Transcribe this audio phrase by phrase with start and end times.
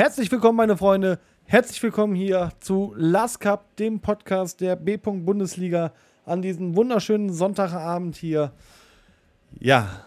[0.00, 1.18] Herzlich willkommen, meine Freunde.
[1.44, 4.96] Herzlich willkommen hier zu Last Cup, dem Podcast der B.
[4.96, 5.92] Bundesliga
[6.24, 8.52] an diesem wunderschönen Sonntagabend hier.
[9.58, 10.06] Ja,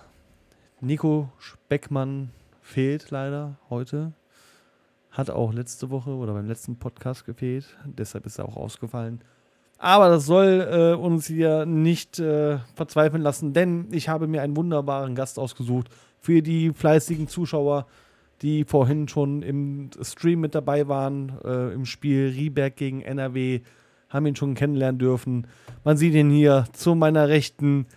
[0.81, 4.13] Nico Speckmann fehlt leider heute.
[5.11, 7.77] Hat auch letzte Woche oder beim letzten Podcast gefehlt.
[7.85, 9.21] Deshalb ist er auch ausgefallen.
[9.77, 14.57] Aber das soll äh, uns hier nicht äh, verzweifeln lassen, denn ich habe mir einen
[14.57, 15.89] wunderbaren Gast ausgesucht
[16.19, 17.85] für die fleißigen Zuschauer
[18.43, 23.61] die vorhin schon im Stream mit dabei waren, äh, im Spiel Rieberg gegen NRW,
[24.09, 25.47] haben ihn schon kennenlernen dürfen.
[25.83, 27.87] Man sieht ihn hier zu meiner Rechten,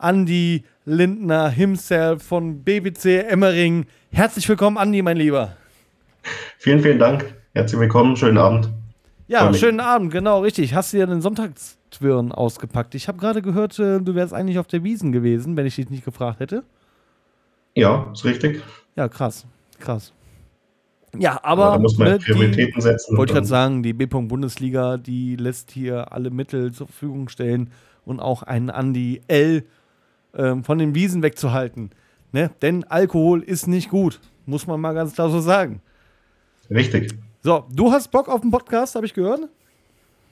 [0.00, 3.86] Andy Lindner himself von BBC Emmering.
[4.12, 5.56] Herzlich willkommen, Andy, mein Lieber.
[6.58, 7.34] Vielen, vielen Dank.
[7.54, 8.68] Herzlich willkommen, schönen Abend.
[9.26, 10.74] Ja, schönen Abend, genau, richtig.
[10.74, 12.94] Hast du ja den Sonntagstwirren ausgepackt.
[12.94, 15.88] Ich habe gerade gehört, äh, du wärst eigentlich auf der Wiesen gewesen, wenn ich dich
[15.88, 16.62] nicht gefragt hätte.
[17.74, 18.62] Ja, ist richtig.
[18.96, 19.46] Ja, krass.
[19.84, 20.14] Krass.
[21.18, 21.66] Ja, aber.
[21.66, 23.16] aber da muss man ne, Prioritäten die, setzen.
[23.16, 27.70] Wollte ich gerade sagen, die B-Bundesliga, die lässt hier alle Mittel zur Verfügung stellen
[28.04, 29.64] und auch einen Andi L
[30.34, 31.90] ähm, von den Wiesen wegzuhalten.
[32.32, 32.50] Ne?
[32.62, 35.82] Denn Alkohol ist nicht gut, muss man mal ganz klar so sagen.
[36.70, 37.14] Richtig.
[37.42, 39.42] So, du hast Bock auf den Podcast, habe ich gehört?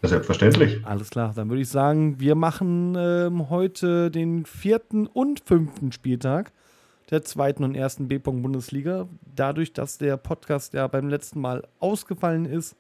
[0.03, 0.85] Selbstverständlich.
[0.85, 6.53] Alles klar, dann würde ich sagen, wir machen ähm, heute den vierten und fünften Spieltag
[7.13, 9.07] der zweiten und ersten B-Bundesliga.
[9.37, 12.75] Dadurch, dass der Podcast ja beim letzten Mal ausgefallen ist,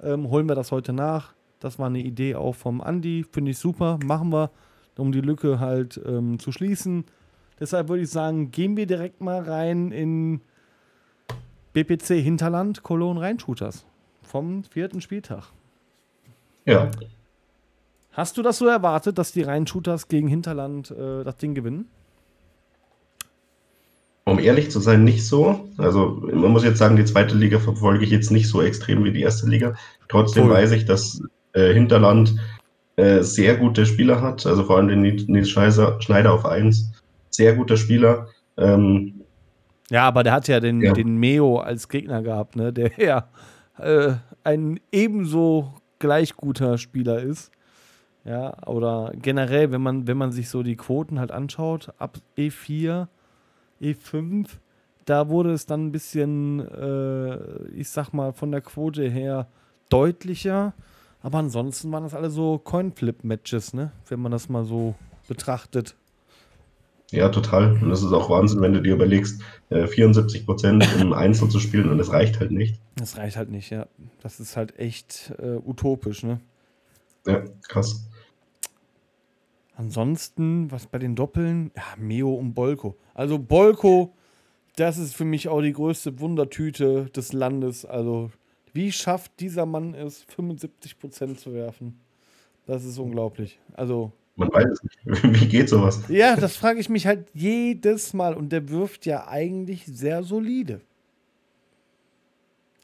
[0.00, 1.34] ähm, holen wir das heute nach.
[1.60, 4.50] Das war eine Idee auch vom Andi, finde ich super, machen wir,
[4.96, 7.04] um die Lücke halt ähm, zu schließen.
[7.60, 10.40] Deshalb würde ich sagen, gehen wir direkt mal rein in
[11.74, 13.84] BPC Hinterland Cologne Rheinshooters
[14.22, 15.52] vom vierten Spieltag.
[16.64, 16.90] Ja.
[18.12, 21.90] Hast du das so erwartet, dass die Rheinshooters gegen Hinterland äh, das Ding gewinnen?
[24.28, 25.68] Um ehrlich zu sein, nicht so.
[25.78, 29.12] Also man muss jetzt sagen, die zweite Liga verfolge ich jetzt nicht so extrem wie
[29.12, 29.74] die erste Liga.
[30.08, 30.52] Trotzdem cool.
[30.52, 32.34] weiß ich, dass äh, Hinterland
[32.96, 36.92] äh, sehr gute Spieler hat, also vor allem den Nils Schneider auf 1.
[37.30, 38.28] Sehr guter Spieler.
[38.56, 39.20] Ähm,
[39.90, 40.92] ja, aber der hat ja den, ja.
[40.92, 42.72] den Meo als Gegner gehabt, ne?
[42.72, 43.28] der ja
[43.78, 44.14] äh,
[44.44, 47.52] ein ebenso gleich guter Spieler ist.
[48.24, 53.06] Ja, oder generell, wenn man, wenn man sich so die Quoten halt anschaut, ab E4
[53.80, 54.48] E5,
[55.04, 59.48] da wurde es dann ein bisschen, äh, ich sag mal, von der Quote her
[59.88, 60.74] deutlicher.
[61.22, 63.92] Aber ansonsten waren das alle so Coinflip-Matches, ne?
[64.08, 64.94] Wenn man das mal so
[65.26, 65.96] betrachtet.
[67.10, 67.72] Ja, total.
[67.82, 69.40] Und das ist auch Wahnsinn, wenn du dir überlegst,
[69.70, 72.78] äh, 74 Prozent im Einzel zu spielen und das reicht halt nicht.
[72.96, 73.86] Das reicht halt nicht, ja.
[74.22, 76.40] Das ist halt echt äh, utopisch, ne?
[77.26, 78.06] Ja, krass.
[79.78, 81.70] Ansonsten, was bei den Doppeln?
[81.76, 82.96] Ja, Meo und Bolko.
[83.14, 84.12] Also Bolko,
[84.74, 87.84] das ist für mich auch die größte Wundertüte des Landes.
[87.84, 88.32] Also,
[88.72, 92.00] wie schafft dieser Mann es, 75% zu werfen?
[92.66, 93.60] Das ist unglaublich.
[93.74, 94.10] Also.
[94.34, 94.98] Man weiß es nicht.
[95.42, 96.02] Wie geht sowas?
[96.08, 98.34] Ja, das frage ich mich halt jedes Mal.
[98.34, 100.80] Und der wirft ja eigentlich sehr solide.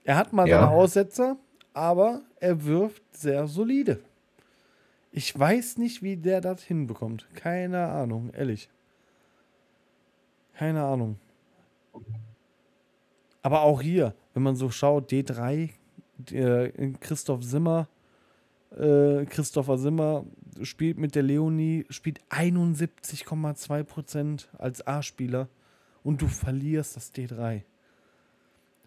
[0.04, 0.60] Er hat mal ja.
[0.60, 1.36] seine Aussetzer,
[1.72, 3.98] aber er wirft sehr solide.
[5.16, 7.28] Ich weiß nicht, wie der das hinbekommt.
[7.36, 8.68] Keine Ahnung, ehrlich.
[10.54, 11.20] Keine Ahnung.
[13.40, 15.70] Aber auch hier, wenn man so schaut, D3,
[16.32, 17.86] äh, Christoph Simmer,
[18.72, 20.24] äh, Christopher Simmer
[20.62, 25.48] spielt mit der Leonie, spielt 71,2% als A-Spieler
[26.02, 27.62] und du verlierst das D3.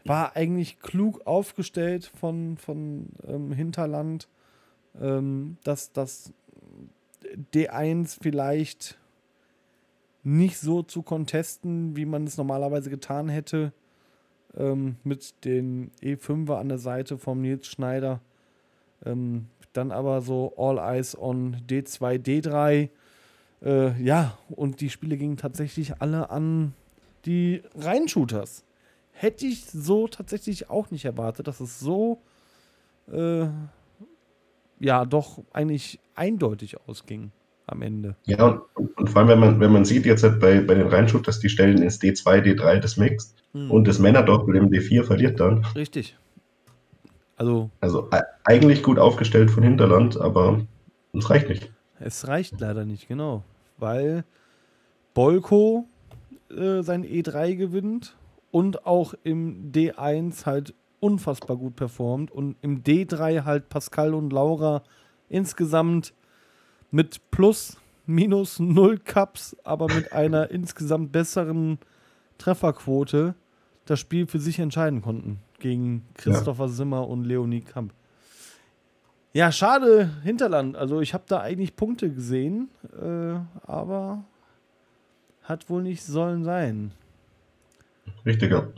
[0.04, 4.28] War eigentlich klug aufgestellt von, von ähm, Hinterland
[5.02, 6.34] ähm, dass das
[7.54, 8.98] D1 vielleicht
[10.24, 13.72] nicht so zu contesten, wie man es normalerweise getan hätte,
[14.58, 18.20] ähm, mit den E5er an der Seite vom Nils Schneider.
[19.06, 22.90] Ähm, dann aber so All Eyes on D2, D3.
[23.64, 26.74] Äh, ja, und die Spiele gingen tatsächlich alle an
[27.26, 28.64] die Reinshooters.
[29.12, 32.22] Hätte ich so tatsächlich auch nicht erwartet, dass es so
[33.12, 33.48] äh,
[34.80, 37.32] ja doch eigentlich eindeutig ausging
[37.68, 38.16] am Ende.
[38.26, 40.88] Ja, und, und, vor allem, wenn man, wenn man sieht jetzt halt bei, bei den
[40.88, 43.70] Reinschut, dass die Stellen ins D2, D3 das Mixed hm.
[43.70, 45.66] und das Männerdoppel im D4 verliert dann.
[45.76, 46.18] Richtig.
[47.36, 48.10] Also, also
[48.46, 50.62] eigentlich gut aufgestellt von Hinterland, aber
[51.14, 51.72] es reicht nicht.
[52.00, 53.44] Es reicht leider nicht, genau.
[53.78, 54.24] Weil
[55.14, 55.88] Bolko
[56.50, 58.16] äh, sein E3 gewinnt
[58.52, 64.84] und auch im D1 halt unfassbar gut performt und im D3 halt Pascal und Laura
[65.30, 66.14] insgesamt
[66.92, 71.78] mit plus minus null Cups, aber mit einer insgesamt besseren
[72.38, 73.36] Trefferquote
[73.86, 75.40] das Spiel für sich entscheiden konnten.
[75.60, 76.70] gegen Christopher ja.
[76.70, 77.94] Simmer und Leonie Kamp.
[79.34, 80.76] Ja, schade, Hinterland.
[80.76, 84.24] Also ich habe da eigentlich Punkte gesehen, äh, aber
[85.44, 86.92] hat wohl nicht sollen sein.
[88.26, 88.72] Richtiger.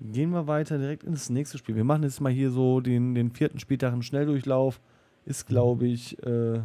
[0.00, 1.74] Gehen wir weiter direkt ins nächste Spiel.
[1.74, 4.80] Wir machen jetzt mal hier so den, den vierten Spieltag einen Schnelldurchlauf.
[5.24, 6.60] Ist, glaube ich, äh,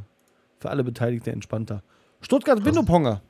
[0.60, 1.82] für alle Beteiligten entspannter.
[2.22, 3.22] Stuttgart-Windoponger.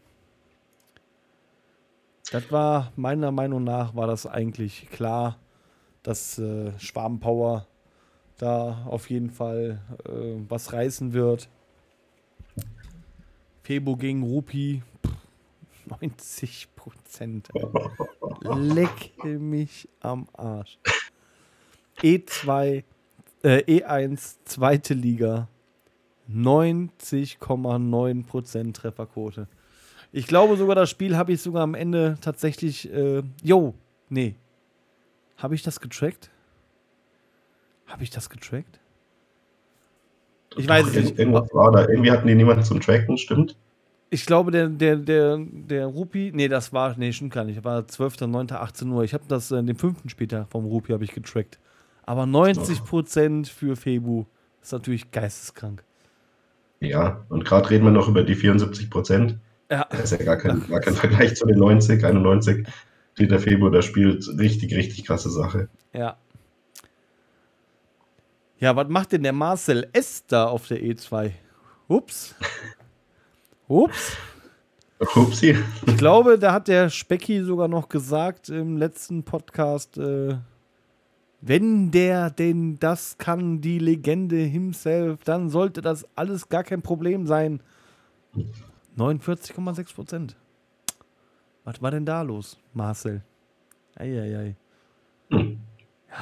[2.31, 5.37] Das war meiner Meinung nach war das eigentlich klar,
[6.01, 7.67] dass äh, Schwabenpower
[8.37, 11.49] da auf jeden Fall äh, was reißen wird.
[13.63, 14.81] Febo gegen Rupi.
[15.99, 17.49] 90 Prozent.
[18.41, 20.79] Leck mich am Arsch.
[22.01, 22.83] E2,
[23.43, 25.47] äh, E1, zweite Liga.
[26.29, 29.47] 90,9 Prozent Trefferquote.
[30.11, 32.91] Ich glaube sogar, das Spiel habe ich sogar am Ende tatsächlich.
[32.91, 33.73] Äh, jo,
[34.09, 34.35] nee.
[35.37, 36.29] Habe ich das getrackt?
[37.87, 38.79] Habe ich das getrackt?
[40.57, 41.19] Ich weiß es nicht.
[41.19, 41.87] Irgendwas war da.
[41.87, 43.55] Irgendwie hatten die niemanden zum Tracken, stimmt?
[44.13, 47.63] Ich glaube, der, der, der, der Rupi, nee, das war, nee, stimmt gar nicht.
[47.63, 49.05] War 12., 9., 18 Uhr.
[49.05, 51.59] Ich habe das äh, den fünften später vom Rupi habe ich getrackt.
[52.03, 54.25] Aber 90% für Febu
[54.61, 55.85] ist natürlich geisteskrank.
[56.81, 59.35] Ja, und gerade reden wir noch über die 74%.
[59.69, 59.87] Ja.
[59.89, 62.67] Das ist ja gar kein, gar kein Vergleich zu den 90, 91,
[63.17, 64.27] die der Febu da spielt.
[64.37, 65.69] Richtig, richtig krasse Sache.
[65.93, 66.17] Ja.
[68.59, 71.31] Ja, was macht denn der Marcel S da auf der E2?
[71.87, 72.35] Ups.
[73.71, 74.17] Ups.
[75.15, 75.55] Upsi.
[75.87, 80.35] Ich glaube, da hat der Specki sogar noch gesagt im letzten Podcast, äh,
[81.39, 87.25] wenn der denn das kann, die Legende himself, dann sollte das alles gar kein Problem
[87.25, 87.63] sein.
[88.97, 90.35] 49,6 Prozent.
[91.63, 93.23] Was war denn da los, Marcel?
[93.95, 94.57] Eieiei.
[95.29, 95.37] Ja,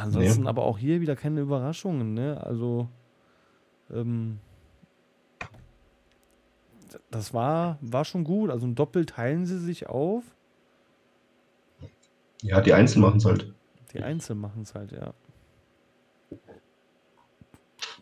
[0.03, 0.49] ansonsten nee.
[0.49, 2.39] aber auch hier wieder keine Überraschungen, ne?
[2.43, 2.89] Also,
[3.91, 4.37] ähm,
[7.11, 8.49] das war, war schon gut.
[8.49, 10.23] Also ein Doppel teilen sie sich auf.
[12.41, 13.53] Ja, die Einzel machen es halt.
[13.93, 15.13] Die Einzel machen es halt, ja.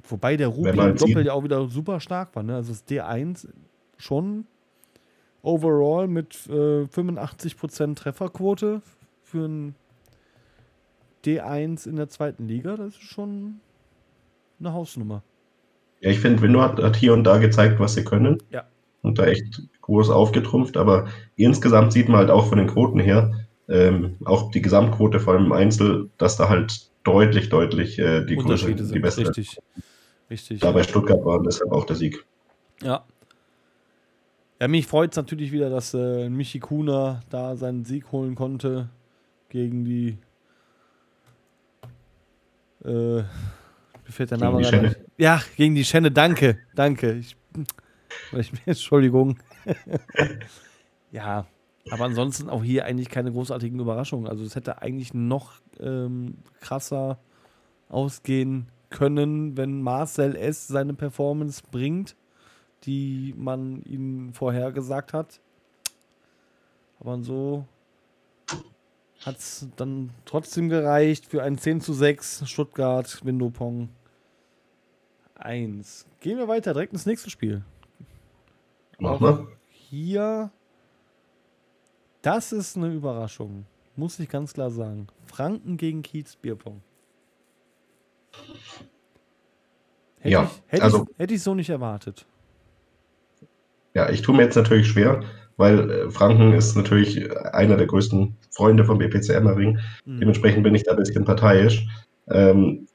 [0.09, 2.43] Wobei der Ruby im Doppel ja auch wieder super stark war.
[2.43, 2.55] Ne?
[2.55, 3.47] Also das D1
[3.97, 4.45] schon
[5.41, 8.81] overall mit äh, 85% Trefferquote
[9.23, 9.75] für ein
[11.25, 12.77] D1 in der zweiten Liga.
[12.77, 13.59] Das ist schon
[14.59, 15.23] eine Hausnummer.
[15.99, 18.41] Ja, ich finde, Window hat, hat, hier und da gezeigt, was sie können.
[18.51, 18.65] Ja.
[19.07, 20.77] Und da echt groß aufgetrumpft.
[20.77, 23.33] Aber insgesamt sieht man halt auch von den Quoten her,
[23.69, 28.35] ähm, auch die Gesamtquote vor allem im Einzel, dass da halt deutlich, deutlich äh, die
[28.35, 29.27] Unterschiede größere, die bessere.
[29.29, 29.57] Richtig.
[30.29, 30.59] Richtig.
[30.59, 32.25] Da bei Stuttgart war deshalb auch der Sieg.
[32.81, 33.05] Ja.
[34.59, 38.89] Ja, mich freut es natürlich wieder, dass äh, Michi Kuna da seinen Sieg holen konnte
[39.49, 40.17] gegen die.
[42.83, 43.25] Äh, mir
[44.09, 46.11] fällt der Name gerade Ja, gegen die Schenne.
[46.11, 47.13] Danke, danke.
[47.13, 47.35] Ich,
[48.65, 49.37] Entschuldigung.
[51.11, 51.47] ja,
[51.89, 54.27] aber ansonsten auch hier eigentlich keine großartigen Überraschungen.
[54.27, 57.19] Also es hätte eigentlich noch ähm, krasser
[57.89, 60.67] ausgehen können, wenn Marcel S.
[60.67, 62.15] seine Performance bringt,
[62.83, 65.39] die man ihm vorher gesagt hat.
[66.99, 67.65] Aber so
[69.25, 73.89] hat es dann trotzdem gereicht für ein 10 zu 6 Stuttgart Windopong
[75.35, 76.05] 1.
[76.19, 77.63] Gehen wir weiter, direkt ins nächste Spiel.
[79.03, 80.51] Auch hier,
[82.21, 85.07] das ist eine Überraschung, muss ich ganz klar sagen.
[85.25, 86.81] Franken gegen Kiez Bierpong.
[90.19, 92.25] Hätte ja, ich, hätte also, ich, hätte ich so nicht erwartet.
[93.93, 95.23] Ja, ich tue mir jetzt natürlich schwer,
[95.57, 99.79] weil äh, Franken ist natürlich einer der größten Freunde von BPC Emmering.
[100.05, 100.19] Mhm.
[100.19, 101.87] Dementsprechend bin ich da ein bisschen parteiisch.
[102.29, 102.87] Ähm,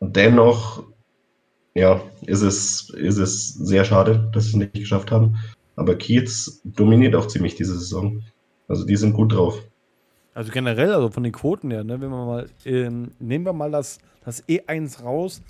[0.00, 0.84] dennoch,
[1.74, 5.36] ja, ist es, ist es sehr schade, dass sie es nicht geschafft haben.
[5.76, 8.22] Aber Kiez dominiert auch ziemlich diese Saison.
[8.68, 9.60] Also die sind gut drauf.
[10.34, 13.70] Also generell, also von den Quoten her, ne, wenn wir mal, ähm, nehmen wir mal
[13.70, 15.42] das, das E1 raus.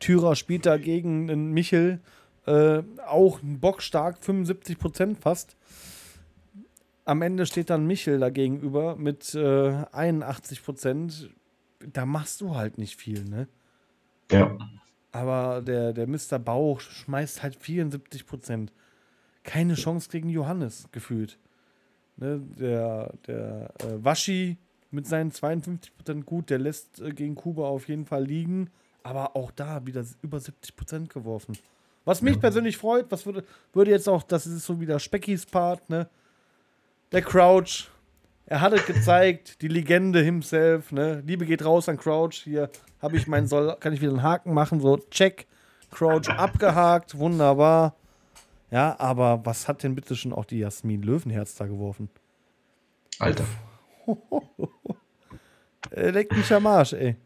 [0.00, 2.00] Thürer spielt dagegen einen Michel,
[2.46, 5.56] äh, auch bockstark, 75 Prozent fast.
[7.04, 11.30] Am Ende steht dann Michel dagegenüber mit äh, 81 Prozent.
[11.92, 13.48] Da machst du halt nicht viel, ne?
[14.30, 14.56] Ja.
[15.12, 16.38] Aber der, der Mr.
[16.38, 18.72] Bauch schmeißt halt 74 Prozent.
[19.42, 21.38] Keine Chance gegen Johannes, gefühlt.
[22.16, 24.58] Ne, der der äh, Waschi
[24.90, 28.70] mit seinen 52% gut, der lässt äh, gegen Kuba auf jeden Fall liegen,
[29.02, 31.56] aber auch da wieder über 70% geworfen.
[32.04, 35.90] Was mich persönlich freut, was würde, würde jetzt auch, das ist so wieder Speckys Part,
[35.90, 36.08] ne?
[37.12, 37.88] Der Crouch
[38.50, 41.22] Er hat es gezeigt, die Legende himself, ne?
[41.26, 42.32] Liebe geht raus an Crouch.
[42.44, 42.70] Hier
[43.02, 45.46] habe ich meinen Soll, kann ich wieder einen Haken machen, so check.
[45.90, 47.94] Crouch abgehakt, wunderbar.
[48.70, 52.08] Ja, aber was hat denn bitte schon auch die Jasmin Löwenherz da geworfen?
[53.18, 53.44] Alter.
[55.90, 57.16] Er leckt mich am Arsch, ey.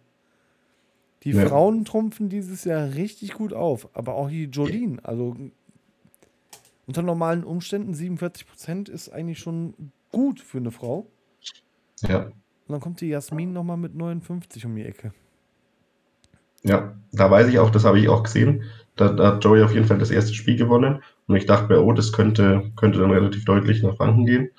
[1.25, 1.47] Die Ja.
[1.47, 3.89] Frauen trumpfen dieses Jahr richtig gut auf.
[3.95, 5.35] Aber auch die Jolene, also
[6.87, 11.11] unter normalen Umständen 47% ist eigentlich schon gut für eine Frau.
[12.03, 12.27] Ja.
[12.27, 12.33] Und
[12.69, 15.13] dann kommt die Jasmin nochmal mit 59 um die Ecke.
[16.63, 18.63] Ja, da weiß ich auch, das habe ich auch gesehen.
[18.95, 21.03] Da, da hat Joey auf jeden Fall das erste Spiel gewonnen.
[21.27, 24.51] Und ich dachte mir, oh, das könnte, könnte dann relativ deutlich nach Franken gehen.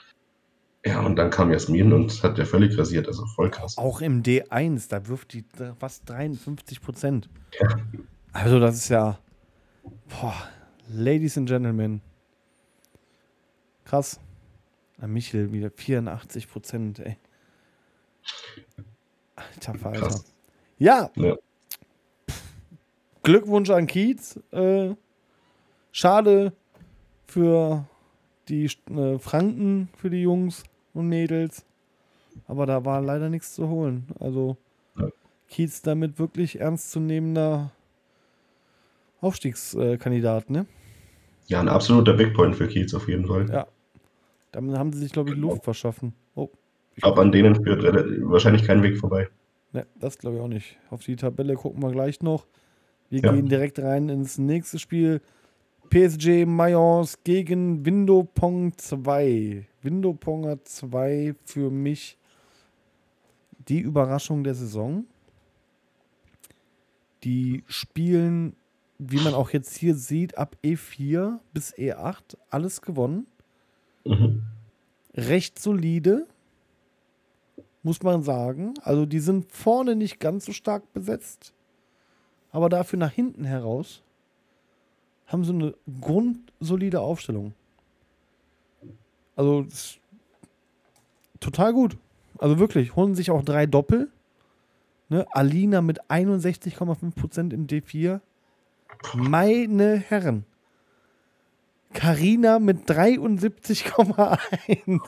[0.86, 3.77] Ja, und dann kam Jasmin und hat ja völlig rasiert, also voll krass.
[3.77, 5.45] Auch im D1, da wirft die
[5.79, 7.29] fast 53 Prozent.
[7.57, 7.67] Ja.
[8.33, 9.17] Also, das ist ja.
[10.10, 10.36] Boah,
[10.89, 12.01] Ladies and Gentlemen.
[13.86, 14.19] Krass.
[15.07, 17.17] Michel wieder 84 Prozent, ey.
[19.36, 20.19] Alter Falter.
[20.77, 21.36] Ja, Ja.
[23.24, 24.39] Glückwunsch an Kiez.
[24.51, 24.95] Äh,
[25.91, 26.53] schade
[27.25, 27.86] für
[28.50, 31.65] die äh, Franken, für die Jungs und Mädels.
[32.48, 34.07] Aber da war leider nichts zu holen.
[34.19, 34.57] Also
[34.98, 35.07] Ja.
[35.48, 37.72] Kiez damit wirklich ernstzunehmender
[39.22, 40.65] Aufstiegskandidat, ne?
[41.48, 43.50] Ja, ein absoluter Big Point für Kiez auf jeden Fall.
[43.50, 43.67] Ja.
[44.53, 46.13] Damit haben sie sich, glaube ich, Luft verschaffen.
[46.36, 46.50] Oh,
[47.01, 49.27] Aber an denen führt wahrscheinlich kein Weg vorbei.
[49.74, 50.77] ne, das glaube ich auch nicht.
[50.89, 52.45] Auf die Tabelle gucken wir gleich noch.
[53.10, 53.31] Wir Ja.
[53.33, 55.22] gehen direkt rein ins nächste Spiel.
[55.89, 59.67] PSG Mayence gegen Windopong 2.
[59.81, 62.17] Windoponger 2 für mich
[63.67, 65.05] die Überraschung der Saison.
[67.24, 68.55] Die spielen,
[69.00, 73.27] wie man auch jetzt hier sieht, ab E4 bis E8 alles gewonnen.
[74.05, 74.43] Mhm.
[75.15, 76.27] Recht solide,
[77.83, 78.74] muss man sagen.
[78.81, 81.53] Also die sind vorne nicht ganz so stark besetzt,
[82.51, 84.01] aber dafür nach hinten heraus
[85.27, 87.53] haben sie eine grundsolide Aufstellung.
[89.36, 89.65] Also
[91.39, 91.98] total gut.
[92.38, 94.10] Also wirklich, holen sich auch drei Doppel.
[95.10, 95.25] Ne?
[95.31, 98.19] Alina mit 61,5% im D4.
[99.15, 100.45] Meine Herren.
[101.93, 105.00] Carina mit 73,1.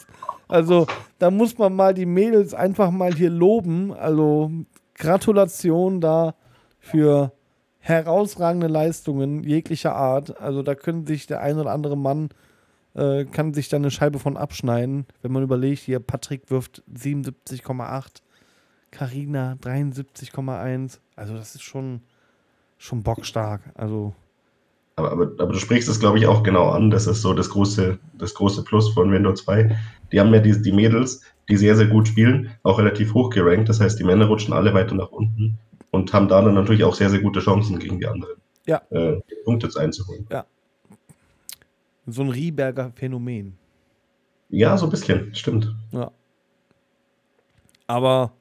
[0.47, 0.87] Also,
[1.19, 3.93] da muss man mal die Mädels einfach mal hier loben.
[3.93, 4.51] Also,
[4.93, 6.35] Gratulation da
[6.79, 7.31] für
[7.79, 10.39] herausragende Leistungen jeglicher Art.
[10.39, 12.29] Also, da können sich der ein oder andere Mann
[12.95, 18.21] äh, kann sich da eine Scheibe von abschneiden, wenn man überlegt, hier Patrick wirft 77,8,
[18.91, 20.99] Carina 73,1.
[21.15, 22.01] Also, das ist schon,
[22.77, 23.61] schon bockstark.
[23.75, 24.13] Also,
[24.97, 26.89] Aber, aber, aber du sprichst es, glaube ich, auch genau an.
[26.89, 29.77] Das ist so das große, das große Plus von Windows 2.
[30.11, 33.67] Die haben ja die, die Mädels, die sehr, sehr gut spielen, auch relativ hoch gerankt.
[33.67, 35.57] Das heißt, die Männer rutschen alle weiter nach unten
[35.91, 38.35] und haben da dann natürlich auch sehr, sehr gute Chancen gegen die anderen.
[38.65, 38.81] Ja.
[38.89, 40.25] Äh, Punkte jetzt einzuholen.
[42.07, 43.57] so ein Rieberger Phänomen.
[44.49, 45.73] Ja, so ein bisschen, stimmt.
[45.91, 46.11] Ja.
[47.87, 48.31] Aber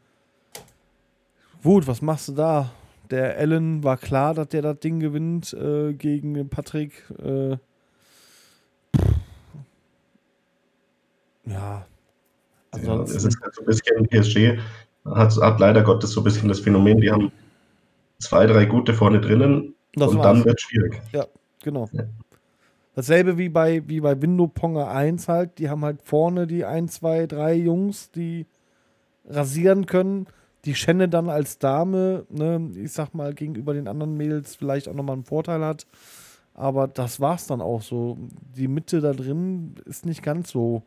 [1.63, 2.71] gut, was machst du da?
[3.11, 7.05] Der Allen war klar, dass der das Ding gewinnt äh, gegen Patrick.
[7.23, 7.57] Äh,
[11.47, 11.87] ja.
[12.83, 14.59] Ja, es ist halt so ein bisschen PSG
[15.05, 17.31] hat, hat leider Gottes so ein bisschen das Phänomen, die haben
[18.19, 20.27] zwei, drei gute vorne drinnen das und war's.
[20.27, 21.01] dann wird es schwierig.
[21.63, 21.89] Genau.
[21.93, 22.05] Ja.
[22.95, 25.59] Dasselbe wie bei, wie bei Window Ponger 1 halt.
[25.59, 28.47] Die haben halt vorne die 1, 2, 3 Jungs, die
[29.27, 30.27] rasieren können.
[30.65, 34.95] Die Schenne dann als Dame, ne, ich sag mal, gegenüber den anderen Mädels vielleicht auch
[34.95, 35.87] nochmal einen Vorteil hat.
[36.55, 38.17] Aber das war's dann auch so.
[38.57, 40.83] Die Mitte da drin ist nicht ganz so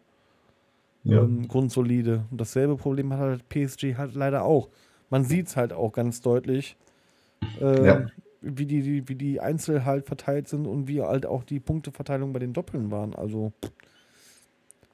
[1.03, 1.21] Ja.
[1.21, 2.25] ähm, grundsolide.
[2.31, 4.69] Und dasselbe Problem hat halt PSG halt leider auch.
[5.09, 6.75] Man sieht es halt auch ganz deutlich,
[7.61, 8.05] ähm, Ja.
[8.41, 12.33] wie, die, die, wie die Einzel halt verteilt sind und wie halt auch die Punkteverteilung
[12.33, 13.13] bei den Doppeln waren.
[13.13, 13.51] Also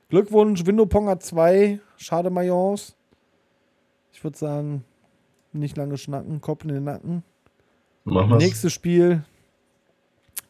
[0.09, 2.95] Glückwunsch, Windoponger 2, schade Mayence.
[4.13, 4.85] Ich würde sagen,
[5.51, 7.23] nicht lange schnacken, Kopf in den Nacken.
[8.05, 9.23] Nächstes Spiel: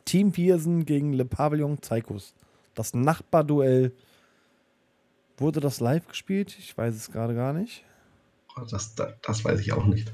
[0.05, 2.36] Team Viersen gegen Le Pavillon Zeikus.
[2.75, 3.93] Das Nachbarduell.
[5.38, 6.55] Wurde das live gespielt?
[6.60, 7.84] Ich weiß es gerade gar nicht.
[8.70, 10.12] Das, das, das weiß ich auch nicht.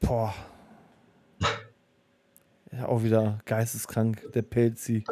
[0.00, 0.34] Boah.
[2.74, 5.04] Ja, auch wieder geisteskrank, der Pelzi.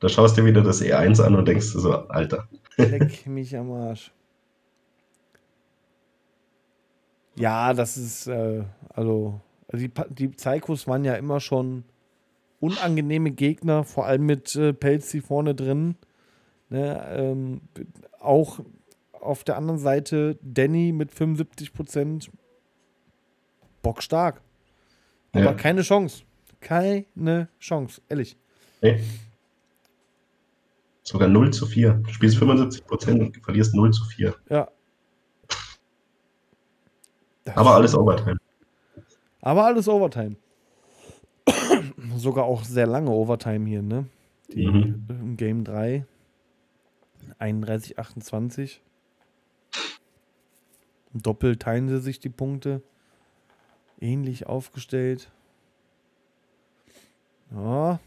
[0.00, 2.46] Da schaust du dir wieder das E1 an und denkst so, Alter.
[2.76, 4.12] Leck mich am Arsch.
[7.42, 9.40] Ja, das ist, äh, also,
[9.72, 11.82] die, die Psychos waren ja immer schon
[12.60, 15.96] unangenehme Gegner, vor allem mit äh, Pelzi vorne drin.
[16.68, 17.60] Ne, ähm,
[18.20, 18.60] auch
[19.12, 22.30] auf der anderen Seite Danny mit 75 Prozent
[23.82, 24.40] bockstark.
[25.32, 25.52] Aber Ja.
[25.54, 26.22] keine Chance.
[26.60, 28.36] Keine Chance, ehrlich.
[28.82, 29.00] Nee.
[31.02, 31.94] Sogar 0 zu 4.
[31.94, 34.32] Du spielst 75 Prozent und verlierst 0 zu 4.
[34.48, 34.68] Ja.
[37.44, 38.38] Das Aber alles Overtime.
[39.40, 40.36] Aber alles Overtime.
[42.16, 44.06] Sogar auch sehr lange Overtime hier, ne?
[44.52, 45.36] Die Mhm.
[45.36, 46.06] Game 3.
[47.38, 48.82] 31, 28.
[51.14, 52.82] Doppelt teilen sie sich die Punkte.
[54.00, 55.30] Ähnlich aufgestellt.
[57.50, 58.00] Ja.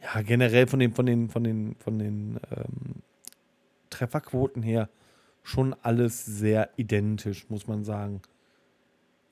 [0.00, 3.02] Ja, generell von den, von den, von den, von den ähm,
[3.90, 4.88] Trefferquoten her
[5.44, 8.22] schon alles sehr identisch, muss man sagen.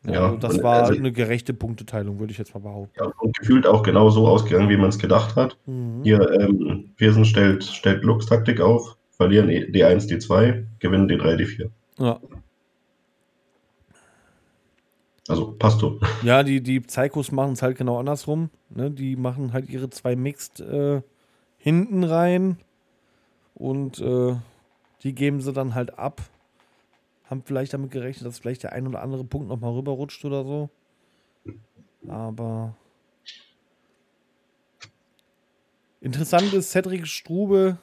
[0.04, 2.92] Ja, also das war also- eine gerechte Punkteteilung, würde ich jetzt mal behaupten.
[2.99, 5.57] Ja, und gefühlt auch genau so ausgegangen, wie man es gedacht hat.
[5.66, 6.02] Mhm.
[6.04, 11.71] Hier, ähm, Pearson stellt, stellt Lux-Taktik auf, verlieren E- D1, D2, gewinnen D3, D4.
[11.99, 12.21] Ja.
[15.28, 16.00] Also passt so.
[16.25, 18.50] Ja, die, die Psychos machen es halt genau andersrum.
[18.71, 18.90] Ne?
[18.90, 21.00] Die machen halt ihre zwei Mixed äh,
[21.59, 22.59] hinten rein
[23.54, 24.35] und äh,
[25.02, 26.23] die geben sie dann halt ab.
[27.25, 30.71] Haben vielleicht damit gerechnet, dass vielleicht der ein oder andere Punkt nochmal rüberrutscht oder so.
[32.09, 32.75] Aber
[36.00, 37.78] interessant ist, Cedric Strube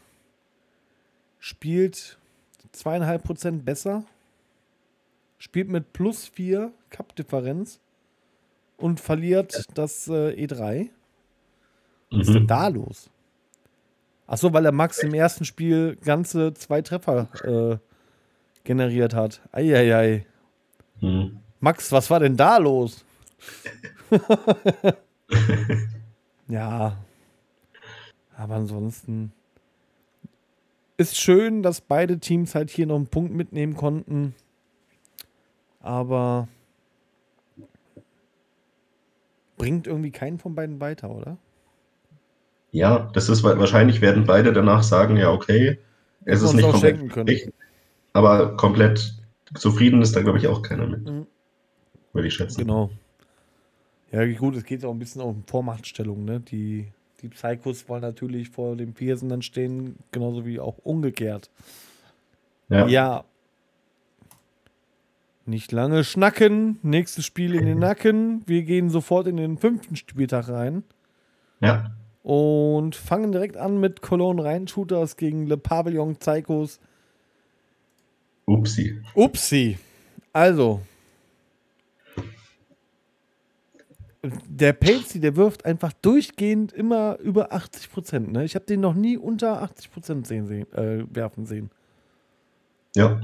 [1.40, 2.18] spielt
[2.72, 4.04] zweieinhalb Prozent besser
[5.40, 7.80] spielt mit plus 4 Cup-Differenz
[8.78, 10.90] und verliert das äh, E3.
[12.12, 12.48] Was ist denn Mhm.
[12.48, 13.10] da los?
[14.30, 17.78] Achso, weil der Max im ersten Spiel ganze zwei Treffer äh,
[18.64, 19.42] generiert hat.
[19.52, 20.24] Eieiei.
[21.02, 21.40] Mhm.
[21.60, 23.04] Max, was war denn da los?
[26.48, 26.96] ja.
[28.38, 29.32] Aber ansonsten
[30.98, 34.36] ist schön, dass beide Teams halt hier noch einen Punkt mitnehmen konnten.
[35.80, 36.48] Aber
[39.58, 41.40] bringt irgendwie keinen von beiden weiter, oder?
[42.72, 45.80] Ja, das ist wa- wahrscheinlich werden beide danach sagen, ja, okay,
[46.26, 47.54] es ist nicht komplett richtig,
[48.14, 49.16] aber komplett
[49.56, 51.26] zufrieden ist da, glaube ich, auch keiner mit, Mhm.
[52.14, 52.62] würde ich schätzen.
[52.62, 52.92] Genau.
[54.12, 56.40] Ja, gut, es geht auch ein bisschen um Vormachtstellung, ne?
[56.40, 56.88] Die,
[57.22, 61.50] die Psychos wollen natürlich vor dem Pearson dann stehen, genauso wie auch umgekehrt.
[62.70, 62.88] Ja.
[62.88, 63.24] Ja.
[65.46, 66.78] Nicht lange schnacken.
[66.84, 68.44] Nächstes Spiel in den Nacken.
[68.46, 70.84] Wir gehen sofort in den fünften Spieltag rein
[71.62, 71.92] ja.
[72.24, 76.80] Und fangen direkt an mit Cologne Rhein-Shooters gegen Le Pavillon Psychos.
[78.46, 79.02] Upsi.
[79.16, 79.78] Upsi.
[80.34, 80.82] Also.
[84.22, 88.32] Der Pelzi, der wirft einfach durchgehend immer über 80 Prozent.
[88.34, 88.44] Ne?
[88.44, 91.72] Ich habe den noch nie unter 80 Prozent sehen, sehen, äh, werfen sehen.
[92.96, 93.22] Ja,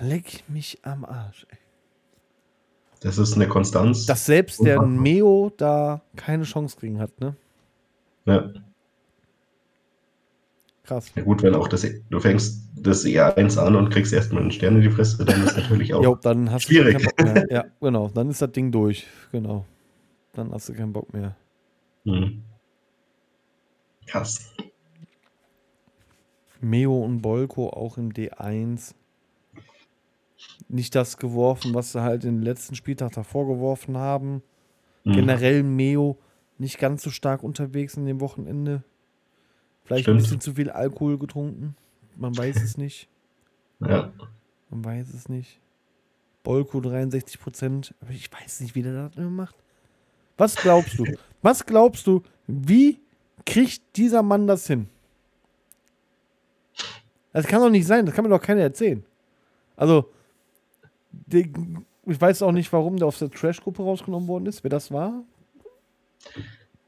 [0.00, 1.46] Leck mich am Arsch.
[1.50, 1.58] Ey.
[3.00, 4.06] das ist eine Konstanz.
[4.06, 4.82] Dass selbst der.
[4.82, 7.34] Meo da keine Chance kriegen hat, ne?
[8.26, 8.50] Ja.
[10.86, 11.10] Krass.
[11.16, 14.76] ja, gut, wenn auch das, du fängst das E1 an und kriegst erstmal einen Stern
[14.76, 16.02] in die Fresse, dann ist natürlich auch.
[16.02, 16.98] Jo, dann hast schwierig.
[16.98, 17.46] du keinen Bock mehr.
[17.50, 18.08] Ja, genau.
[18.14, 19.04] Dann ist das Ding durch.
[19.32, 19.64] Genau.
[20.32, 21.34] Dann hast du keinen Bock mehr.
[22.04, 22.42] Mhm.
[24.06, 24.52] Krass.
[26.60, 28.94] Meo und Bolko auch im D1.
[30.68, 34.42] Nicht das geworfen, was sie halt den letzten Spieltag davor geworfen haben.
[35.02, 35.12] Mhm.
[35.14, 36.18] Generell Meo
[36.58, 38.82] nicht ganz so stark unterwegs in dem Wochenende.
[39.84, 40.18] Vielleicht Stimmt.
[40.18, 41.76] ein bisschen zu viel Alkohol getrunken.
[42.16, 43.08] Man weiß es nicht.
[43.78, 44.10] Ja.
[44.70, 45.60] Man weiß es nicht.
[46.42, 47.94] Bolko 63 Prozent.
[48.00, 49.54] Aber ich weiß nicht, wie der das immer macht.
[50.38, 51.04] Was glaubst du?
[51.42, 52.22] Was glaubst du?
[52.46, 52.98] Wie
[53.44, 54.88] kriegt dieser Mann das hin?
[57.34, 58.06] Das kann doch nicht sein.
[58.06, 59.04] Das kann mir doch keiner erzählen.
[59.76, 60.10] Also,
[61.30, 61.50] ich
[62.06, 64.64] weiß auch nicht, warum der aus der Trash-Gruppe rausgenommen worden ist.
[64.64, 65.22] Wer das war?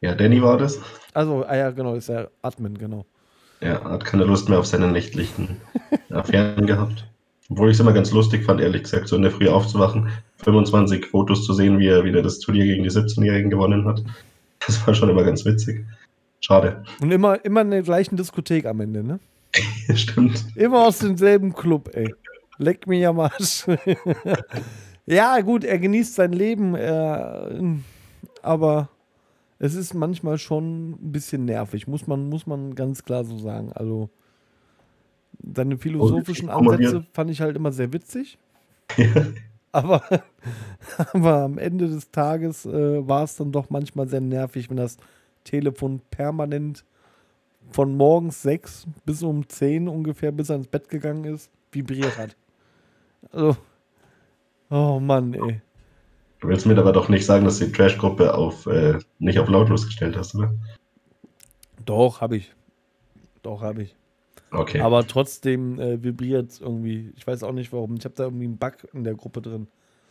[0.00, 0.80] Ja, Danny war das.
[1.14, 3.04] Also, ah ja, genau, ist der Admin, genau.
[3.60, 5.56] Er hat keine Lust mehr auf seine nächtlichen
[6.10, 7.06] Affären gehabt.
[7.50, 10.10] Obwohl ich es immer ganz lustig fand, ehrlich gesagt, so in der Früh aufzuwachen,
[10.44, 14.02] 25 Fotos zu sehen, wie er wieder das Turnier gegen die 17-Jährigen gewonnen hat.
[14.66, 15.84] Das war schon immer ganz witzig.
[16.40, 16.84] Schade.
[17.00, 19.18] Und immer, immer in der gleichen Diskothek am Ende, ne?
[19.94, 20.44] Stimmt.
[20.54, 22.14] Immer aus demselben Club, ey.
[22.58, 23.66] Leck mich am Arsch.
[25.06, 27.50] ja, gut, er genießt sein Leben, er,
[28.42, 28.88] aber
[29.58, 33.72] es ist manchmal schon ein bisschen nervig, muss man, muss man ganz klar so sagen.
[33.72, 34.08] Also,
[35.54, 36.48] seine philosophischen.
[36.48, 38.38] Ansätze fand ich halt immer sehr witzig.
[39.70, 40.02] Aber,
[41.12, 44.96] aber am Ende des Tages äh, war es dann doch manchmal sehr nervig, wenn das
[45.44, 46.86] Telefon permanent
[47.70, 52.34] von morgens sechs bis um zehn ungefähr, bis er ins Bett gegangen ist, vibriert hat.
[53.30, 53.58] Also,
[54.70, 55.60] oh Mann, ey.
[56.40, 59.48] Du willst mir aber doch nicht sagen, dass du die Trash-Gruppe auf, äh, nicht auf
[59.48, 60.54] lautlos gestellt hast, oder?
[61.84, 62.54] Doch, habe ich.
[63.42, 63.96] Doch, habe ich.
[64.50, 64.80] Okay.
[64.80, 67.12] Aber trotzdem äh, vibriert es irgendwie.
[67.16, 67.96] Ich weiß auch nicht warum.
[67.96, 69.68] Ich habe da irgendwie einen Bug in der Gruppe drin.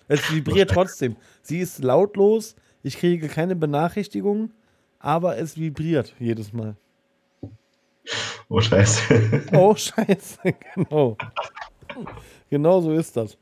[0.07, 1.15] Es vibriert trotzdem.
[1.41, 2.55] Sie ist lautlos.
[2.83, 4.51] Ich kriege keine Benachrichtigung,
[4.99, 6.75] aber es vibriert jedes Mal.
[8.49, 9.43] oh, scheiße.
[9.53, 10.39] Oh, scheiße,
[10.75, 11.17] genau.
[12.49, 13.37] Genau so ist das.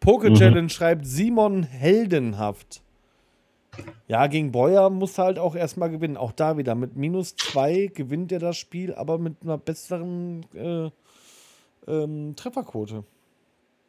[0.00, 2.82] Poke Challenge schreibt Simon heldenhaft.
[4.08, 6.16] Ja, gegen Breuer muss halt auch erstmal gewinnen.
[6.16, 10.90] Auch da wieder mit minus zwei gewinnt er das Spiel, aber mit einer besseren äh,
[11.86, 13.04] ähm, Trefferquote.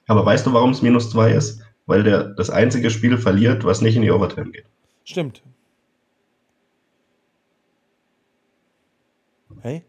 [0.08, 1.62] Aber weißt du, warum es minus zwei ist?
[1.86, 4.66] Weil der das einzige Spiel verliert, was nicht in die Overtime geht.
[5.04, 5.42] Stimmt.
[9.62, 9.84] Hey?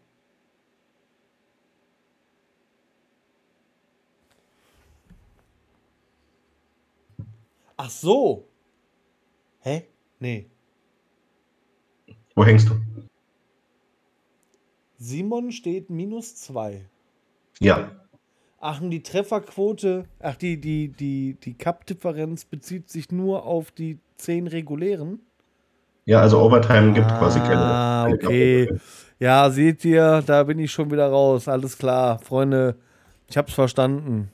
[7.77, 8.47] Ach so.
[9.59, 9.87] Hä?
[10.19, 10.49] Nee.
[12.35, 12.75] Wo hängst du?
[14.97, 16.85] Simon steht minus zwei.
[17.59, 17.91] Ja.
[18.59, 23.99] Ach, und die Trefferquote, ach, die, die, die, die Cup-Differenz bezieht sich nur auf die
[24.15, 25.19] zehn regulären.
[26.05, 27.57] Ja, also Overtime gibt quasi keine.
[27.57, 28.69] Ah, okay.
[29.19, 31.47] Ja, seht ihr, da bin ich schon wieder raus.
[31.47, 32.75] Alles klar, Freunde.
[33.29, 34.29] Ich hab's verstanden.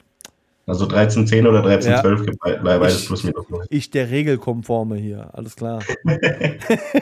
[0.69, 2.25] Also 13-10 oder 13-12 Ja.
[2.25, 3.45] gibt bei- bei beides Ich- plus minus.
[3.69, 5.33] Ich der Regelkonforme hier.
[5.33, 5.81] Alles klar.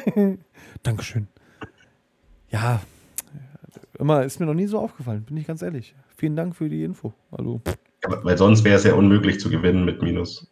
[0.84, 1.27] Dankeschön.
[2.49, 2.82] Ja,
[3.99, 5.93] immer ist mir noch nie so aufgefallen, bin ich ganz ehrlich.
[6.15, 7.13] Vielen Dank für die Info.
[7.32, 7.60] Hallo.
[8.03, 10.47] Ja, Weil sonst wäre es ja unmöglich zu gewinnen mit Minus.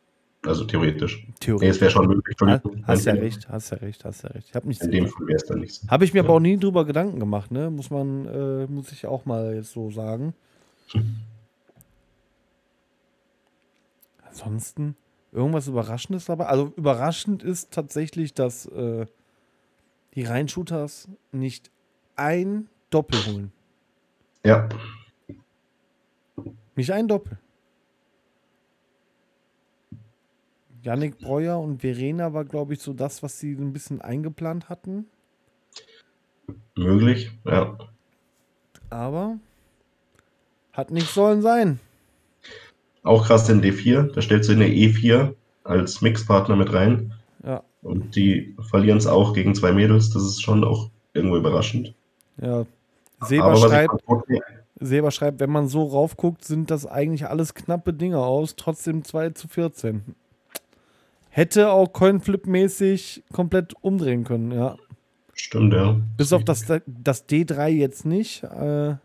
[0.45, 1.23] Also theoretisch.
[1.25, 1.65] Nee, Theorie.
[1.67, 2.36] es wäre schon möglich.
[2.39, 2.84] Entschuldigung.
[2.86, 4.51] Hast ja recht, hast ja recht, hast ja recht.
[4.54, 5.88] Ich mich In dem Fall wäre es dann nicht so.
[5.88, 7.71] Habe ich mir aber auch nie drüber Gedanken gemacht, ne?
[7.71, 10.34] Muss man, äh, muss ich auch mal jetzt so sagen.
[14.36, 14.98] Ansonsten
[15.32, 16.48] irgendwas Überraschendes dabei.
[16.48, 19.06] Also überraschend ist tatsächlich, dass äh,
[20.13, 21.71] die Rheinshooters nicht
[22.17, 23.52] ein Doppel holen.
[24.43, 24.69] Ja,
[26.76, 27.39] Nicht ein Doppel.
[30.84, 35.08] Yannick Breuer und Verena war, glaube ich, so das, was sie ein bisschen eingeplant hatten.
[36.76, 37.32] möglich.
[37.45, 37.78] Ja.
[38.89, 39.39] Aber
[40.74, 41.80] hat nicht sollen sein.
[43.06, 44.12] Auch krass in D4.
[44.13, 47.13] Da stellst du eine E4 als Mixpartner mit rein.
[47.46, 47.62] Ja.
[47.84, 50.10] Und die verlieren es auch gegen zwei Mädels.
[50.10, 51.94] Das ist schon auch irgendwo überraschend.
[52.41, 52.65] Ja.
[53.22, 54.04] Seber schreibt,
[54.80, 58.56] Seber schreibt, wenn man so raufguckt, sind das eigentlich alles knappe Dinge aus.
[58.56, 60.15] Trotzdem 2 zu 14.
[61.30, 64.78] Hätte auch Coinflip-mäßig komplett umdrehen können, ja.
[65.34, 66.00] Stimmt, ja.
[66.18, 68.44] Bis auf das, das D3 jetzt nicht.
[68.44, 68.96] Äh,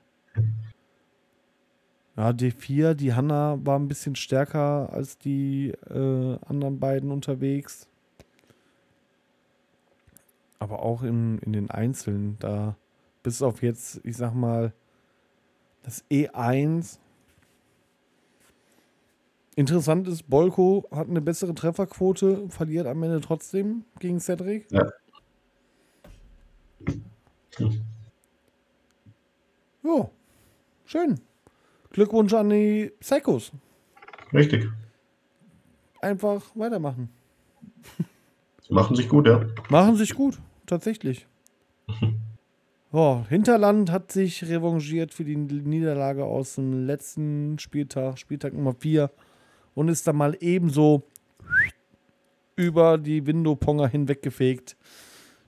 [2.20, 7.88] ja, D4, die Hanna war ein bisschen stärker als die äh, anderen beiden unterwegs.
[10.58, 12.76] Aber auch in, in den Einzelnen, da
[13.22, 14.74] bis auf jetzt, ich sag mal,
[15.82, 16.98] das E1.
[19.56, 24.70] Interessant ist, Bolko hat eine bessere Trefferquote, verliert am Ende trotzdem gegen Cedric.
[24.70, 24.90] Ja.
[29.82, 30.10] Ja,
[30.84, 31.18] schön.
[31.90, 33.52] Glückwunsch an die Psychos.
[34.32, 34.68] Richtig.
[36.00, 37.10] Einfach weitermachen.
[38.66, 39.44] Sie machen sich gut, ja.
[39.68, 41.26] Machen sich gut, tatsächlich.
[42.92, 49.12] Oh, Hinterland hat sich revanchiert für die Niederlage aus dem letzten Spieltag, Spieltag Nummer 4,
[49.76, 51.04] und ist dann mal ebenso
[52.56, 54.76] über die Window-Ponger hinweggefegt.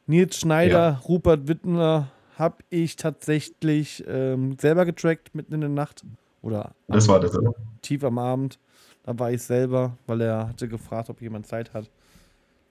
[0.06, 6.04] Nils Schneider, Rupert Wittner habe ich tatsächlich ähm, selber getrackt mitten in der Nacht
[6.42, 7.54] oder Das war das, oder?
[7.80, 8.58] tief am Abend.
[9.04, 11.90] Da war ich selber, weil er hatte gefragt, ob jemand Zeit hat.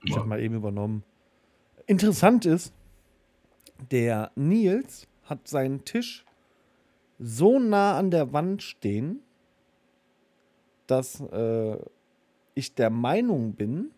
[0.03, 1.03] Ich habe mal eben übernommen.
[1.87, 2.73] Interessant ist,
[3.91, 6.25] der Nils hat seinen Tisch
[7.19, 9.19] so nah an der Wand stehen,
[10.87, 11.77] dass äh,
[12.55, 13.91] ich der Meinung bin,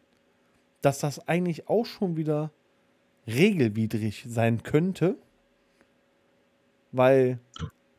[0.82, 2.52] dass das eigentlich auch schon wieder
[3.28, 5.18] regelwidrig sein könnte,
[6.92, 7.40] weil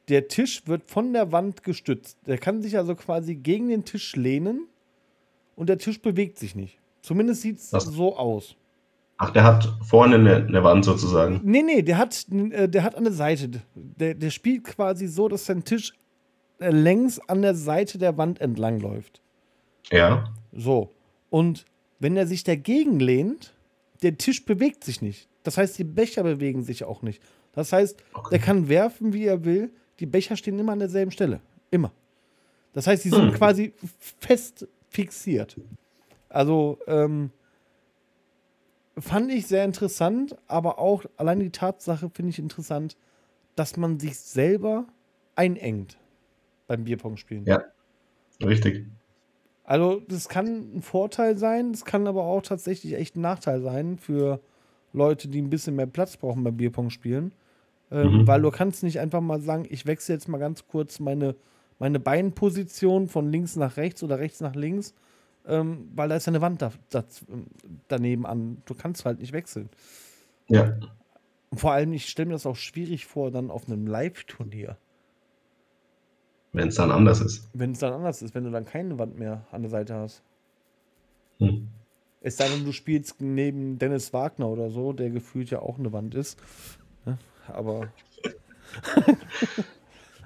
[0.08, 2.18] der Tisch wird von der Wand gestützt.
[2.26, 4.66] Der kann sich also quasi gegen den Tisch lehnen
[5.56, 6.78] und der Tisch bewegt sich nicht.
[7.02, 8.56] Zumindest sieht es so aus.
[9.16, 11.40] Ach, der hat vorne eine, eine Wand sozusagen.
[11.44, 13.62] Nee, nee, der hat, äh, der hat an der Seite.
[13.74, 15.92] Der, der spielt quasi so, dass sein Tisch
[16.58, 19.22] äh, längs an der Seite der Wand entlang läuft.
[19.90, 20.32] Ja.
[20.52, 20.90] So.
[21.30, 21.64] Und
[22.00, 23.54] wenn er sich dagegen lehnt,
[24.02, 25.28] der Tisch bewegt sich nicht.
[25.42, 27.22] Das heißt, die Becher bewegen sich auch nicht.
[27.52, 28.28] Das heißt, okay.
[28.32, 29.70] der kann werfen, wie er will.
[30.00, 31.40] Die Becher stehen immer an derselben Stelle.
[31.70, 31.92] Immer.
[32.72, 33.34] Das heißt, die sind hm.
[33.34, 33.72] quasi
[34.20, 35.56] fest fixiert.
[36.28, 37.30] Also, ähm,
[38.98, 42.96] fand ich sehr interessant, aber auch allein die Tatsache finde ich interessant,
[43.54, 44.86] dass man sich selber
[45.36, 45.96] einengt
[46.66, 47.44] beim Bierpong spielen.
[47.46, 47.62] Ja,
[48.44, 48.86] richtig.
[49.62, 53.98] Also, das kann ein Vorteil sein, das kann aber auch tatsächlich echt ein Nachteil sein
[53.98, 54.40] für
[54.92, 57.32] Leute, die ein bisschen mehr Platz brauchen beim Bierpong spielen.
[57.94, 58.26] Ähm, mhm.
[58.26, 61.36] Weil du kannst nicht einfach mal sagen, ich wechsle jetzt mal ganz kurz meine,
[61.78, 64.94] meine Beinposition von links nach rechts oder rechts nach links,
[65.46, 67.04] ähm, weil da ist ja eine Wand da, da,
[67.86, 68.62] daneben an.
[68.64, 69.70] Du kannst halt nicht wechseln.
[70.48, 70.76] Ja.
[71.50, 74.76] Und vor allem, ich stelle mir das auch schwierig vor, dann auf einem Live-Turnier.
[76.52, 77.48] Wenn es dann anders ist.
[77.52, 80.24] Wenn es dann anders ist, wenn du dann keine Wand mehr an der Seite hast.
[81.38, 81.68] Hm.
[82.22, 85.92] Es sei denn, du spielst neben Dennis Wagner oder so, der gefühlt ja auch eine
[85.92, 86.40] Wand ist.
[87.48, 87.88] Aber.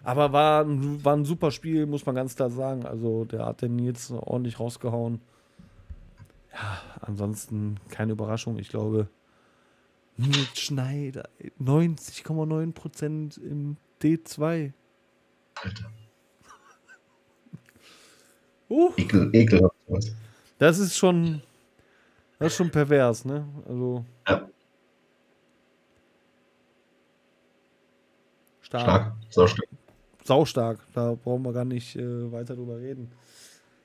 [0.05, 2.87] aber war, war ein super Spiel, muss man ganz klar sagen.
[2.87, 5.21] Also, der hat den jetzt ordentlich rausgehauen.
[6.53, 8.59] Ja, ansonsten keine Überraschung.
[8.59, 9.09] Ich glaube,
[10.17, 11.29] Nils Schneider,
[11.61, 14.73] 90,9% im D2.
[15.63, 15.91] Alter.
[18.71, 18.93] Uh.
[18.99, 19.75] Ekel, ekelhaft.
[20.59, 21.41] Das ist schon.
[22.39, 23.49] Das ist schon pervers, ne?
[23.67, 24.05] Also.
[24.29, 24.47] Ja.
[28.69, 28.85] Stark.
[28.85, 29.13] Stark.
[29.31, 29.69] Saustark.
[30.25, 30.81] Saustark.
[30.93, 33.11] Da brauchen wir gar nicht äh, weiter drüber reden.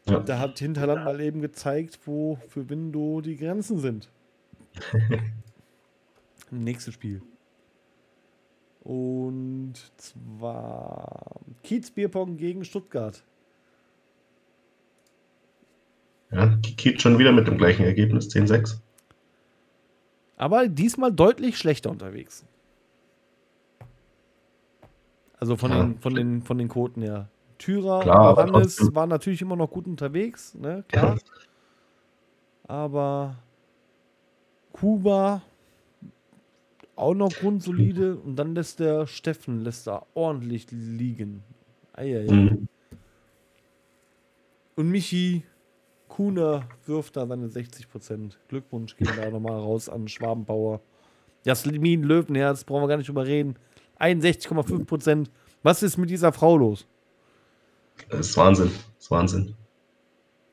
[0.09, 0.19] Ja.
[0.19, 4.09] Da hat Hinterland mal eben gezeigt, wo für Window die Grenzen sind.
[6.51, 7.21] Nächstes Spiel.
[8.81, 13.23] Und zwar Kiez Bierpong gegen Stuttgart.
[16.31, 18.79] Ja, Kiet schon wieder mit dem gleichen Ergebnis, 10-6.
[20.35, 22.43] Aber diesmal deutlich schlechter unterwegs.
[25.43, 25.83] Also von, ja.
[25.83, 27.27] den, von, den, von den Quoten her.
[27.57, 30.85] Tyra Klar, und Johannes waren natürlich immer noch gut unterwegs, ne?
[30.87, 31.15] Klar.
[31.15, 31.19] Ja.
[32.65, 33.35] Aber
[34.71, 35.41] Kuba
[36.95, 41.43] auch noch grundsolide und dann lässt der Steffen lässt da ordentlich liegen.
[41.91, 42.31] Eieiei.
[42.31, 42.69] Mhm.
[44.77, 45.43] Und Michi
[46.07, 48.39] Kuna wirft da seine 60 Prozent.
[48.47, 50.79] Glückwunsch gehen da nochmal raus an Schwabenbauer.
[51.43, 53.57] Jasmin Löwenherz, brauchen wir gar nicht drüber reden.
[53.99, 55.31] 61,5 Prozent.
[55.63, 56.85] Was ist mit dieser Frau los?
[58.09, 58.71] Das ist Wahnsinn.
[58.95, 59.55] Das ist Wahnsinn.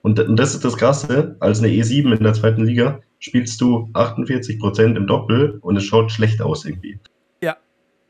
[0.02, 4.58] Und, das ist das Krasse, als eine E7 in der zweiten Liga spielst du 48
[4.58, 6.98] Prozent im Doppel und es schaut schlecht aus irgendwie.
[7.42, 7.56] Ja.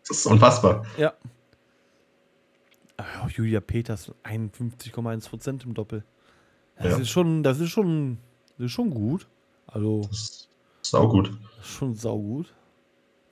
[0.06, 0.86] Das ist unfassbar.
[0.96, 1.12] Ja.
[2.98, 6.04] Oh, Julia Peters 51,1 Prozent im Doppel.
[6.76, 6.98] Das ja.
[6.98, 8.18] ist schon, das ist schon,
[8.56, 9.26] das ist schon gut.
[9.66, 10.02] Also.
[10.02, 10.48] Das ist
[10.82, 11.32] saugut.
[11.62, 12.54] Schon saugut.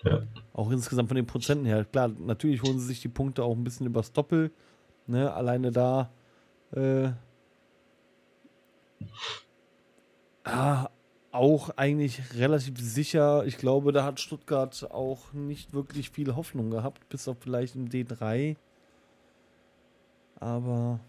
[0.05, 0.23] Ja.
[0.53, 1.85] Auch insgesamt von den Prozenten her.
[1.85, 4.51] Klar, natürlich holen sie sich die Punkte auch ein bisschen übers Doppel.
[5.07, 5.33] Ne?
[5.33, 6.11] Alleine da.
[6.73, 7.11] Äh,
[10.45, 10.89] ah,
[11.33, 13.45] auch eigentlich relativ sicher.
[13.47, 17.89] Ich glaube, da hat Stuttgart auch nicht wirklich viel Hoffnung gehabt, bis auf vielleicht im
[17.89, 18.57] D3.
[20.41, 21.01] Aber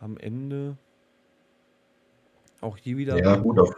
[0.00, 0.76] am Ende
[2.62, 3.18] auch hier wieder.
[3.18, 3.74] Ja, gut, auf,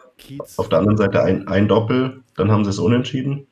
[0.56, 3.46] auf der anderen Seite ein, ein Doppel, dann haben sie es unentschieden.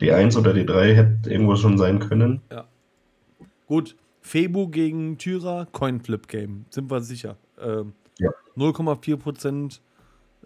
[0.00, 2.40] Die 1 oder die 3 hätte irgendwo schon sein können.
[2.50, 2.66] Ja.
[3.66, 7.36] Gut, Febu gegen Tyra, Coinflip-Game, sind wir sicher.
[7.60, 8.30] Ähm, ja.
[8.56, 9.80] 0,4%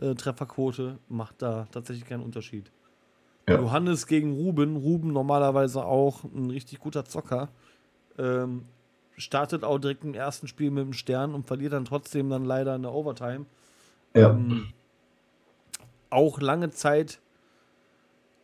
[0.00, 2.70] äh, Trefferquote macht da tatsächlich keinen Unterschied.
[3.48, 3.60] Ja.
[3.60, 7.48] Johannes gegen Ruben, Ruben normalerweise auch ein richtig guter Zocker.
[8.18, 8.64] Ähm,
[9.16, 12.74] startet auch direkt im ersten Spiel mit dem Stern und verliert dann trotzdem dann leider
[12.74, 13.46] in der Overtime.
[14.16, 14.30] Ja.
[14.30, 14.68] Ähm,
[16.10, 17.20] auch lange Zeit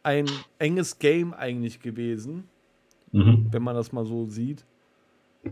[0.02, 0.26] ein
[0.58, 2.48] enges Game eigentlich gewesen,
[3.12, 3.48] mhm.
[3.50, 4.64] wenn man das mal so sieht.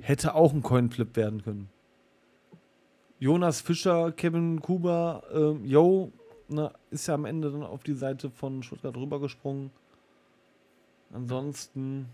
[0.01, 1.69] Hätte auch ein Coinflip werden können.
[3.19, 6.13] Jonas Fischer, Kevin Kuba, äh, Yo,
[6.49, 9.71] ne, ist ja am Ende dann auf die Seite von Stuttgart rübergesprungen.
[11.13, 12.07] Ansonsten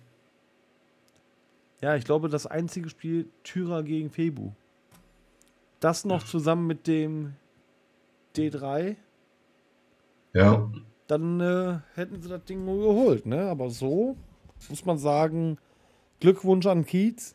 [1.80, 4.52] ja, ich glaube, das einzige Spiel Tyra gegen Febu.
[5.80, 7.34] Das noch zusammen mit dem
[8.36, 8.96] D3.
[10.32, 10.70] Ja.
[11.06, 13.42] Dann äh, hätten sie das Ding nur geholt, ne?
[13.42, 14.16] Aber so
[14.68, 15.58] muss man sagen,
[16.20, 17.34] Glückwunsch an Kiez.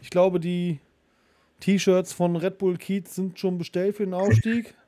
[0.00, 0.80] Ich glaube, die
[1.60, 4.74] T-Shirts von Red Bull Kiez sind schon bestellt für den Aufstieg.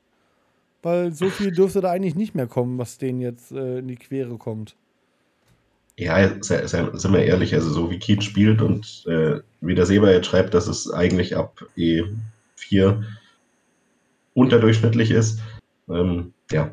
[0.85, 3.95] weil so viel dürfte da eigentlich nicht mehr kommen, was denen jetzt äh, in die
[3.95, 4.75] Quere kommt.
[5.97, 10.27] Ja, sind wir ehrlich, also so wie Kiet spielt und äh, wie der Seber jetzt
[10.27, 13.03] schreibt, dass es eigentlich ab E4
[14.35, 15.41] unterdurchschnittlich ist,
[15.89, 16.71] ähm, ja,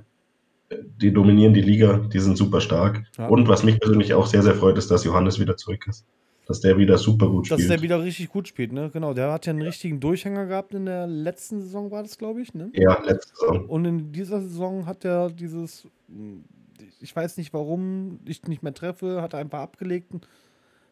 [1.01, 3.05] die dominieren die Liga, die sind super stark.
[3.17, 3.29] Ja.
[3.29, 6.05] Und was mich persönlich auch sehr, sehr freut, ist, dass Johannes wieder zurück ist.
[6.47, 7.71] Dass der wieder super gut Dass spielt.
[7.71, 8.91] der wieder richtig gut spielt, ne?
[8.93, 12.43] Genau, der hat ja einen richtigen Durchhänger gehabt in der letzten Saison, war das, glaube
[12.43, 12.71] ich, ne?
[12.75, 13.67] ja, letzte Saison.
[13.67, 15.87] Und in dieser Saison hat er dieses,
[17.01, 20.27] ich weiß nicht warum, ich nicht mehr treffe, hat er einfach abgelegt und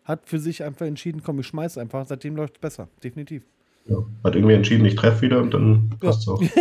[0.05, 2.07] hat für sich einfach entschieden, komm, ich schmeiß einfach.
[2.07, 3.43] Seitdem läuft es besser, definitiv.
[3.87, 3.97] Ja.
[4.25, 6.43] Hat irgendwie entschieden, ich treffe wieder und dann passt es auch.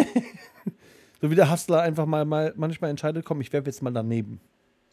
[1.21, 4.39] So wie der Hustler einfach mal, mal manchmal entscheidet, komm, ich werfe jetzt mal daneben.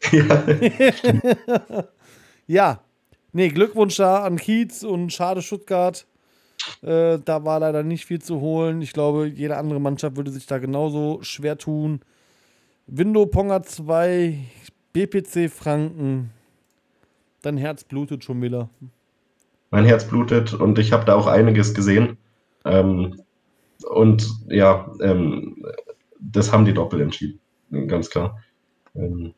[0.11, 0.45] ja.
[2.49, 2.81] Ja,
[3.33, 6.07] nee, Glückwunsch da an Kiez und schade Stuttgart.
[6.81, 8.81] Äh, da war leider nicht viel zu holen.
[8.81, 11.99] Ich glaube, jede andere Mannschaft würde sich da genauso schwer tun.
[12.87, 14.39] Window Ponga 2,
[14.93, 16.31] BPC Franken.
[17.41, 18.69] Dein Herz blutet schon wieder.
[19.69, 22.17] Mein Herz blutet und ich habe da auch einiges gesehen.
[22.65, 23.21] Ähm,
[23.83, 25.65] und ja, ähm,
[26.19, 27.39] das haben die Doppel entschieden,
[27.87, 28.41] ganz klar.
[28.95, 29.33] Ähm,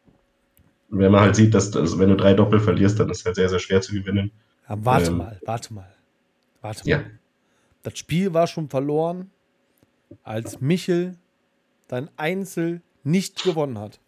[0.90, 3.36] wenn man halt sieht, dass, dass wenn du drei Doppel verlierst, dann ist es halt
[3.36, 4.32] sehr, sehr schwer zu gewinnen.
[4.68, 5.18] Ja, warte Ähm.
[5.18, 5.94] mal, warte mal.
[6.62, 7.12] Warte Ja, mal.
[7.84, 9.32] Das Spiel war schon verloren,
[10.24, 11.16] als Michel
[11.88, 14.00] dein Einzel nicht gewonnen hat.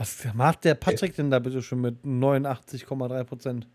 [0.00, 3.66] Was macht der Patrick denn da bitte schon mit 89,3 Prozent?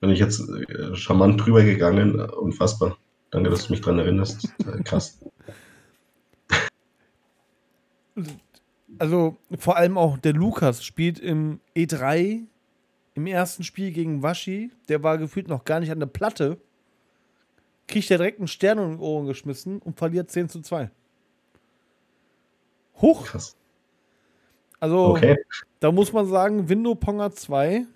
[0.00, 2.96] bin ich jetzt äh, charmant drüber gegangen, unfassbar.
[3.30, 4.48] Danke, dass du mich dran erinnerst.
[4.60, 5.20] Äh, Krass.
[8.98, 12.46] Also vor allem auch der Lukas spielt im E3
[13.12, 14.70] im ersten Spiel gegen Waschi.
[14.88, 16.58] Der war gefühlt noch gar nicht an der Platte.
[17.86, 20.90] Kriegt er direkt einen Stern in die Ohren geschmissen und verliert 10 zu 2.
[23.00, 23.26] Hoch.
[23.26, 23.56] Krass.
[24.80, 25.36] Also Okay.
[25.80, 27.86] da muss man sagen, Window Ponga 2.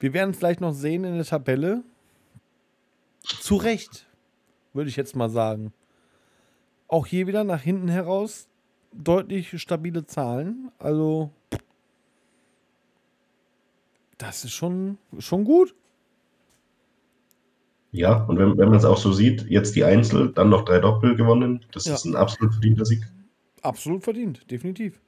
[0.00, 1.82] Wir werden es gleich noch sehen in der Tabelle.
[3.22, 4.06] Zu Recht,
[4.72, 5.72] würde ich jetzt mal sagen.
[6.88, 8.48] Auch hier wieder nach hinten heraus
[8.92, 10.72] deutlich stabile Zahlen.
[10.78, 11.30] Also,
[14.18, 15.74] das ist schon, schon gut.
[17.92, 20.78] Ja, und wenn, wenn man es auch so sieht, jetzt die Einzel, dann noch drei
[20.80, 21.64] Doppel gewonnen.
[21.72, 21.94] Das Ja.
[21.94, 23.02] ist ein absolut verdienter Sieg.
[23.60, 25.00] Absolut verdient, definitiv.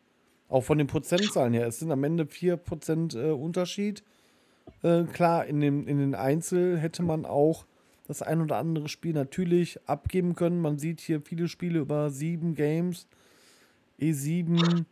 [0.51, 1.66] Auch von den Prozentzahlen her.
[1.66, 4.05] Es sind am Ende 4% äh, Unterschied.
[4.83, 7.64] Äh, klar, in, dem, in den Einzel hätte man auch
[8.07, 10.61] das ein oder andere Spiel natürlich abgeben können.
[10.61, 13.07] Man sieht hier viele Spiele über sieben Games.
[13.99, 14.85] E E7,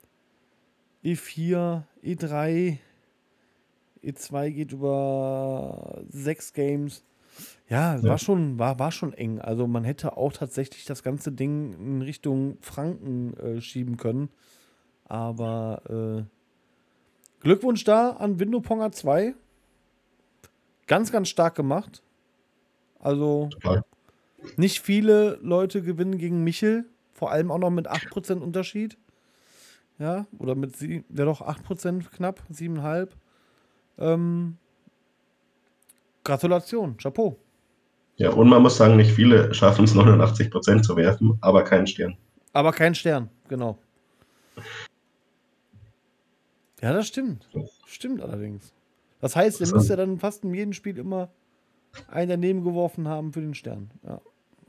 [1.04, 2.78] E4, E3,
[4.02, 7.04] E2 geht über sechs Games.
[7.68, 8.02] Ja, Ja.
[8.02, 9.40] war schon, war, war schon eng.
[9.40, 14.30] Also man hätte auch tatsächlich das ganze Ding in Richtung Franken äh, schieben können.
[15.06, 16.30] Aber äh,
[17.40, 19.34] Glückwunsch da an Window Ponga 2.
[20.86, 22.02] Ganz, ganz stark gemacht.
[22.98, 23.82] Also Total.
[24.56, 26.86] nicht viele Leute gewinnen gegen Michel.
[27.12, 28.98] Vor allem auch noch mit 8% Unterschied.
[29.98, 33.10] Ja, oder mit sie, ja doch 8% knapp, 7,5.
[33.98, 34.58] Ähm,
[36.24, 37.38] Gratulation, Chapeau.
[38.16, 42.16] Ja, und man muss sagen, nicht viele schaffen es 89% zu werfen, aber keinen Stern.
[42.52, 43.78] Aber kein Stern, genau.
[46.80, 47.48] Ja, das stimmt.
[47.86, 48.72] Stimmt allerdings.
[49.20, 49.76] Das heißt, ihr So.
[49.76, 51.30] müsst ja dann fast in jedem Spiel immer
[52.08, 53.90] einen daneben geworfen haben für den Stern.
[54.04, 54.20] Ja,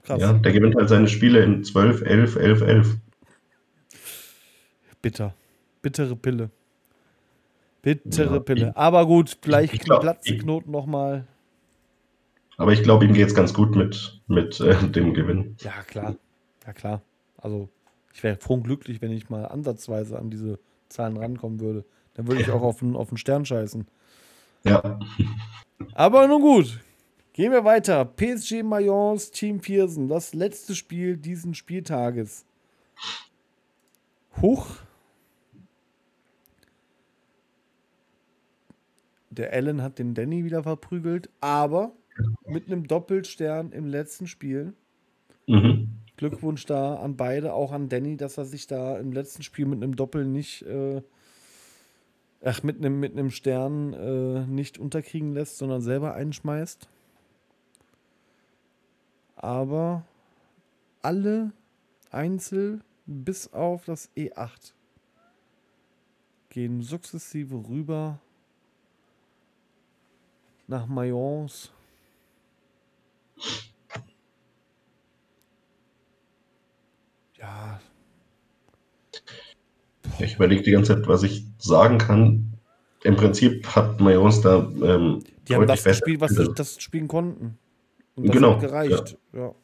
[0.04, 0.22] krass.
[0.22, 2.98] Ja, der gewinnt halt seine Spiele in 12, 11, 11, 11.
[5.02, 5.34] Bitter.
[5.82, 6.50] Bittere Pille.
[7.82, 8.78] Bittere Ja, Pille.
[8.78, 11.28] Aber gut, vielleicht ich glaub, die Knoten nochmal.
[12.58, 15.56] Aber ich glaube, ihm geht es ganz gut mit, mit äh, dem Gewinn.
[15.60, 16.16] Ja, klar.
[16.66, 17.02] Ja, klar.
[17.38, 17.70] Also,
[18.14, 21.84] ich wäre froh und glücklich, wenn ich mal ansatzweise an diese Zahlen rankommen würde.
[22.14, 23.88] Dann würde ich auch auf den, auf den Stern scheißen.
[24.66, 25.00] Ja,
[25.94, 26.80] Aber nun gut.
[27.34, 28.06] Gehen wir weiter.
[28.06, 30.08] PSG Mayence, Team Viersen.
[30.08, 32.46] Das letzte Spiel diesen Spieltages.
[34.42, 34.68] Huch.
[39.32, 41.92] Der Allen hat den Danny wieder verprügelt, aber
[42.46, 44.74] mit einem Doppelstern im letzten Spiel.
[45.48, 45.90] mhm.
[46.16, 49.82] Glückwunsch da an beide, auch an Danny, dass er sich da im letzten Spiel mit
[49.82, 51.02] einem Doppel nicht, äh,
[52.44, 56.88] ach, mit einem, mit einem Stern äh, nicht unterkriegen lässt, sondern selber einschmeißt.
[59.36, 60.06] Aber
[61.02, 61.52] alle
[62.12, 64.74] Einzel bis auf das E8
[66.50, 68.20] gehen sukzessive rüber
[70.68, 71.72] nach Mayence.
[77.44, 77.80] Ja,
[80.20, 82.54] Ich überlege die ganze Zeit, was ich sagen kann.
[83.04, 87.58] Im Prinzip hat Mayons da ähm, Die haben das gespielt, was sie das spielen konnten.
[88.16, 89.18] Und das genau, hat gereicht.
[89.34, 89.40] Ja.
[89.40, 89.56] ja.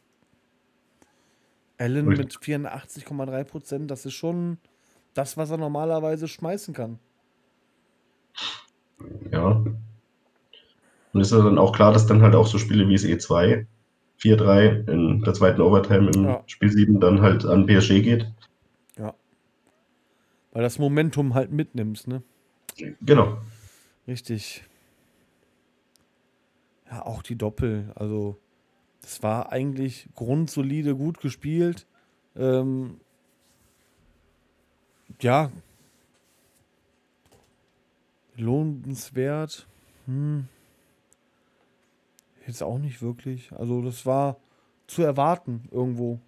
[1.78, 4.58] Allen mit 84,3 Prozent, das ist schon
[5.14, 7.00] das, was er normalerweise schmeißen kann.
[9.32, 9.64] Ja.
[11.14, 13.66] Und ist ja dann auch klar, dass dann halt auch so Spiele wie es E2,
[14.20, 16.44] 4-3 in der zweiten Overtime im ja.
[16.46, 18.32] Spiel 7 dann halt an PSG geht.
[18.98, 19.14] Ja.
[20.52, 22.24] Weil das Momentum halt mitnimmst, ne?
[23.02, 23.38] Genau.
[24.08, 24.64] Richtig.
[26.90, 27.92] Ja, auch die Doppel.
[27.96, 28.38] Also,
[29.02, 31.86] das war eigentlich grundsolide, gut gespielt.
[32.36, 33.00] Ähm,
[35.22, 35.52] ja.
[38.36, 39.68] Lohnenswert.
[40.06, 40.48] Hm.
[42.50, 43.52] Jetzt auch nicht wirklich.
[43.52, 44.38] Also, das war
[44.88, 46.20] zu erwarten irgendwo.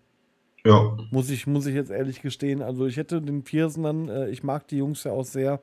[0.63, 0.95] Ja.
[1.09, 2.61] Muss ich, muss ich jetzt ehrlich gestehen.
[2.61, 5.59] Also, ich hätte den Viersen dann, äh, ich mag die Jungs ja auch sehr.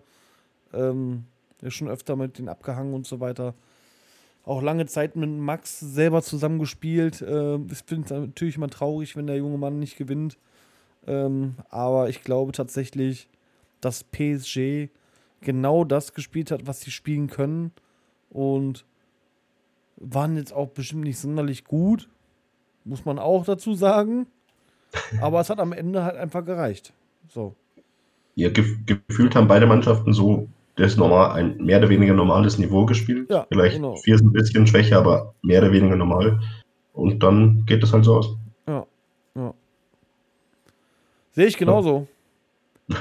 [0.72, 1.26] Ähm,
[1.62, 3.54] ist schon öfter mit denen abgehangen und so weiter.
[4.44, 7.22] Auch lange Zeit mit Max selber zusammengespielt.
[7.22, 10.38] Äh, ich finde es natürlich immer traurig, wenn der junge Mann nicht gewinnt.
[11.06, 13.28] Ähm, aber ich glaube tatsächlich,
[13.80, 14.88] dass PSG
[15.40, 17.70] genau das gespielt hat, was sie spielen können.
[18.28, 18.84] Und
[20.00, 22.08] waren jetzt auch bestimmt nicht sonderlich gut.
[22.84, 24.26] Muss man auch dazu sagen.
[25.20, 26.92] Aber es hat am Ende halt einfach gereicht.
[27.28, 27.54] So.
[28.34, 32.86] Ja, gef gefühlt haben beide Mannschaften so das normal, ein mehr oder weniger normales Niveau
[32.86, 33.28] gespielt.
[33.30, 33.96] Ja, Vielleicht genau.
[33.96, 36.40] vier ist ein bisschen schwächer, aber mehr oder weniger normal.
[36.92, 38.36] Und dann geht es halt so aus.
[38.66, 38.86] Ja,
[39.34, 39.54] ja.
[41.32, 42.06] Sehe ich genauso.
[42.86, 42.96] Ja.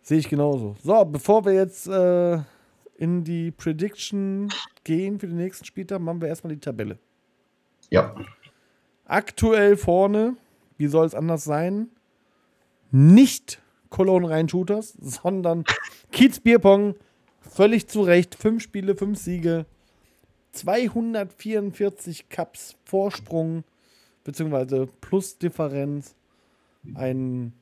[0.00, 0.74] Sehe ich genauso.
[0.82, 2.38] So, bevor wir jetzt äh,
[3.02, 4.48] in die Prediction
[4.84, 7.00] gehen für den nächsten Spieltag, machen wir erstmal die Tabelle.
[7.90, 8.14] Ja.
[9.04, 10.36] Aktuell vorne,
[10.76, 11.88] wie soll es anders sein?
[12.92, 15.64] Nicht Cologne Rhein Shooters, sondern
[16.12, 16.94] Kiez Bierpong.
[17.40, 18.36] Völlig zu Recht.
[18.36, 19.66] Fünf Spiele, fünf Siege.
[20.52, 23.64] 244 Cups Vorsprung,
[24.22, 26.14] beziehungsweise Plusdifferenz.
[26.94, 27.52] Ein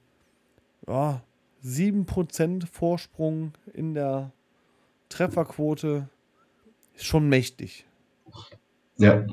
[0.86, 1.22] ja,
[1.64, 4.32] 7% Vorsprung in der
[5.10, 6.08] Trefferquote.
[6.94, 7.84] Ist schon mächtig.
[8.96, 9.26] Ja.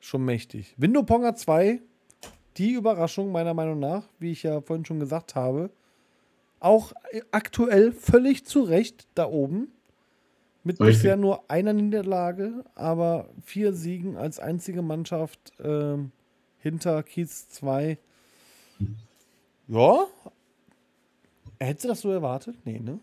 [0.00, 0.74] Schon mächtig.
[0.76, 1.80] Window Ponga 2
[2.56, 5.70] die Überraschung meiner Meinung nach, wie ich ja vorhin schon gesagt habe,
[6.60, 6.92] auch
[7.30, 9.68] aktuell völlig zu Recht da oben.
[10.64, 10.98] Mit Richtig.
[10.98, 16.12] bisher nur einer Niederlage, aber vier Siegen als einzige Mannschaft ähm,
[16.58, 17.98] hinter Kiez 2.
[19.66, 20.06] Ja.
[21.58, 22.56] Hättest du das so erwartet?
[22.64, 23.00] Nee, ne?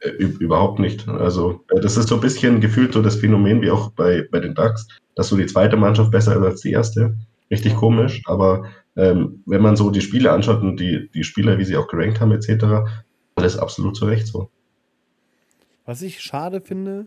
[0.00, 1.06] Äh, überhaupt nicht.
[1.08, 4.40] Also, äh, das ist so ein bisschen gefühlt so das Phänomen wie auch bei, bei
[4.40, 7.16] den Ducks, dass so die zweite Mannschaft besser ist als die erste.
[7.50, 8.64] Richtig komisch, aber
[8.96, 12.20] ähm, wenn man so die Spiele anschaut und die, die Spieler, wie sie auch gerankt
[12.20, 12.88] haben, etc.,
[13.34, 14.50] alles absolut zu Recht so.
[15.84, 17.06] Was ich schade finde,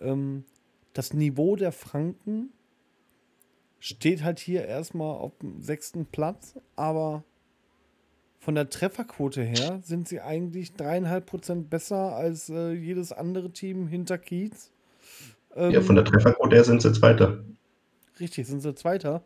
[0.00, 0.44] ähm,
[0.92, 2.50] das Niveau der Franken
[3.78, 7.24] steht halt hier erstmal auf dem sechsten Platz, aber
[8.40, 13.86] von der Trefferquote her sind sie eigentlich dreieinhalb Prozent besser als äh, jedes andere Team
[13.86, 14.72] hinter Kiez.
[15.54, 17.44] Ähm, ja, von der Trefferquote her sind sie Zweiter.
[18.18, 19.22] Richtig, sind sie Zweiter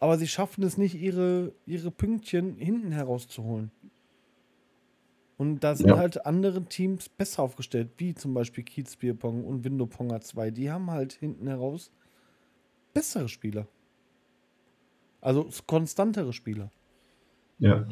[0.00, 3.70] aber sie schaffen es nicht, ihre, ihre Pünktchen hinten herauszuholen.
[5.36, 5.98] Und da sind ja.
[5.98, 10.50] halt andere Teams besser aufgestellt, wie zum Beispiel Kiez Bierpong und Windowponger 2.
[10.50, 11.92] Die haben halt hinten heraus
[12.92, 13.66] bessere Spieler.
[15.20, 16.70] Also konstantere Spieler.
[17.58, 17.86] Ja.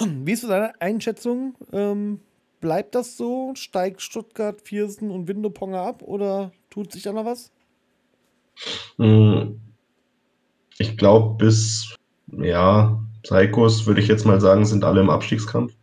[0.24, 1.54] Wie ist deine Einschätzung?
[1.72, 2.20] Ähm,
[2.60, 3.52] bleibt das so?
[3.54, 7.50] Steigt Stuttgart, Viersen und Windowponger ab oder tut sich da noch was?
[8.96, 9.60] Mhm
[10.78, 11.94] ich glaube, bis,
[12.28, 15.74] ja, Psychos, würde ich jetzt mal sagen, sind alle im Abstiegskampf.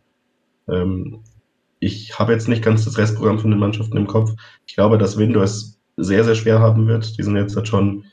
[0.68, 1.20] Ähm,
[1.78, 4.32] ich habe jetzt nicht ganz das Restprogramm von den Mannschaften im Kopf.
[4.66, 7.16] Ich glaube, dass Window es sehr, sehr schwer haben wird.
[7.18, 8.04] Die sind jetzt halt schon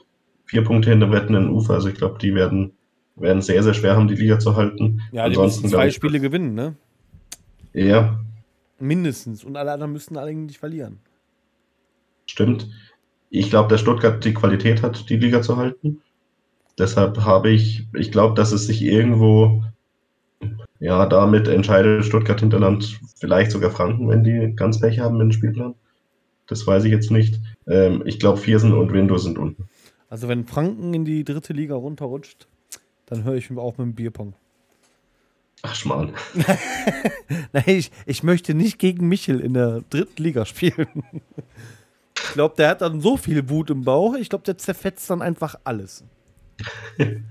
[0.46, 1.74] vier Punkte hinter wettenden Ufer.
[1.74, 2.74] Also ich glaube, die werden,
[3.16, 5.02] werden sehr, sehr schwer haben, die Liga zu halten.
[5.12, 6.76] Ja, die Ansonsten, müssen zwei ich, Spiele gewinnen, ne?
[7.74, 8.20] Ja.
[8.80, 9.44] Mindestens.
[9.44, 11.00] Und alle anderen müssten eigentlich verlieren.
[12.26, 12.70] Stimmt.
[13.30, 16.02] Ich glaube, dass Stuttgart die Qualität hat, die Liga zu halten.
[16.78, 19.64] Deshalb habe ich, ich glaube, dass es sich irgendwo,
[20.80, 25.76] ja, damit entscheidet Stuttgart Hinterland, vielleicht sogar Franken, wenn die ganz Pech haben dem Spielplan.
[26.48, 27.40] Das weiß ich jetzt nicht.
[27.68, 29.66] Ähm, ich glaube, Viersen und Windows sind unten.
[30.10, 32.48] Also, wenn Franken in die dritte Liga runterrutscht,
[33.14, 34.34] dann höre ich auch mit dem Bierpong.
[35.62, 36.14] Ach, Schmarrn.
[37.54, 41.04] Nein, ich, ich möchte nicht gegen Michel in der dritten Liga spielen.
[42.16, 44.16] ich glaube, der hat dann so viel Wut im Bauch.
[44.16, 46.04] Ich glaube, der zerfetzt dann einfach alles.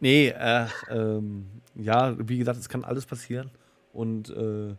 [0.00, 3.50] nee, äh, ähm, ja, wie gesagt, es kann alles passieren.
[3.92, 4.74] Und äh,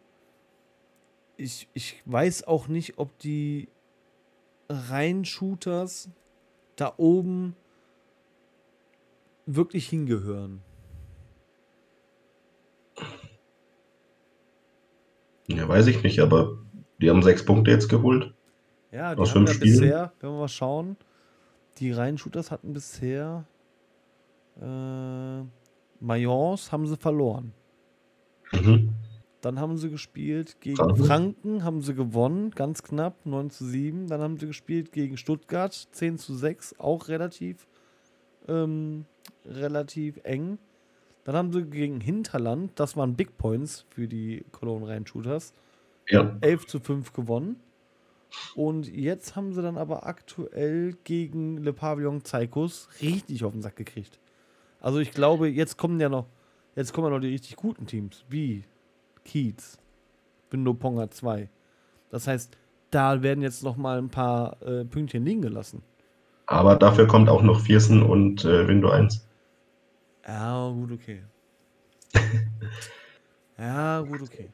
[1.37, 3.67] ich, ich weiß auch nicht, ob die
[4.69, 6.09] Reinshooters
[6.77, 7.55] da oben
[9.45, 10.61] wirklich hingehören.
[15.47, 16.57] Ja, weiß ich nicht, aber
[17.01, 18.33] die haben sechs Punkte jetzt geholt.
[18.91, 19.79] Ja, die Aus haben fünf ja Spielen?
[19.79, 20.97] bisher, wenn wir mal schauen,
[21.77, 23.45] die Reinshooters hatten bisher
[24.59, 25.43] äh,
[25.99, 27.53] Mayence haben sie verloren.
[28.51, 28.89] Mhm.
[29.41, 31.03] Dann haben sie gespielt gegen Franken?
[31.03, 34.07] Franken, haben sie gewonnen, ganz knapp, 9 zu 7.
[34.07, 37.67] Dann haben sie gespielt gegen Stuttgart, 10 zu 6, auch relativ,
[38.47, 39.05] ähm,
[39.45, 40.57] relativ eng.
[41.23, 45.53] Dann haben sie gegen Hinterland, das waren Big Points für die Cologne Rhein-Shooters,
[46.09, 47.57] Ja, 11 zu 5 gewonnen.
[48.55, 53.75] Und jetzt haben sie dann aber aktuell gegen Le Pavillon Zeikos richtig auf den Sack
[53.75, 54.19] gekriegt.
[54.79, 56.25] Also ich glaube, jetzt kommen ja noch,
[56.75, 58.63] jetzt kommen ja noch die richtig guten Teams, wie
[59.25, 59.77] Kiez,
[60.49, 61.49] Window Ponga 2.
[62.09, 62.57] Das heißt,
[62.89, 65.83] da werden jetzt noch mal ein paar äh, Pünktchen liegen gelassen.
[66.51, 69.25] Aber dafür kommt auch noch Viersen und äh, Window 1.
[70.27, 71.23] Ja, gut, okay.
[73.57, 74.49] ja, gut, okay.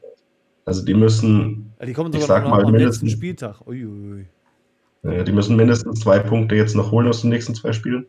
[0.64, 2.76] Also die müssen, Ja, Die kommen Ich sogar sag noch mal am letzten
[3.06, 3.66] mindestens- Spieltag.
[3.66, 4.26] Uiuiui.
[5.02, 8.06] äh, die müssen mindestens zwei Punkte jetzt noch holen aus den nächsten zwei Spielen.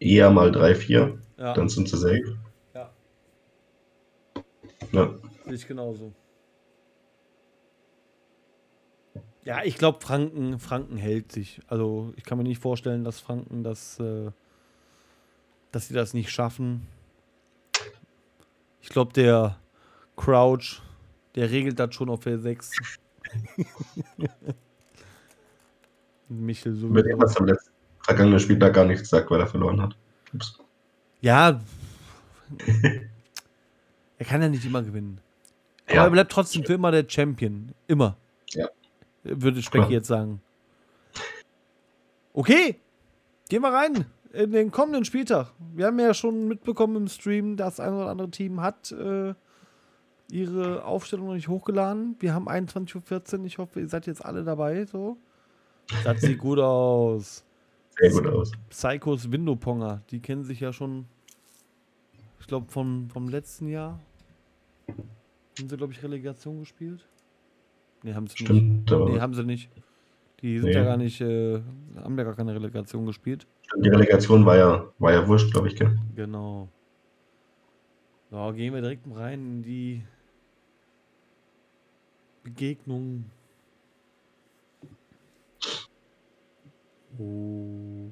[0.00, 2.36] Eher mal drei, vier, Ja, dann sind sie safe.
[2.74, 2.90] ja,
[4.92, 5.10] Ja.
[5.44, 6.12] sehe ich genauso.
[9.44, 11.60] Ja, ich glaube, Franken, Franken hält sich.
[11.66, 14.30] Also ich kann mir nicht vorstellen, dass Franken das, äh,
[15.70, 16.86] dass sie das nicht schaffen.
[18.80, 19.58] Ich glaube, der
[20.16, 20.80] Crouch,
[21.34, 22.70] der regelt das schon auf der 6.
[26.28, 27.20] Michel den sowieso.
[27.20, 27.70] hast du am letzten
[28.02, 29.96] vergangenen Spieltag gar nichts gesagt, weil er verloren hat.
[30.32, 30.58] Ups.
[31.20, 31.60] Ja.
[34.18, 35.20] er kann ja nicht immer gewinnen.
[35.86, 36.04] Aber Ja.
[36.04, 37.72] er bleibt trotzdem für immer der Champion.
[37.86, 38.16] Immer.
[39.24, 39.90] Würde Specky Klar.
[39.90, 40.40] jetzt sagen.
[42.32, 42.76] Okay.
[43.48, 45.52] Gehen wir rein in den kommenden Spieltag.
[45.74, 49.34] Wir haben ja schon mitbekommen im Stream, das ein oder andere Team hat äh,
[50.30, 52.16] ihre Aufstellung noch nicht hochgeladen.
[52.18, 53.44] Wir haben 21.14 Uhr.
[53.46, 54.84] Ich hoffe, ihr seid jetzt alle dabei.
[54.86, 55.16] So.
[56.02, 57.44] Das sieht gut aus.
[57.98, 58.52] Sehr gut aus.
[58.70, 61.06] Psychos Window-Ponger, die kennen sich ja schon,
[62.40, 64.00] ich glaube, vom, vom letzten Jahr.
[64.88, 67.06] Haben sie, glaube ich, Relegation gespielt?
[68.04, 68.44] Ne, haben sie nicht.
[68.44, 69.70] Stimmt, aber Nee, haben sie nicht.
[70.42, 70.74] Die sind Nee.
[70.74, 71.60] ja gar nicht, äh,
[71.96, 73.46] haben ja gar keine Relegation gespielt.
[73.78, 75.76] die Relegation war ja, war ja wurscht, glaube ich.
[75.76, 75.98] Gell?
[76.14, 76.68] Genau.
[78.30, 80.02] So, gehen wir direkt rein in die
[82.42, 83.24] Begegnung.
[87.18, 88.10] Oh.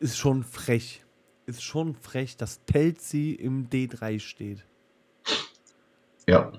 [0.00, 1.02] Ist schon frech.
[1.46, 4.64] Ist schon frech, dass Pelzi im D3 steht.
[6.26, 6.52] Ja.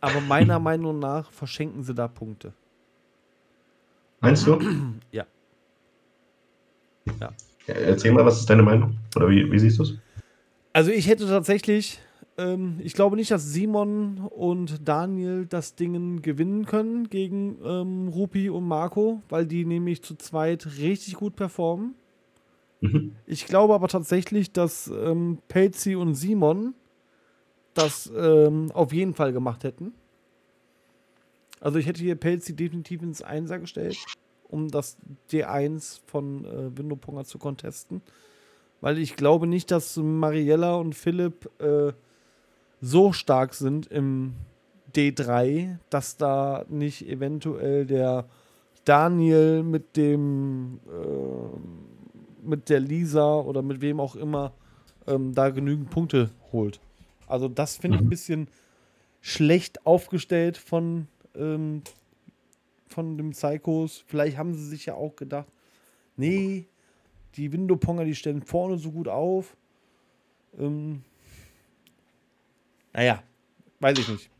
[0.00, 2.52] Aber meiner Meinung nach verschenken sie da Punkte.
[4.20, 4.58] Meinst du?
[5.12, 5.26] Ja.
[7.20, 7.32] Ja,
[7.66, 8.96] Erzähl mal, was ist deine Meinung?
[9.16, 9.94] Oder wie, wie siehst du es?
[10.72, 12.00] Also ich hätte tatsächlich,
[12.36, 18.48] ähm, ich glaube nicht, dass Simon und Daniel das Ding gewinnen können gegen ähm, Rupi
[18.50, 21.94] und Marco, weil die nämlich zu zweit richtig gut performen.
[22.80, 23.16] Mhm.
[23.26, 26.74] Ich glaube aber tatsächlich, dass ähm, Pelzi und Simon
[27.78, 29.92] das ähm, auf jeden Fall gemacht hätten.
[31.60, 33.98] Also ich hätte hier Pelzi definitiv ins Einser gestellt,
[34.48, 34.96] um das
[35.30, 38.02] D1 von äh, Window Ponger zu contesten.
[38.80, 41.92] Weil ich glaube nicht, dass Mariella und Philipp äh,
[42.80, 44.34] so stark sind im
[44.94, 48.26] D3, dass da nicht eventuell der
[48.84, 54.52] Daniel mit dem äh, mit der Lisa oder mit wem auch immer
[55.06, 56.80] ähm, da genügend Punkte holt.
[57.28, 58.10] Also das finde ich ein Mhm.
[58.10, 58.48] bisschen
[59.20, 61.82] schlecht aufgestellt von, ähm,
[62.88, 64.04] von dem Psychos.
[64.06, 65.46] Vielleicht haben sie sich ja auch gedacht,
[66.16, 66.66] nee,
[67.36, 69.56] die Window-Ponger, die stellen vorne so gut auf.
[70.58, 71.02] Ähm,
[72.92, 73.22] naja,
[73.80, 74.30] weiß ich nicht.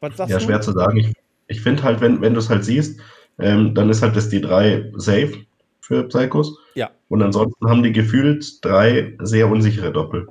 [0.00, 0.44] Was sagst Ja, du?
[0.44, 0.96] schwer zu sagen.
[0.98, 1.12] Ich,
[1.48, 3.00] ich finde halt, wenn, wenn du es halt siehst,
[3.38, 5.46] ähm, dann ist halt das D3 safe
[5.80, 6.58] für Psychos.
[6.74, 6.90] Ja.
[7.08, 10.28] Und ansonsten haben die gefühlt drei sehr unsichere Doppel.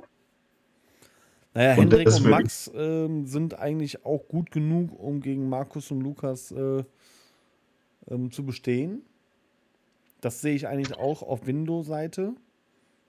[1.54, 6.00] Naja, Und Hendrik und Max ähm, sind eigentlich auch gut genug, um gegen Markus und
[6.00, 6.82] Lukas äh,
[8.10, 9.02] ähm, zu bestehen.
[10.20, 12.34] Das sehe ich eigentlich auch auf Windows-Seite.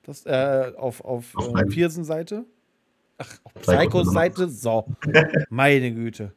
[0.03, 2.45] Das, äh, auf auf Auf äh, Pearson-Seite.
[3.17, 4.49] Ach, auf Psychos Psychos-Seite.
[4.49, 4.85] So.
[5.49, 6.33] Meine Güte.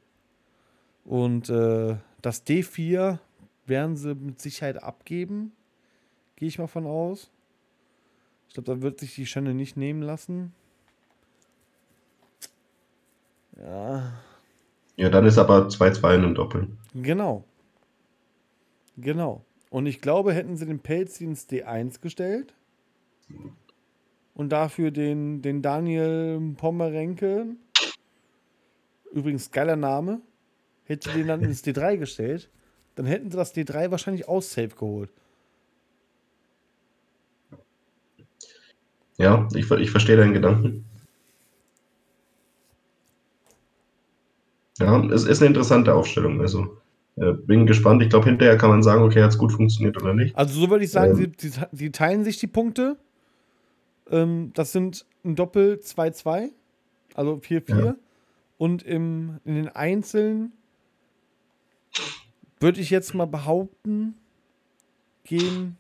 [1.04, 3.18] Und äh, das D4
[3.66, 5.52] werden sie mit Sicherheit abgeben.
[6.36, 7.30] Gehe ich mal von aus.
[8.46, 10.54] Ich glaube, da wird sich die Schande nicht nehmen lassen.
[13.58, 14.12] Ja,
[14.96, 16.68] Ja, dann ist aber 2-2 in einem Doppel.
[16.94, 17.44] genau.
[18.96, 19.44] Genau.
[19.70, 22.54] Und ich glaube, hätten sie den Pelzi ins D1 gestellt
[24.34, 27.46] und dafür den, den Daniel Pomerenke,
[29.12, 30.20] übrigens geiler Name,
[30.84, 32.48] hätte den dann ins D3 gestellt,
[32.96, 35.10] dann hätten sie das D3 wahrscheinlich aus Safe geholt.
[39.18, 40.84] Ja, ich, ich verstehe deinen Gedanken.
[44.78, 46.40] Ja, es ist eine interessante Aufstellung.
[46.40, 46.78] Also
[47.16, 48.02] äh, bin gespannt.
[48.02, 50.36] Ich glaube, hinterher kann man sagen, okay, hat es gut funktioniert oder nicht.
[50.36, 52.96] Also so würde ich sagen, ähm, sie, sie, teilen sich die Punkte.
[54.10, 56.50] Ähm, das sind ein Doppel 2-2,
[57.14, 57.84] also 4-4.
[57.84, 57.96] Ja.
[58.56, 60.52] Und im, in den Einzelnen
[62.60, 64.14] würde ich jetzt mal behaupten,
[65.24, 65.76] gehen,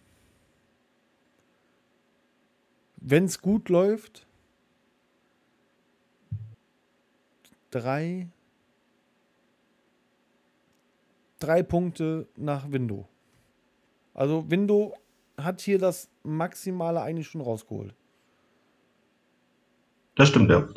[2.96, 4.26] wenn es gut läuft,
[7.70, 8.28] drei,
[11.38, 13.06] drei Punkte nach Window.
[14.14, 14.94] Also Window
[15.36, 17.94] hat hier das Maximale eigentlich schon rausgeholt.
[20.16, 20.68] Das stimmt, ja.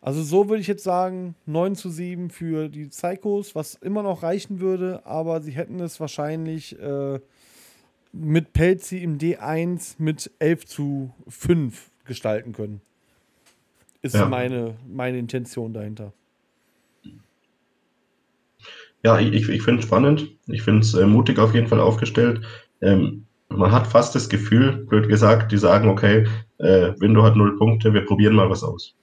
[0.00, 4.22] Also so würde ich jetzt sagen, 9 zu 7 für die Psychos, was immer noch
[4.22, 7.20] reichen würde, aber sie hätten es wahrscheinlich äh,
[8.12, 12.80] mit Pelzi im D1 mit 11 zu 5 gestalten können.
[14.00, 14.26] Ist ja.
[14.26, 16.12] meine, meine Intention dahinter.
[19.06, 20.36] Ja, ich, ich finde es spannend.
[20.48, 22.44] Ich finde es äh, mutig auf jeden Fall aufgestellt.
[22.80, 26.26] Ähm, man hat fast das Gefühl, blöd gesagt, die sagen, okay,
[26.58, 28.96] äh, Window hat null Punkte, wir probieren mal was aus.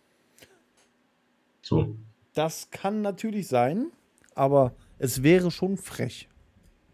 [1.62, 1.96] So.
[2.34, 3.94] Das kann natürlich sein,
[4.36, 6.28] aber es wäre schon frech.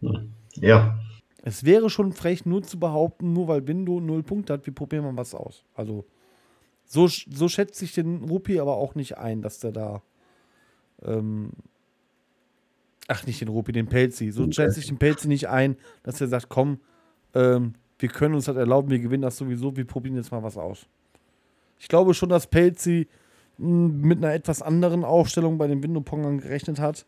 [0.02, 0.32] Hm.
[0.58, 1.00] Ja.
[1.42, 5.06] Es wäre schon frech, nur zu behaupten, nur weil Window null Punkte hat, wir probieren
[5.06, 5.64] mal was aus.
[5.74, 6.06] Also,
[6.86, 10.04] so, so schätze ich den Rupi aber auch nicht ein, dass der da
[11.02, 11.54] ähm,
[13.10, 14.32] ach, nicht den Rupi, den Pelzi.
[14.32, 16.80] So stellt sich den Pelzi nicht ein, dass er sagt, komm,
[17.34, 20.58] ähm, wir können uns das erlauben, wir gewinnen das sowieso, wir probieren jetzt mal was
[20.58, 20.86] aus.
[21.80, 23.08] Ich glaube schon, dass Pelzi
[23.58, 27.06] hm, mit einer etwas anderen Aufstellung bei den Windopongern gerechnet hat,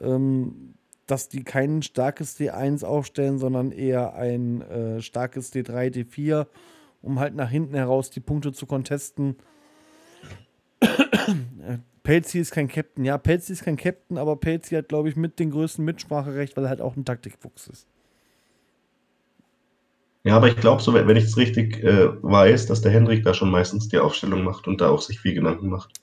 [0.00, 0.74] ähm,
[1.06, 6.46] dass die kein starkes D1 aufstellen, sondern eher ein äh, starkes D3, D4,
[7.02, 9.36] um halt nach hinten heraus die Punkte zu contesten.
[12.06, 13.04] Pelzi ist kein Captain.
[13.04, 16.62] Ja, Pelzi ist kein Captain, aber Pelzi hat, glaube ich, mit den größten Mitspracherecht, weil
[16.62, 17.88] er halt auch ein Taktikfuchs ist.
[20.22, 23.34] Ja, aber ich glaube, so, wenn ich es richtig äh, weiß, dass der Hendrik da
[23.34, 25.94] schon meistens die Aufstellung macht und da auch sich viel Gedanken macht.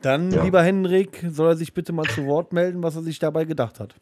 [0.00, 0.44] Dann, ja.
[0.44, 3.80] lieber Hendrik, soll er sich bitte mal zu Wort melden, was er sich dabei gedacht
[3.80, 3.96] hat.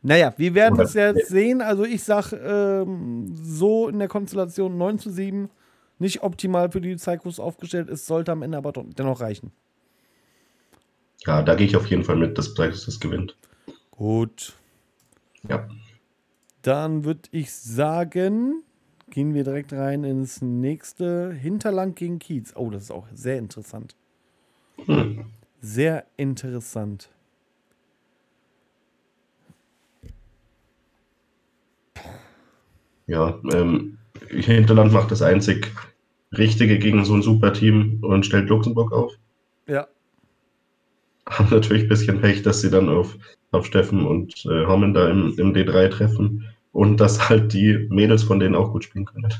[0.00, 1.60] Naja, wir werden es jetzt sehen.
[1.60, 5.50] Also ich sage ähm, so in der Konstellation 9 zu 7
[5.98, 9.52] nicht optimal für die Psychos aufgestellt ist, sollte am Ende aber dennoch reichen.
[11.26, 13.36] Ja, da gehe ich auf jeden Fall mit, dass Psychos das gewinnt.
[13.90, 14.54] Gut.
[15.48, 15.68] Ja.
[16.62, 18.62] Dann würde ich sagen,
[19.10, 22.54] gehen wir direkt rein ins nächste Hinterland gegen Kiez.
[22.56, 23.94] Oh, das ist auch sehr interessant.
[24.86, 25.26] Hm.
[25.60, 27.10] Sehr interessant.
[33.06, 33.98] Ja, ähm,
[34.28, 35.72] Hinterland macht das einzig
[36.32, 39.12] Richtige gegen so ein super Team und stellt Luxemburg auf.
[39.66, 39.86] Ja.
[41.26, 43.16] Haben natürlich ein bisschen Pech, dass sie dann auf,
[43.50, 48.24] auf Steffen und äh, Hommen da im, im D3 treffen und dass halt die Mädels
[48.24, 49.32] von denen auch gut spielen können.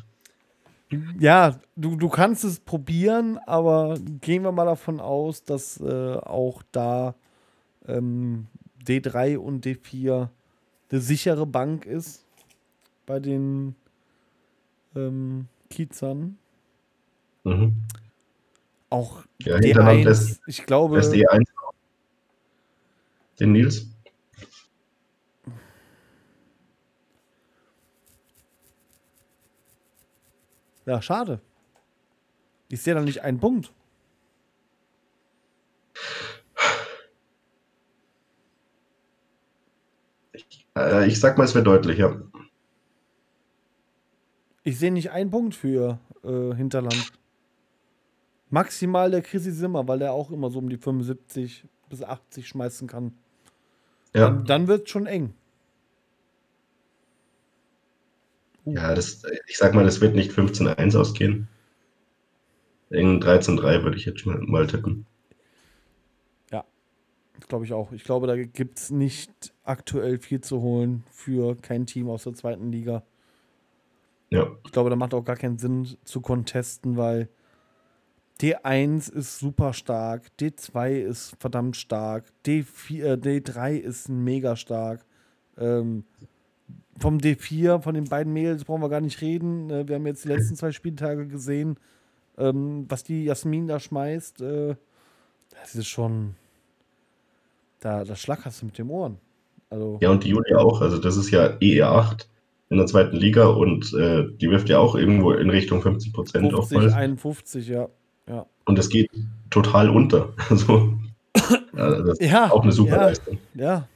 [1.19, 6.63] Ja, du, du kannst es probieren, aber gehen wir mal davon aus, dass äh, auch
[6.71, 7.15] da
[7.89, 8.47] ähm,
[8.87, 10.29] D3 und D4
[10.91, 12.25] eine sichere Bank ist
[13.07, 13.75] bei den
[14.97, 16.39] ähm, Kiezern.
[17.45, 17.75] Mhm.
[18.91, 20.97] Auch ja, D1, lässt, ich glaube.
[20.97, 21.45] Lässt E1
[23.41, 23.89] den Nils.
[30.87, 31.41] Ja, schade.
[32.69, 33.73] Ich sehe da nicht einen Punkt.
[40.33, 42.21] Ich, äh, ich sag mal, es wäre deutlich, ja.
[44.65, 47.13] Ich sehe nicht einen Punkt für äh, Hinterland.
[48.49, 52.89] Maximal der Chrissy Simmer, weil der auch immer so um die 75 bis 80 schmeißen
[52.89, 53.13] kann.
[54.15, 54.31] Ja.
[54.31, 55.35] Dann, dann wird es schon eng.
[58.65, 58.75] Uh.
[58.75, 61.49] Ja, das, ich sag mal, das wird nicht 15-1 ausgehen.
[62.91, 65.05] Eng 13-3 würde ich jetzt mal, mal tippen.
[66.51, 66.65] Ja,
[67.49, 67.93] glaube ich auch.
[67.93, 72.35] Ich glaube, da gibt es nicht aktuell viel zu holen für kein Team aus der
[72.35, 73.03] zweiten Liga.
[74.31, 74.51] Ja.
[74.65, 77.29] Ich glaube, da macht auch gar keinen Sinn zu contesten, weil
[78.41, 85.05] D1 ist super stark, D2 ist verdammt stark, D4, äh, D3 ist mega stark.
[85.57, 86.05] Ähm,
[86.99, 89.71] vom D4, von den beiden Mädels brauchen wir gar nicht reden.
[89.71, 91.79] Äh, wir haben jetzt die letzten zwei Spieltage gesehen,
[92.37, 94.41] ähm, was die Jasmin da schmeißt.
[94.41, 94.77] Äh,
[95.61, 96.35] das ist schon.
[97.81, 99.19] Da, da schlackerst du mit den Ohren.
[99.71, 100.81] Also, Ja, und die Julia auch.
[100.81, 102.27] Also das ist ja EE8
[102.75, 106.51] in der zweiten Liga und äh, die wirft ja auch irgendwo in Richtung 50 Prozent
[106.51, 106.93] 50, oftmals.
[106.93, 107.89] 51, ja.
[108.29, 109.11] Ja, Und das geht
[109.51, 110.33] total unter.
[110.51, 110.95] Also,
[111.77, 113.39] ja, das ist ja, auch eine super ja, Leistung.
[113.55, 113.89] ja.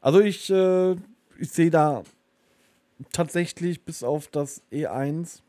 [0.00, 0.92] Also ich, äh,
[1.38, 2.02] ich sehe da
[3.12, 5.40] tatsächlich bis auf das E1.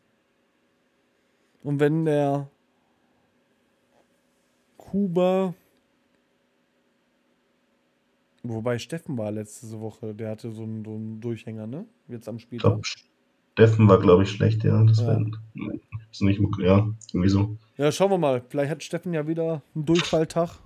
[1.63, 2.49] Und wenn der
[4.78, 5.53] Kuba.
[8.43, 11.86] Wobei Steffen war letzte Woche, der hatte so einen, so einen Durchhänger, ne?
[12.07, 12.81] Jetzt am glaube,
[13.53, 14.83] Steffen war, glaube ich, schlecht, ja.
[14.83, 15.07] Das Ja.
[15.07, 15.25] wär,
[16.11, 17.57] ist nicht, ja, irgendwie so.
[17.77, 18.41] Ja, schauen wir mal.
[18.49, 20.59] Vielleicht hat Steffen ja wieder einen Durchfalltag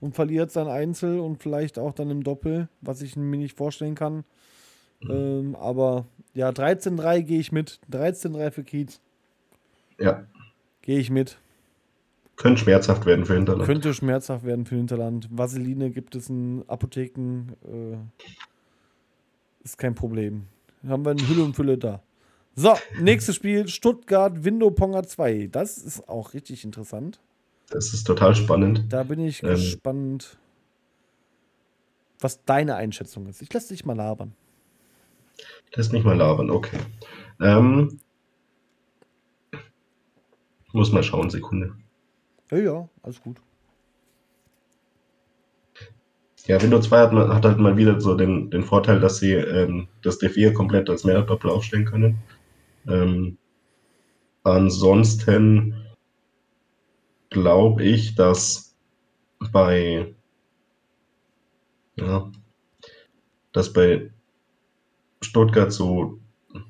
[0.00, 3.94] und verliert sein Einzel und vielleicht auch dann im Doppel, was ich mir nicht vorstellen
[3.94, 4.24] kann.
[5.08, 7.80] Ähm, aber ja, 13-3 gehe ich mit.
[7.90, 9.00] 13-3 für Kiez.
[9.98, 10.24] Ja,
[10.82, 11.38] Gehe ich mit.
[12.36, 13.66] könnte schmerzhaft werden für Hinterland.
[13.66, 15.28] Könnte schmerzhaft werden für Hinterland.
[15.30, 17.52] Vaseline gibt es in Apotheken.
[17.64, 17.96] Äh,
[19.62, 20.46] ist kein Problem.
[20.86, 22.02] Haben wir eine Hülle und Fülle da.
[22.54, 25.48] So, nächstes Spiel: Stuttgart Window Ponga 2.
[25.50, 27.20] Das ist auch richtig interessant.
[27.70, 28.84] Das ist total spannend.
[28.92, 29.50] Da bin ich Ähm.
[29.50, 30.38] gespannt,
[32.18, 33.42] was deine Einschätzung ist.
[33.42, 34.34] Ich lasse dich mal labern.
[35.74, 36.78] Lass mich mal labern, okay.
[37.40, 38.00] Ähm,
[40.72, 41.74] muss mal schauen, Sekunde.
[42.50, 43.40] Ja, ja, alles gut.
[46.50, 49.86] Ja, Windows 2 hat, hat halt mal wieder so den, den Vorteil, dass sie ähm,
[50.02, 52.18] das D4 komplett als Mehrdoppel aufstellen können.
[52.88, 53.38] Ähm,
[54.42, 55.76] ansonsten
[57.30, 58.74] glaube ich, dass
[59.52, 60.12] bei
[61.94, 62.28] ja,
[63.52, 64.10] dass bei
[65.20, 66.18] Stuttgart so,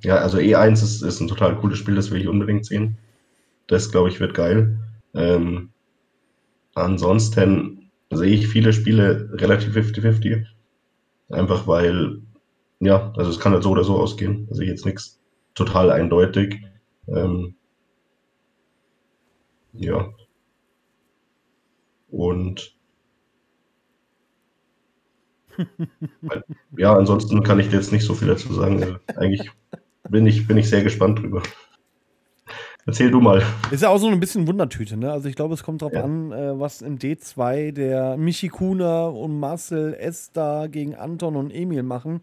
[0.05, 2.99] ja, also E1 ist, ist ein total cooles Spiel, das will ich unbedingt sehen.
[3.66, 4.78] Das, glaube ich, wird geil.
[5.14, 5.70] Ähm,
[6.74, 7.80] ansonsten
[8.11, 10.46] sehe ich viele Spiele relativ 50-50.
[11.30, 12.22] Einfach weil,
[12.80, 14.48] ja, also es kann halt so oder so ausgehen.
[14.50, 15.20] Also jetzt nichts
[15.54, 16.62] total eindeutig.
[17.08, 17.56] Ähm,
[19.72, 20.11] ja.
[22.11, 22.76] Und
[26.76, 28.82] ja, ansonsten kann ich dir jetzt nicht so viel dazu sagen.
[28.82, 29.50] Also eigentlich
[30.08, 31.42] bin ich, bin ich sehr gespannt drüber.
[32.87, 33.43] Erzähl du mal.
[33.70, 35.12] Ist ja auch so ein bisschen Wundertüte, ne?
[35.12, 36.03] Also ich glaube, es kommt drauf Ja.
[36.05, 39.97] an, äh, was im D2 der Michi Kuna und Marcel
[40.33, 42.20] da gegen Anton und Emil machen.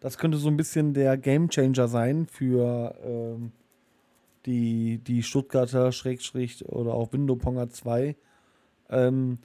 [0.00, 3.52] Das könnte so ein bisschen der Gamechanger sein für ähm,
[4.46, 8.16] die, die Stuttgarter Schrägstrich oder auch Window-Ponger 2.
[8.88, 9.38] Ähm,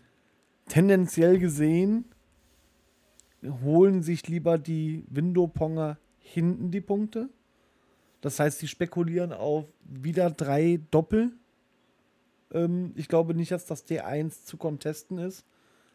[0.68, 2.06] tendenziell gesehen
[3.64, 7.30] holen sich lieber die Window-Ponger hinten die Punkte.
[8.26, 11.32] Das heißt, sie spekulieren auf wieder drei Doppel.
[12.52, 15.46] Ähm, ich glaube nicht, dass das D1 zu contesten ist.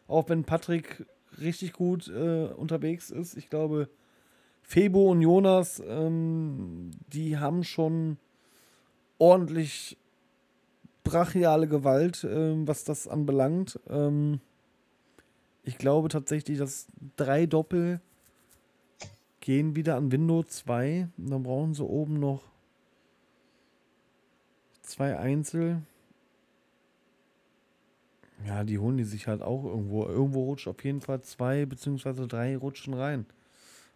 [0.07, 1.05] Auch wenn Patrick
[1.41, 3.35] richtig gut äh, unterwegs ist.
[3.35, 3.89] Ich glaube,
[4.61, 8.17] Febo und Jonas, ähm, die haben schon
[9.17, 9.97] ordentlich
[11.03, 13.77] brachiale Gewalt, ähm, was das anbelangt.
[13.89, 14.39] Ähm,
[15.63, 17.99] ich glaube tatsächlich, dass drei Doppel
[19.41, 21.09] gehen wieder an Windows 2.
[21.17, 22.41] Und dann brauchen sie oben noch
[24.81, 25.81] zwei Einzel.
[28.45, 30.05] Ja, die holen die sich halt auch irgendwo.
[30.05, 33.25] Irgendwo rutscht auf jeden Fall zwei beziehungsweise drei rutschen rein.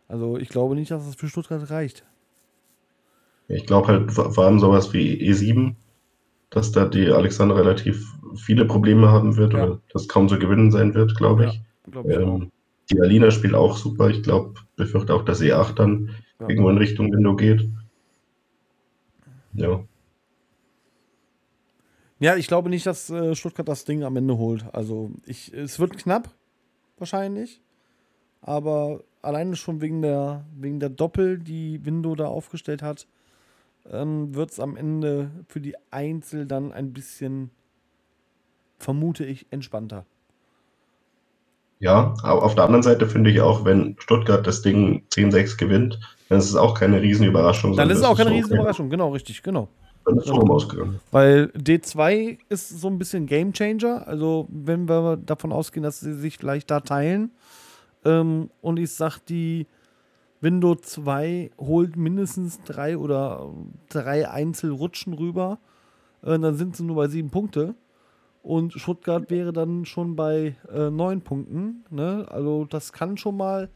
[0.08, 2.06] Also ich glaube nicht, dass das für Stuttgart reicht.
[3.48, 5.76] Ich glaube halt vor allem sowas wie E7,
[6.50, 9.64] dass da die Alexander relativ viele Probleme haben wird Ja.
[9.66, 11.62] oder das kaum zu gewinnen sein wird, glaube ich.
[11.92, 12.42] Glaube ich auch.
[12.42, 12.52] Ähm,
[12.90, 14.10] die Alina spielt auch super.
[14.10, 16.10] Ich glaube, befürchte auch, dass E8 dann
[16.40, 16.50] Ja.
[16.50, 17.68] irgendwo in Richtung Window geht.
[19.54, 19.84] Ja.
[22.20, 24.66] Ja, ich glaube nicht, dass äh, Stuttgart das Ding am Ende holt.
[24.74, 26.30] Also ich, es wird knapp,
[26.98, 27.62] wahrscheinlich.
[28.42, 33.08] Aber alleine schon wegen der, wegen der Doppel, die Window da aufgestellt hat,
[33.90, 37.50] ähm, wird es am Ende für die Einzel dann ein bisschen,
[38.78, 40.06] vermute ich, entspannter.
[41.80, 46.00] Ja, aber auf der anderen Seite finde ich auch, wenn Stuttgart das Ding 10-6 gewinnt,
[46.30, 47.76] dann ist es auch keine Riesenüberraschung.
[47.76, 48.62] Dann ist es auch keine so riesen okay.
[48.62, 49.68] Überraschung, genau, richtig, genau.
[50.06, 51.00] Dann ist es rum ausgegangen.
[51.12, 54.08] Weil D2 ist so ein bisschen Gamechanger.
[54.08, 57.32] Also, wenn wir davon ausgehen, dass sie sich vielleicht da teilen.
[58.06, 59.66] Ähm, und ich sag, die
[60.42, 63.50] Windows 2 holt mindestens drei oder
[63.90, 65.58] drei Einzelrutschen rüber.
[66.22, 67.74] Äh, dann sind sie nur bei sieben Punkte.
[68.46, 71.84] Und Stuttgart wäre dann schon bei äh, neun Punkten.
[71.90, 72.28] Ne?
[72.30, 73.70] Also das kann schon mal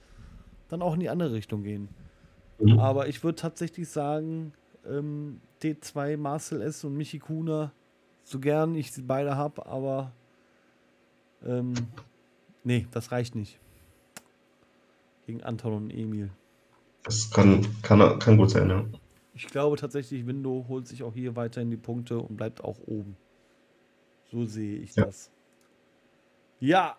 [0.68, 1.90] dann auch in die andere Richtung gehen.
[2.60, 2.78] Mhm.
[2.78, 4.54] Aber ich würde tatsächlich sagen,
[4.88, 6.84] ähm, D2 Marcel S.
[6.84, 7.72] und Michi Kuhner,
[8.24, 10.12] so gern ich sie beide habe, aber
[11.44, 11.74] ähm,
[12.64, 13.58] nee, das reicht nicht.
[15.26, 16.30] Gegen Anton und Emil.
[17.06, 18.86] Das kann, kann, kann gut sein, ja.
[19.34, 23.18] Ich glaube tatsächlich, Window holt sich auch hier weiterhin die Punkte und bleibt auch oben.
[24.32, 25.06] So sehe ich ja.
[25.06, 25.30] das.
[26.60, 26.98] Ja,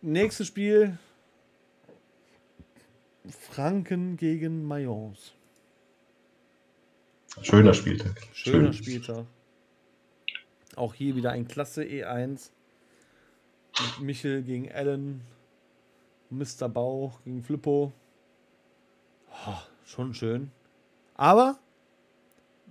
[0.00, 0.98] nächstes Spiel.
[3.50, 5.32] Franken gegen Mayence.
[7.40, 8.20] Schöner Spieltag.
[8.32, 8.84] Schöner Schön.
[8.84, 9.26] Spieltag.
[10.76, 12.50] Auch hier wieder ein klasse E1.
[13.80, 15.22] Mit Michel gegen Allen.
[16.30, 16.68] Mr.
[16.68, 17.92] Bauch gegen Flippo.
[19.46, 20.50] Oh, schon schön.
[21.14, 21.58] Aber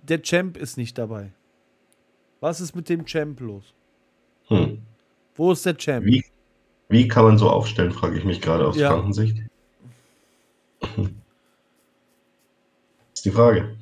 [0.02, 1.32] der Champ ist nicht dabei.
[2.42, 3.72] Was ist mit dem Champ los?
[4.48, 4.82] Hm.
[5.36, 6.04] Wo ist der Champ?
[6.04, 6.24] Wie,
[6.88, 8.90] wie kann man so aufstellen, frage ich mich gerade aus ja.
[8.90, 9.38] Frankensicht.
[13.14, 13.76] ist die Frage.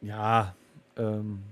[0.00, 0.54] Ja,
[0.96, 1.42] ähm,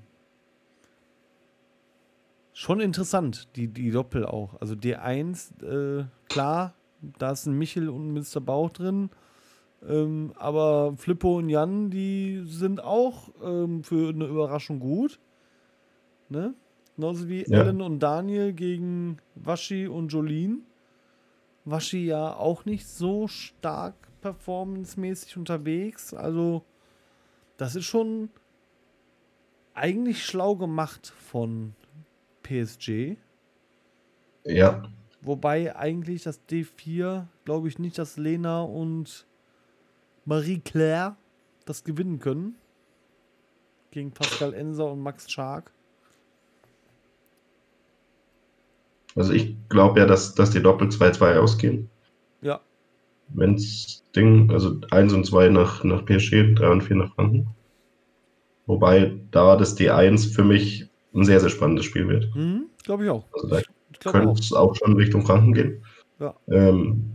[2.55, 4.59] schon interessant, die, die Doppel auch.
[4.59, 6.73] Also D1, äh, klar,
[7.19, 8.41] da ist ein Michel und Mr.
[8.41, 9.11] Bauch drin.
[9.89, 15.18] Ähm, aber Flippo und Jan, die sind auch ähm, für eine Überraschung gut.
[16.28, 16.55] Ne?
[16.97, 17.61] Genauso wie ja.
[17.61, 20.59] Ellen und Daniel gegen Waschi und Jolene.
[21.64, 26.14] Waschi ja auch nicht so stark performancemäßig unterwegs.
[26.14, 26.64] Also,
[27.57, 28.30] das ist schon
[29.74, 31.74] eigentlich schlau gemacht von
[32.43, 33.16] PSG.
[34.45, 34.83] Ja.
[35.20, 39.26] Wobei eigentlich das D4, glaube ich, nicht, dass Lena und
[40.25, 41.16] Marie-Claire
[41.64, 42.57] das gewinnen können.
[43.91, 45.73] Gegen Pascal Enser und Max Schark.
[49.14, 51.91] Also ich glaube ja, dass, dass die Doppel 2-2 ausgehen.
[52.41, 52.61] Ja.
[53.29, 57.49] Wenn's Ding, also 1 und 2 nach, nach PSG, 3 und 4 nach Franken.
[58.66, 62.35] Wobei da das D1 für mich ein sehr, sehr spannendes Spiel wird.
[62.35, 63.27] Mhm, glaube ich auch.
[63.35, 63.61] Also da
[64.11, 64.70] könnte es auch.
[64.70, 65.85] auch schon Richtung Franken gehen.
[66.18, 66.35] Ja.
[66.49, 67.12] Ähm,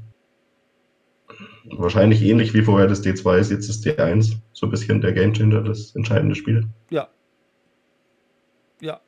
[1.72, 5.62] wahrscheinlich ähnlich wie vorher das D2 ist, jetzt ist D1 so ein bisschen der Gamechanger,
[5.62, 6.68] das entscheidende Spiel.
[6.90, 7.08] Ja.
[8.82, 9.02] Ja.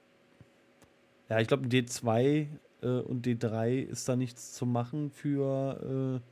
[1.30, 2.48] Ja, ich glaube, D2
[2.82, 6.32] äh, und D3 ist da nichts zu machen für, äh,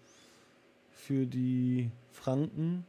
[0.90, 2.86] für die Franken.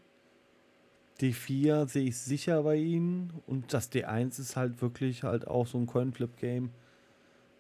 [1.21, 5.77] D4 sehe ich sicher bei ihnen und das D1 ist halt wirklich halt auch so
[5.79, 6.71] ein Coinflip-Game.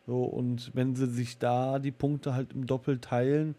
[0.07, 3.57] So, und wenn sie sich da die Punkte halt im Doppel teilen,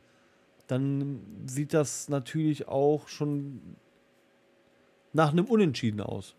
[0.69, 3.59] dann sieht das natürlich auch schon
[5.13, 6.35] nach einem Unentschieden aus.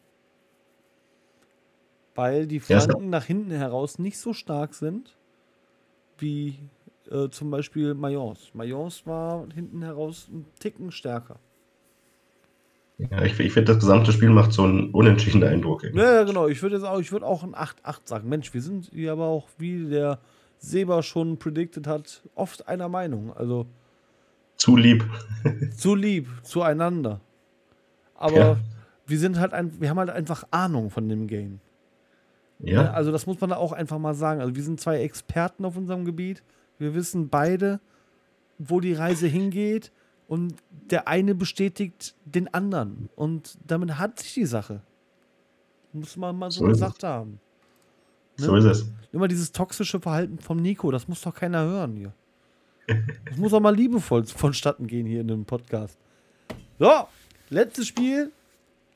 [2.15, 3.09] Weil die Franken ja.
[3.09, 5.17] nach hinten heraus nicht so stark sind
[6.19, 6.59] wie
[7.11, 8.51] äh, zum Beispiel Mayence.
[8.55, 11.41] Mayence war hinten heraus ein Ticken stärker.
[12.99, 15.83] Ja, ich, ich finde, das gesamte Spiel macht so einen unentschiedenen Eindruck.
[15.83, 16.05] Irgendwie.
[16.05, 16.47] Ja, genau.
[16.47, 18.29] Ich würde auch, würd auch ein 8-8 sagen.
[18.29, 20.21] Mensch, wir sind hier aber auch, wie der
[20.59, 23.33] Seba schon predicted hat, oft einer Meinung.
[23.35, 23.67] Also
[24.61, 25.09] zu lieb.
[25.77, 27.21] zu lieb, zueinander.
[28.15, 28.57] Aber ja.
[29.07, 31.61] wir sind halt ein, wir haben halt einfach Ahnung von dem Game.
[32.59, 32.83] Ja.
[32.83, 34.43] Ne, also das muss man da auch einfach mal sagen.
[34.43, 36.43] Also wir sind zwei Experten auf unserem Gebiet.
[36.79, 37.81] Wir wissen beide,
[38.59, 39.93] wo die Reise hingeht
[40.29, 40.57] und
[40.91, 43.09] der eine bestätigt den anderen.
[43.17, 44.83] Und damit hat sich die Sache.
[45.95, 47.41] Muss man mal so, so gesagt haben.
[48.39, 48.45] Ne?
[48.45, 48.93] So ist es.
[49.11, 52.13] Immer dieses toxische Verhalten vom Nico, das muss doch keiner hören hier.
[53.29, 55.99] Das muss auch mal liebevoll vonstatten gehen hier in dem Podcast.
[56.79, 56.91] So,
[57.49, 58.33] letztes Spiel.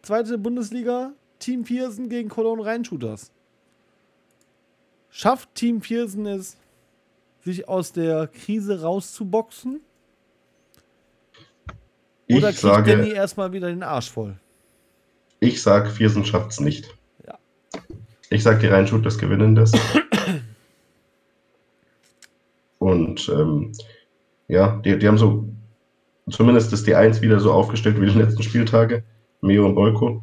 [0.03, 1.13] Zweite Bundesliga.
[1.39, 3.31] Team Viersen gegen Cologne Rheinshooters.
[5.11, 6.57] Schafft Team Viersen es,
[7.45, 9.81] sich aus der Krise rauszuboxen?
[12.29, 14.37] Oder ich kriegt sage, Danny erstmal wieder den Arsch voll?
[15.41, 16.89] Ich sage, Viersen schafft es nicht.
[17.27, 17.39] Ja.
[18.31, 19.73] Ich sage, die Rheinshooters gewinnen das.
[22.95, 23.73] Und ähm,
[24.49, 25.49] ja, die, die haben so
[26.31, 29.05] zumindest das D1 wieder so aufgestellt wie die letzten Spieltage.
[29.41, 30.23] Meo und Bolko.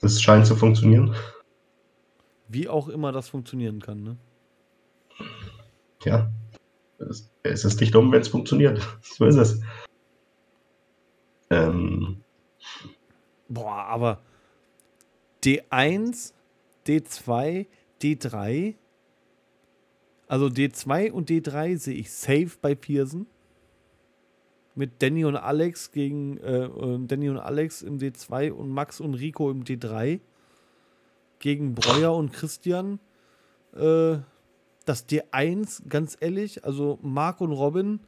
[0.00, 1.14] Das scheint zu funktionieren.
[2.48, 4.16] Wie auch immer das funktionieren kann, ne?
[6.04, 6.30] Ja.
[6.98, 8.80] Es, es ist nicht dumm, wenn es funktioniert.
[9.02, 9.60] So ist es.
[11.50, 12.22] Ähm,
[13.48, 14.20] Boah, aber
[15.42, 16.32] D1,
[16.86, 17.66] D2,
[18.02, 18.74] D3.
[20.30, 23.26] Also D2 und D3 sehe ich safe bei Pearson.
[24.76, 26.68] mit Danny und Alex gegen äh,
[27.08, 30.20] Danny und Alex im D2 und Max und Rico im D3
[31.40, 33.00] gegen Breuer und Christian.
[33.74, 34.18] Äh,
[34.84, 37.98] das D1, ganz ehrlich, also Marc und Robin,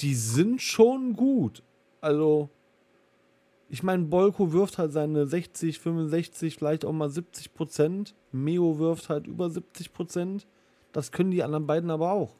[0.00, 1.62] die sind schon gut.
[2.00, 2.48] Also,
[3.68, 8.14] ich meine, Bolko wirft halt seine 60, 65, vielleicht auch mal 70 Prozent.
[8.32, 10.46] Meo wirft halt über 70 Prozent.
[10.96, 12.34] Das können die anderen beiden aber auch.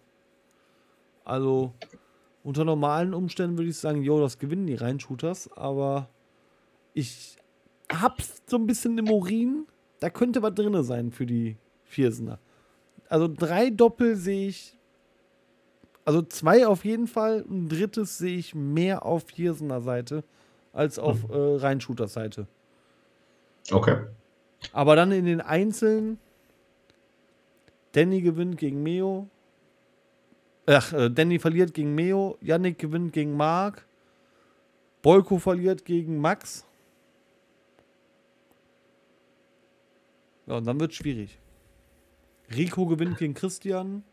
[1.27, 1.75] Also,
[2.43, 6.09] unter normalen Umständen würde ich sagen, jo, das gewinnen die Reinshooters, aber
[6.95, 7.37] ich
[7.93, 9.67] hab's so ein bisschen im Urin.
[10.01, 12.39] Da könnte was drin sein für die Viersener.
[13.11, 14.79] Also drei Doppel sehe ich,
[16.07, 20.25] also zwei auf jeden Fall, ein drittes sehe ich mehr auf Viersener Seite
[20.73, 21.35] als auf mhm.
[21.35, 22.47] äh, Reinshooters Seite.
[23.71, 23.99] Okay.
[24.73, 26.19] Aber dann in den Einzelnen,
[27.97, 29.31] Danny gewinnt gegen Meo,
[30.67, 33.87] Ach, äh, Danny verliert gegen Meo, Yannick gewinnt gegen Mark,
[35.01, 36.67] Bolko verliert gegen Max.
[40.47, 41.39] Ja, und dann wird es schwierig.
[42.55, 44.05] Rico gewinnt gegen Christian.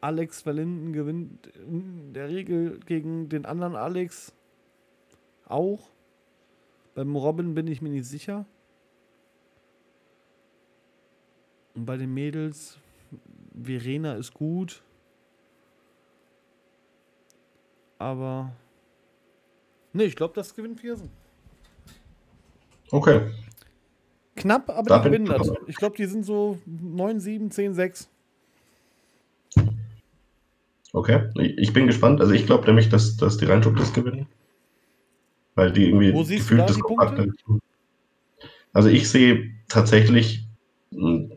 [0.00, 4.34] Alex Verlinden gewinnt in der Regel gegen den anderen Alex
[5.46, 5.88] auch.
[6.96, 8.44] Beim Robin bin ich mir nicht sicher.
[11.74, 12.78] Und bei den Mädels
[13.60, 14.82] Verena ist gut.
[17.98, 18.52] Aber.
[19.92, 21.10] Ne, ich glaube, das gewinnt Viersen.
[22.90, 23.30] Okay.
[24.36, 25.50] Knapp, aber da die gewinnen das.
[25.66, 28.10] Ich glaube, die sind so 9, 7, 10, 6.
[30.92, 32.20] Okay, ich bin gespannt.
[32.20, 34.26] Also ich glaube nämlich, dass, dass die Rheinschub das gewinnen.
[35.56, 37.60] Weil die irgendwie Wo siehst gefühlt du da die Punkte?
[38.72, 40.43] Also ich sehe tatsächlich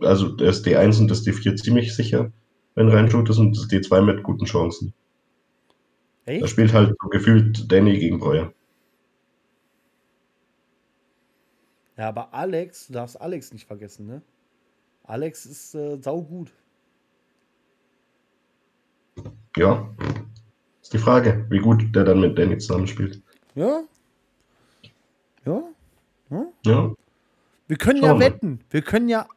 [0.01, 2.31] also das D1 und das D4 ziemlich sicher,
[2.75, 4.93] wenn reinschaut ist, und das D2 mit guten Chancen.
[6.25, 6.43] Echt?
[6.43, 8.53] Da spielt halt so gefühlt Danny gegen Breuer.
[11.97, 14.21] Ja, aber Alex, du darfst Alex nicht vergessen, ne?
[15.03, 16.51] Alex ist äh, saugut.
[19.55, 19.89] Ja.
[20.81, 23.21] Ist die Frage, wie gut der dann mit Danny zusammenspielt.
[23.55, 23.83] Ja.
[25.45, 25.63] Ja.
[26.29, 26.45] Ja.
[26.65, 26.93] ja.
[27.67, 28.59] Wir können Schauen ja wetten.
[28.69, 29.27] Wir können ja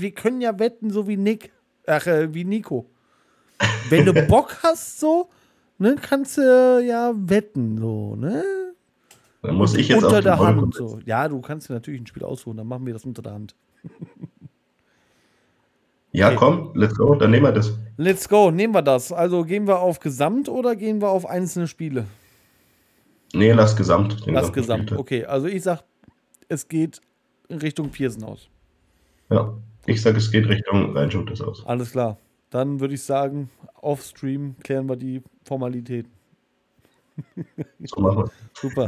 [0.00, 1.52] wir können ja wetten, so wie Nick,
[1.86, 2.86] ach, äh, wie Nico.
[3.88, 5.30] Wenn du Bock hast, so,
[5.78, 8.44] ne, kannst du ja wetten, so, ne?
[9.42, 10.98] Dann muss ich jetzt unter der Hand so.
[11.04, 13.54] Ja, du kannst dir natürlich ein Spiel aussuchen, dann machen wir das unter der Hand.
[16.12, 16.36] ja, okay.
[16.36, 17.78] komm, let's go, dann nehmen wir das.
[17.96, 19.12] Let's go, nehmen wir das.
[19.12, 22.06] Also gehen wir auf Gesamt oder gehen wir auf einzelne Spiele?
[23.32, 24.24] Nee, lass Gesamt.
[24.26, 25.24] Lass Gesamt, okay.
[25.24, 25.84] Also ich sag,
[26.48, 27.00] es geht
[27.48, 28.48] in Richtung Piersen aus.
[29.30, 29.54] Ja.
[29.86, 31.64] Ich sage, es geht Richtung Reinschub das aus.
[31.66, 32.18] Alles klar.
[32.50, 36.10] Dann würde ich sagen, auf Stream klären wir die Formalitäten.
[37.84, 38.30] So machen wir.
[38.52, 38.86] Super.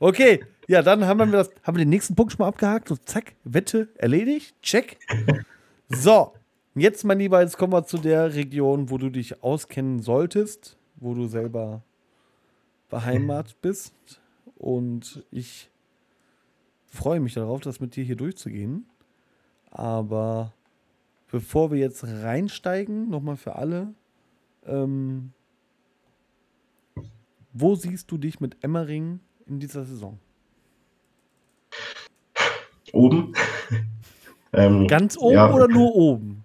[0.00, 2.88] Okay, ja, dann haben wir, das, haben wir den nächsten Punkt schon mal abgehakt.
[2.88, 4.54] So, zack, Wette erledigt.
[4.62, 4.98] Check.
[5.92, 6.34] So,
[6.76, 11.14] jetzt, mein Lieber, jetzt kommen wir zu der Region, wo du dich auskennen solltest, wo
[11.14, 11.82] du selber
[12.90, 14.20] beheimatet bist.
[14.54, 15.68] Und ich
[16.86, 18.86] freue mich darauf, das mit dir hier durchzugehen.
[19.70, 20.52] Aber
[21.30, 23.94] bevor wir jetzt reinsteigen, nochmal für alle,
[24.66, 25.32] ähm,
[27.52, 30.18] wo siehst du dich mit Emmering in dieser Saison?
[32.92, 33.32] Oben.
[34.52, 35.52] ähm, Ganz oben ja.
[35.52, 36.44] oder nur oben?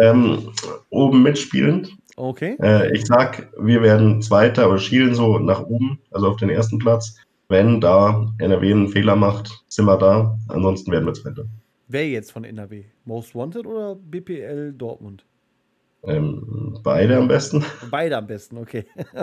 [0.00, 0.52] Ähm,
[0.90, 1.96] oben mitspielend.
[2.16, 2.56] Okay.
[2.60, 6.78] Äh, ich sag, wir werden Zweiter oder schielen so nach oben, also auf den ersten
[6.78, 7.16] Platz.
[7.48, 10.36] Wenn da NRW einen Fehler macht, sind wir da.
[10.48, 11.44] Ansonsten werden wir Zweiter.
[11.88, 12.84] Wer jetzt von NRW?
[13.06, 15.24] Most Wanted oder BPL Dortmund?
[16.04, 17.64] Ähm, beide am besten.
[17.90, 18.84] Beide am besten, okay.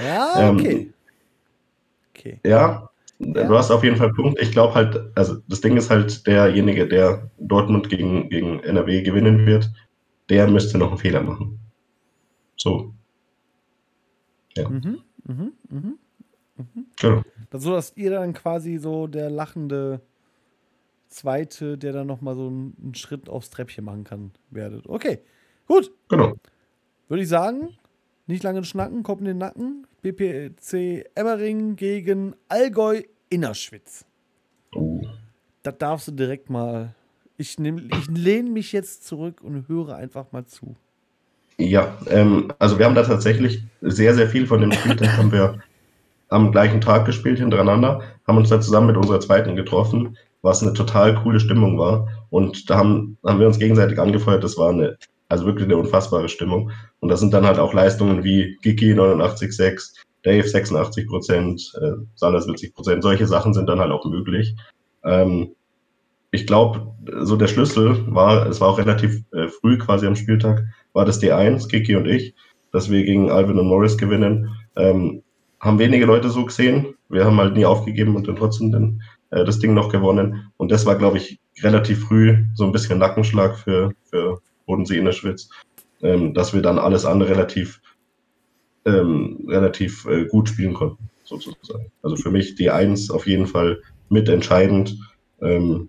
[0.00, 0.72] ja, okay.
[0.72, 0.94] Ähm,
[2.14, 2.40] okay.
[2.44, 4.40] Ja, ja, du hast auf jeden Fall Punkt.
[4.40, 9.44] Ich glaube halt, also das Ding ist halt, derjenige, der Dortmund gegen, gegen NRW gewinnen
[9.44, 9.70] wird,
[10.30, 11.58] der müsste noch einen Fehler machen.
[12.56, 12.94] So.
[14.56, 14.68] Ja.
[14.68, 15.98] Mhm, mhm, mhm,
[16.56, 16.86] mhm.
[16.98, 17.22] Genau.
[17.52, 20.00] So, dass ihr dann quasi so der lachende
[21.08, 24.86] Zweite, der dann nochmal so einen, Schritt aufs Treppchen machen kann, werdet.
[24.86, 25.20] Okay,
[25.66, 25.90] gut.
[26.08, 26.34] Genau.
[27.08, 27.76] Würde ich sagen,
[28.26, 29.86] nicht lange schnacken, Kopf in den Nacken.
[30.02, 34.04] BPC Emmering gegen Allgäu Innerschwitz.
[34.74, 35.02] Oh.
[35.62, 36.94] Das darfst du direkt mal.
[37.36, 40.76] Ich, ich lehne mich jetzt zurück und höre einfach mal zu.
[41.56, 45.60] Ja, ähm, also wir haben da tatsächlich sehr, sehr viel von dem Spieltag haben wir
[46.28, 50.72] am gleichen Tag gespielt hintereinander, haben uns da zusammen mit unserer zweiten getroffen was eine
[50.72, 52.08] total coole Stimmung war.
[52.30, 54.44] Und da haben, haben wir uns gegenseitig angefeuert.
[54.44, 54.96] Das war eine
[55.28, 56.70] also wirklich eine unfassbare Stimmung.
[57.00, 62.40] Und das sind dann halt auch Leistungen wie Giki 89,6, Dave 86 Prozent, äh, Salah
[62.40, 63.02] 70 Prozent.
[63.02, 64.54] Solche Sachen sind dann halt auch möglich.
[65.04, 65.54] Ähm,
[66.30, 70.64] ich glaube, so der Schlüssel war, es war auch relativ äh, früh quasi am Spieltag,
[70.92, 72.34] war das D1, Kiki und ich,
[72.72, 74.50] dass wir gegen Alvin und Morris gewinnen.
[74.76, 75.22] Ähm,
[75.60, 76.94] haben wenige Leute so gesehen.
[77.08, 80.50] Wir haben halt nie aufgegeben und dann trotzdem den, äh, das Ding noch gewonnen.
[80.56, 85.48] Und das war, glaube ich, relativ früh so ein bisschen Nackenschlag für, für Bodensee Innerschwitz,
[86.02, 87.80] ähm, dass wir dann alles andere relativ,
[88.84, 91.90] ähm, relativ äh, gut spielen konnten, sozusagen.
[92.02, 94.96] Also für mich D1 auf jeden Fall mitentscheidend.
[95.40, 95.88] Ähm,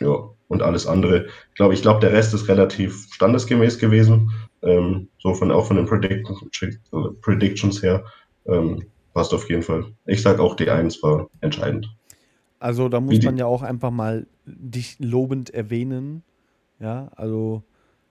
[0.00, 1.26] ja, und alles andere.
[1.48, 4.32] Ich glaube, ich glaube, der Rest ist relativ standesgemäß gewesen.
[4.62, 8.04] Ähm, so von auch von den Predictions her.
[8.46, 9.86] Ähm, passt auf jeden Fall.
[10.06, 11.88] Ich sage auch, D1 war entscheidend.
[12.62, 16.22] Also da muss man ja auch einfach mal dich lobend erwähnen.
[16.78, 17.64] Ja, also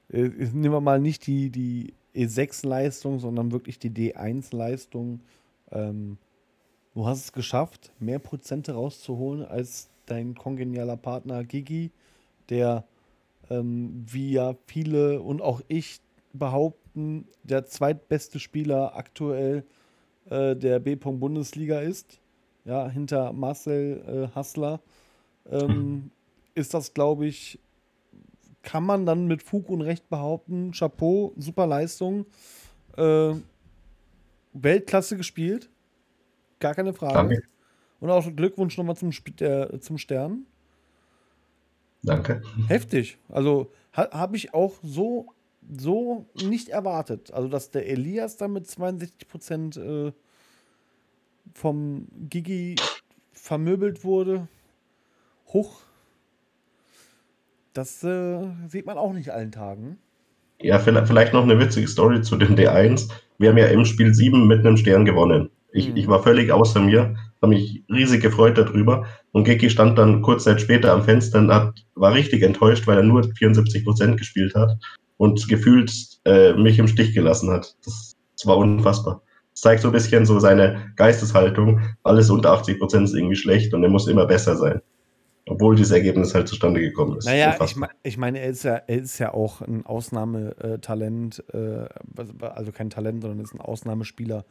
[0.10, 5.22] äh, nehmen wir mal nicht die, die E6-Leistung, sondern wirklich die D1-Leistung.
[5.72, 6.18] Ähm,
[6.94, 11.92] du hast es geschafft, mehr Prozente rauszuholen als dein kongenialer Partner Gigi,
[12.50, 12.84] der,
[13.50, 16.02] ähm, wie ja viele und auch ich
[16.34, 19.64] behaupten, der zweitbeste Spieler aktuell
[20.30, 22.21] äh, der B-Bundesliga ist.
[22.66, 24.80] Ja, hinter Marcel äh, Hassler.
[25.50, 26.12] Ähm,
[26.54, 27.60] ist das, glaube ich,
[28.62, 32.26] kann man dann mit Fug und Recht behaupten, Chapeau, super Leistung.
[32.98, 33.34] Äh,
[34.54, 35.70] Weltklasse gespielt.
[36.60, 37.14] Gar keine Frage.
[37.14, 37.44] Danke.
[38.00, 40.46] Und auch Glückwunsch nochmal zum, äh, zum Stern.
[42.04, 42.42] Danke.
[42.68, 43.18] Heftig.
[43.30, 45.28] Also ha, habe ich auch so,
[45.78, 47.32] so nicht erwartet.
[47.32, 50.12] Also, dass der Elias dann mit 62 Prozent äh,
[51.54, 52.76] vom Gigi
[53.32, 54.48] vermöbelt wurde.
[55.48, 55.82] Hoch.
[57.74, 59.98] Das äh, sieht man auch nicht allen Tagen.
[60.62, 63.10] Ja, vielleicht noch eine witzige Story zu dem D1.
[63.40, 65.50] Wir haben ja im Spiel 7 mit einem Stern gewonnen.
[65.72, 65.98] Ich, mhm.
[65.98, 69.08] ich war völlig außer mir, habe mich riesig gefreut darüber.
[69.32, 72.98] Und Geki stand dann kurz Zeit später am Fenster und hat, war richtig enttäuscht, weil
[72.98, 74.78] er nur 74 Prozent gespielt hat
[75.18, 75.92] und gefühlt
[76.26, 77.76] äh, mich im Stich gelassen hat.
[77.86, 79.24] Das, das war unfassbar.
[79.62, 81.82] Zeigt so ein bisschen so seine Geisteshaltung.
[82.02, 84.82] Alles unter 80 Prozent ist irgendwie schlecht und er muss immer besser sein.
[85.46, 87.26] Obwohl dieses Ergebnis halt zustande gekommen ist.
[87.26, 91.86] Naja, ich, mein, ich meine, er ist ja, er ist ja auch ein Ausnahmetalent, äh,
[92.40, 94.46] also kein Talent, sondern ist ein Ausnahmespieler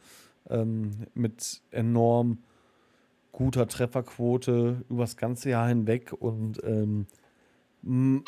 [0.49, 2.37] ähm, mit enorm
[3.33, 6.13] guter Trefferquote übers ganze Jahr hinweg.
[6.17, 7.05] Und ähm,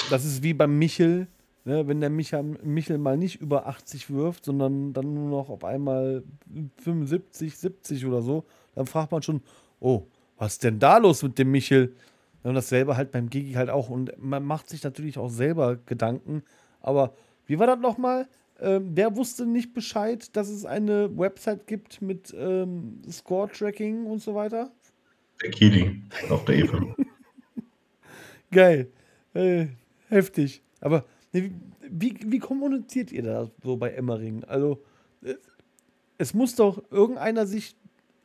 [0.10, 1.28] das ist wie beim Michel,
[1.66, 1.88] ne?
[1.88, 6.24] wenn der Michel, Michel mal nicht über 80 wirft, sondern dann nur noch auf einmal
[6.78, 8.46] 75, 70 oder so,
[8.76, 9.42] dann fragt man schon,
[9.80, 10.08] oh,
[10.38, 11.96] was ist denn da los mit dem Michel?
[12.44, 13.90] Und dasselbe halt beim Gigi halt auch.
[13.90, 16.44] Und man macht sich natürlich auch selber Gedanken.
[16.82, 17.14] Aber
[17.46, 18.28] wie war das nochmal?
[18.60, 24.36] Ähm, wer wusste nicht Bescheid, dass es eine Website gibt mit ähm, Score-Tracking und so
[24.36, 24.72] weiter?
[25.42, 26.96] Der Kili auf der Eva.
[28.52, 28.92] Geil.
[29.34, 29.68] Äh,
[30.10, 30.62] heftig.
[30.82, 31.52] Aber wie,
[31.90, 34.44] wie, wie kommuniziert ihr da so bei Emmering?
[34.46, 34.82] Also,
[35.24, 35.36] äh,
[36.18, 37.76] es muss doch irgendeiner sich,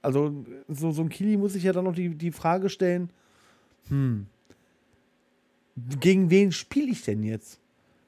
[0.03, 3.11] also so, so ein Kili muss sich ja dann noch die, die Frage stellen,
[3.89, 4.27] hm,
[6.01, 7.61] gegen wen spiele ich denn jetzt?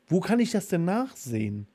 [0.07, 1.67] Wo kann ich das denn nachsehen?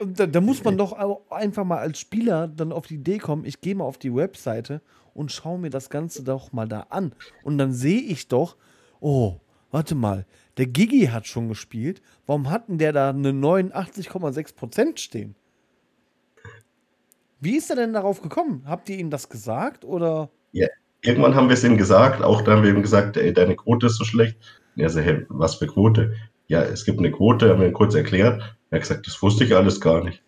[0.00, 0.92] Da, da, muss man doch
[1.30, 4.80] einfach mal als Spieler dann auf die Idee kommen, ich gehe mal auf die Webseite
[5.12, 7.12] und schaue mir das Ganze doch mal da an.
[7.42, 8.56] Und dann sehe ich doch,
[9.00, 9.40] oh,
[9.70, 10.26] warte mal,
[10.56, 12.02] der Gigi hat schon gespielt.
[12.26, 15.34] Warum hatten der da eine 89,6% stehen?
[17.40, 18.62] Wie ist er denn darauf gekommen?
[18.66, 20.30] Habt ihr ihm das gesagt oder?
[20.52, 20.68] Ja,
[21.02, 22.22] irgendwann haben wir es ihm gesagt.
[22.22, 24.36] Auch da haben wir ihm gesagt, ey, deine Quote ist so schlecht.
[24.74, 26.14] Und er so, hey, was für Quote?
[26.48, 28.40] Ja, es gibt eine Quote, haben wir ihm kurz erklärt.
[28.70, 30.22] Er hat gesagt, das wusste ich alles gar nicht.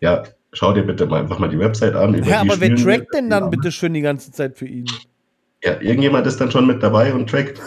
[0.00, 2.22] Ja, schau dir bitte mal einfach mal die Website an.
[2.24, 4.86] ja, aber wer trackt denn dann bitte schön die ganze Zeit für ihn?
[5.64, 7.60] Ja, irgendjemand ist dann schon mit dabei und trackt.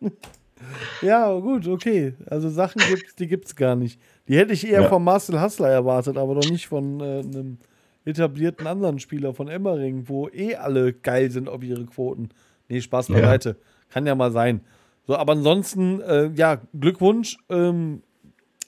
[1.02, 2.14] ja, gut, okay.
[2.26, 4.00] Also Sachen gibt's, die gibt's gar nicht.
[4.28, 4.88] Die hätte ich eher ja.
[4.88, 7.58] von Marcel Hassler erwartet, aber doch nicht von äh, einem
[8.04, 12.28] etablierten anderen Spieler von Emmering, wo eh alle geil sind auf ihre Quoten.
[12.68, 13.48] Nee, Spaß beiseite.
[13.48, 13.56] Ja.
[13.88, 14.60] Kann ja mal sein.
[15.08, 17.38] So, aber ansonsten, äh, ja, Glückwunsch.
[17.48, 18.02] Ähm,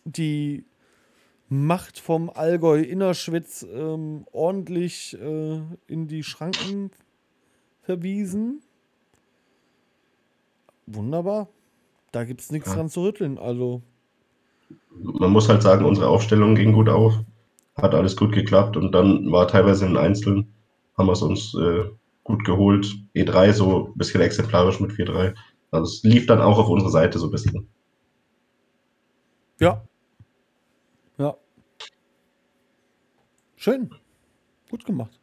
[0.04, 0.64] die
[1.48, 6.90] Macht vom Allgäu Innerschwitz ähm, ordentlich äh, in die Schranken
[7.82, 8.62] verwiesen.
[10.86, 11.48] Wunderbar.
[12.10, 12.76] Da gibt es nichts ja.
[12.76, 13.38] dran zu rütteln.
[13.38, 13.82] Also.
[14.90, 17.14] Man muss halt sagen, unsere Aufstellung ging gut auf.
[17.74, 20.52] Hat alles gut geklappt und dann war teilweise in Einzelnen,
[20.96, 21.84] haben wir es uns äh,
[22.22, 22.94] gut geholt.
[23.14, 25.34] E3 so ein bisschen exemplarisch mit 4-3.
[25.70, 27.66] Also es lief dann auch auf unserer Seite so ein bisschen.
[29.58, 29.82] Ja.
[31.16, 31.36] Ja.
[33.56, 33.94] Schön.
[34.68, 35.21] Gut gemacht.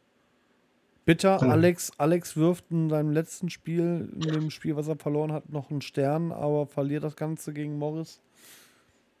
[1.10, 5.52] Bitter, Alex, Alex wirft in seinem letzten Spiel, in dem Spiel, was er verloren hat,
[5.52, 8.20] noch einen Stern, aber verliert das Ganze gegen Morris.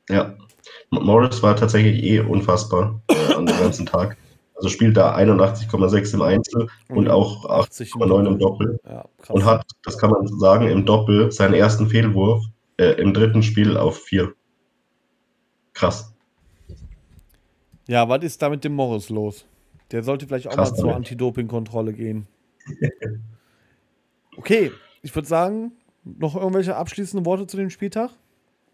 [0.08, 0.36] Ja,
[0.90, 3.00] Morris war tatsächlich eh unfassbar
[3.36, 4.16] an dem ganzen Tag.
[4.54, 8.78] Also spielt da 81,6 im Einzel und, und auch 80,9 im Doppel.
[8.88, 12.44] Ja, und hat, das kann man sagen, im Doppel seinen ersten Fehlwurf
[12.76, 14.32] äh, im dritten Spiel auf 4.
[15.72, 16.14] Krass.
[17.88, 19.44] Ja, was ist da mit dem Morris los?
[19.90, 22.26] Der sollte vielleicht auch Krass, mal zur Anti-Doping-Kontrolle gehen.
[24.36, 24.70] Okay,
[25.02, 25.72] ich würde sagen,
[26.04, 28.10] noch irgendwelche abschließenden Worte zu dem Spieltag?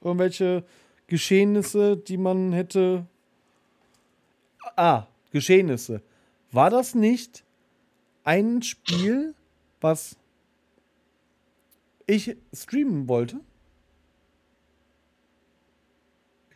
[0.02, 0.64] Irgendwelche
[1.06, 3.06] Geschehnisse, die man hätte.
[4.76, 6.02] Ah, Geschehnisse.
[6.52, 7.42] War das nicht
[8.22, 9.34] ein Spiel,
[9.80, 10.16] was
[12.06, 13.40] ich streamen wollte?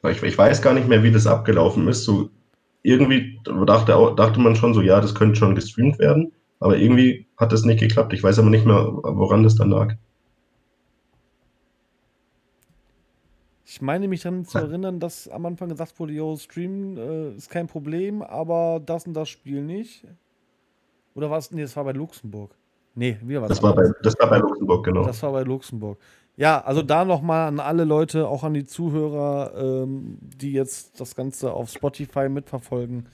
[0.02, 2.04] Ich, ich, weiß gar nicht mehr, wie das abgelaufen ist.
[2.04, 2.30] So
[2.82, 7.52] irgendwie dachte, dachte man schon so, ja, das könnte schon gestreamt werden, aber irgendwie hat
[7.52, 8.12] das nicht geklappt.
[8.12, 9.94] Ich weiß aber nicht mehr, woran das dann lag.
[13.64, 17.50] Ich meine mich daran zu erinnern, dass am Anfang gesagt wurde, yo, Stream äh, ist
[17.50, 20.04] kein Problem, aber das und das Spiel nicht.
[21.14, 21.52] Oder war es?
[21.52, 22.50] Nee, das war bei Luxemburg.
[22.96, 23.62] Nee, wie war das?
[23.62, 25.04] War bei, das war bei Luxemburg, genau.
[25.04, 25.98] Das war bei Luxemburg.
[26.40, 31.14] Ja, also da nochmal an alle Leute, auch an die Zuhörer, ähm, die jetzt das
[31.14, 33.10] Ganze auf Spotify mitverfolgen.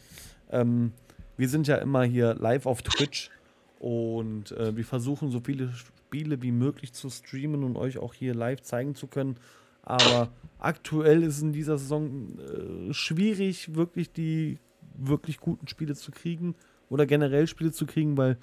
[0.48, 0.92] Ähm,
[1.36, 3.32] wir sind ja immer hier live auf Twitch
[3.80, 8.32] und äh, wir versuchen so viele Spiele wie möglich zu streamen und euch auch hier
[8.32, 9.38] live zeigen zu können.
[9.82, 10.28] Aber
[10.60, 14.60] aktuell ist in dieser Saison äh, schwierig, wirklich die
[14.96, 16.54] wirklich guten Spiele zu kriegen
[16.90, 18.38] oder generell Spiele zu kriegen, weil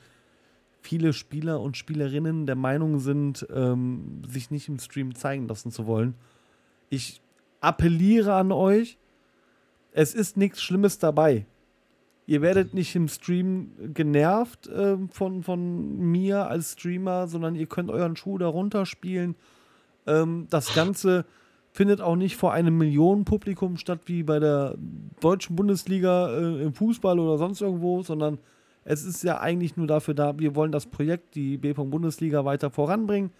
[0.84, 5.88] viele Spieler und Spielerinnen der Meinung sind, ähm, sich nicht im Stream zeigen lassen zu
[5.88, 6.15] wollen.
[6.89, 7.22] Ich
[7.60, 8.97] appelliere an euch,
[9.91, 11.45] es ist nichts Schlimmes dabei.
[12.26, 17.89] Ihr werdet nicht im Stream genervt äh, von, von mir als Streamer, sondern ihr könnt
[17.89, 19.35] euren Schuh darunter spielen
[20.07, 21.26] ähm, das Ganze
[21.72, 24.76] findet auch nicht vor einem Millionenpublikum statt wie bei der
[25.22, 28.38] deutschen Bundesliga äh, im Fußball oder sonst irgendwo, sondern
[28.85, 33.31] es ist ja eigentlich nur dafür da, wir wollen das Projekt, die B-Bundesliga weiter voranbringen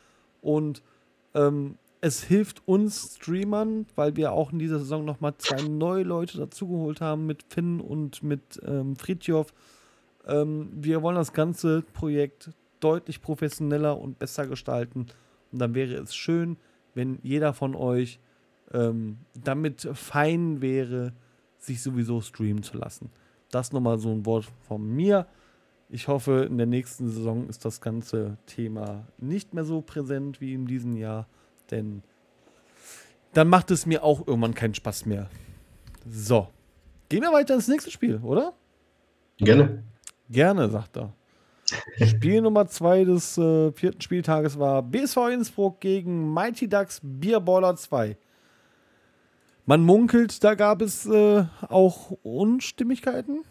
[0.42, 0.82] und
[1.34, 6.38] ähm, es hilft uns Streamern, weil wir auch in dieser Saison nochmal zwei neue Leute
[6.38, 9.54] dazugeholt haben mit Finn und mit ähm, Fritjof.
[10.28, 12.52] Ähm, wir wollen das ganze Projekt
[12.82, 15.08] deutlich professioneller und besser gestalten
[15.52, 16.58] und dann wäre es schön,
[16.94, 18.20] wenn jeder von euch
[18.74, 21.14] ähm, damit fein wäre,
[21.58, 23.10] sich sowieso streamen zu lassen.
[23.54, 25.28] Das nochmal so ein Wort von mir.
[25.90, 30.54] Ich hoffe, in der nächsten Saison ist das ganze Thema nicht mehr so präsent wie
[30.54, 31.28] in diesem Jahr,
[31.70, 32.02] denn
[33.34, 35.30] dann macht es mir auch irgendwann keinen Spaß mehr.
[36.10, 36.48] So.
[37.10, 38.54] Gehen wir weiter ins nächste Spiel, oder?
[39.38, 39.84] Gerne.
[40.30, 41.14] Gerne, sagt er.
[42.08, 48.18] Spiel Nummer 2 des äh, vierten Spieltages war BSV Innsbruck gegen Mighty Ducks Bierballer 2.
[49.66, 53.44] Man munkelt, da gab es äh, auch Unstimmigkeiten.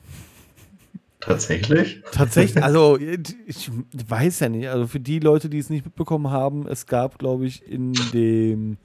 [1.21, 2.03] Tatsächlich?
[2.13, 3.71] Tatsächlich, also ich
[4.09, 7.47] weiß ja nicht, also für die Leute, die es nicht mitbekommen haben, es gab, glaube
[7.47, 8.77] ich, in dem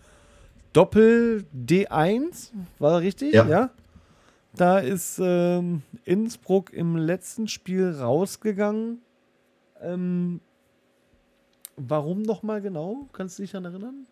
[0.71, 3.33] Doppel D1, war richtig?
[3.33, 3.47] Ja.
[3.47, 3.69] ja?
[4.55, 9.01] Da ist ähm, Innsbruck im letzten Spiel rausgegangen
[9.81, 10.41] ähm,
[11.75, 13.07] warum nochmal genau?
[13.13, 14.07] Kannst du dich daran erinnern?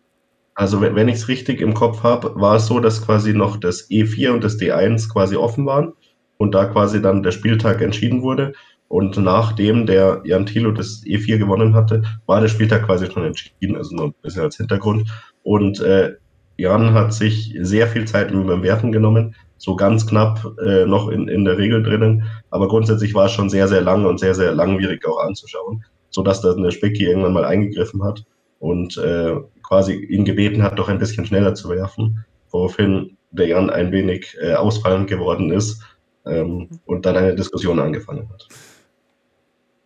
[0.58, 3.90] Also, wenn ich es richtig im Kopf habe, war es so, dass quasi noch das
[3.90, 5.92] E4 und das D1 quasi offen waren
[6.38, 8.54] und da quasi dann der Spieltag entschieden wurde.
[8.88, 13.76] Und nachdem der Jan Thilo das E4 gewonnen hatte, war der Spieltag quasi schon entschieden,
[13.76, 15.06] also nur ein bisschen als Hintergrund.
[15.42, 16.14] Und äh,
[16.56, 21.28] Jan hat sich sehr viel Zeit beim Werfen genommen, so ganz knapp äh, noch in,
[21.28, 22.24] in der Regel drinnen.
[22.48, 26.40] Aber grundsätzlich war es schon sehr, sehr lang und sehr, sehr langwierig auch anzuschauen, sodass
[26.40, 28.24] dann der Specki irgendwann mal eingegriffen hat
[28.58, 29.36] und äh,
[29.66, 34.36] quasi ihn gebeten hat, doch ein bisschen schneller zu werfen, woraufhin der Jan ein wenig
[34.40, 35.82] äh, ausfallend geworden ist
[36.24, 38.48] ähm, und dann eine Diskussion angefangen hat.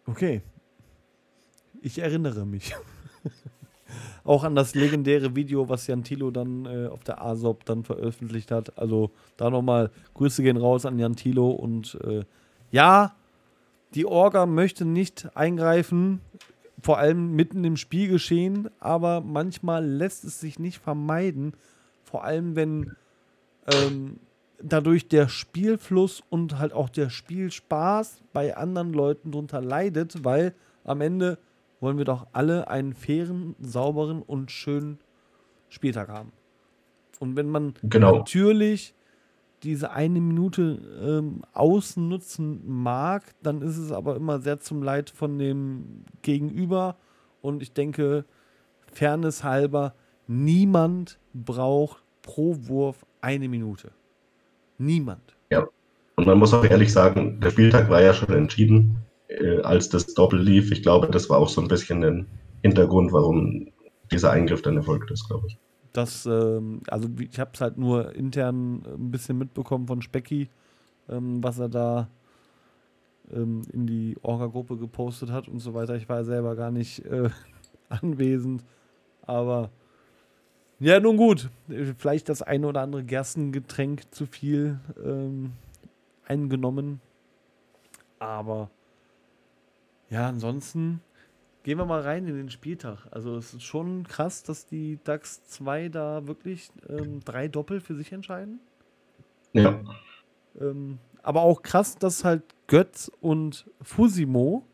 [0.06, 0.42] Okay.
[1.82, 2.74] Ich erinnere mich.
[4.24, 8.50] auch an das legendäre Video, was Jan Thilo dann äh, auf der ASOP dann veröffentlicht
[8.50, 8.78] hat.
[8.78, 12.24] Also da nochmal Grüße gehen raus an Jan Thilo und äh,
[12.70, 13.16] ja,
[13.94, 16.20] die Orga möchte nicht eingreifen,
[16.82, 21.52] vor allem mitten im Spiel geschehen, aber manchmal lässt es sich nicht vermeiden,
[22.02, 22.92] vor allem wenn
[23.66, 24.20] ähm,
[24.62, 30.54] dadurch der Spielfluss und halt auch der Spielspaß bei anderen Leuten drunter leidet, weil
[30.84, 31.38] am Ende
[31.80, 34.98] wollen wir doch alle einen fairen, sauberen und schönen
[35.68, 36.32] Spieltag haben.
[37.20, 38.16] Und wenn man Genau.
[38.18, 38.94] natürlich
[39.62, 45.38] diese eine Minute ähm, ausnutzen mag, dann ist es aber immer sehr zum Leid von
[45.38, 46.96] dem Gegenüber.
[47.42, 48.24] Und ich denke,
[48.92, 49.94] Fairness halber,
[50.26, 53.92] niemand braucht pro Wurf eine Minute.
[54.78, 55.36] Niemand.
[56.20, 60.12] Und man muss auch ehrlich sagen, der Spieltag war ja schon entschieden, äh, als das
[60.12, 60.70] Doppel lief.
[60.70, 62.26] Ich glaube, das war auch so ein bisschen ein
[62.62, 63.68] Hintergrund, warum
[64.12, 65.58] dieser Eingriff dann erfolgt ist, glaube ich.
[65.92, 70.48] Das, ähm, also ich habe es halt nur intern ein bisschen mitbekommen von Specki,
[71.08, 72.08] ähm, was er da
[73.32, 75.96] ähm, in die Orga-Gruppe gepostet hat und so weiter.
[75.96, 77.30] Ich war selber gar nicht äh,
[77.88, 78.64] anwesend,
[79.22, 79.70] aber
[80.78, 81.50] ja, nun gut.
[81.68, 85.52] Äh, Vielleicht das eine oder andere Gerstengetränk zu viel ähm,
[86.24, 87.00] eingenommen,
[88.20, 88.70] aber
[90.08, 91.00] ja, ansonsten
[91.62, 93.06] Gehen wir mal rein in den Spieltag.
[93.10, 97.94] Also es ist schon krass, dass die DAX 2 da wirklich ähm, drei Doppel für
[97.94, 98.60] sich entscheiden.
[99.52, 99.80] Ja,
[100.60, 104.64] Ähm, aber auch krass, dass halt Götz und Fusimo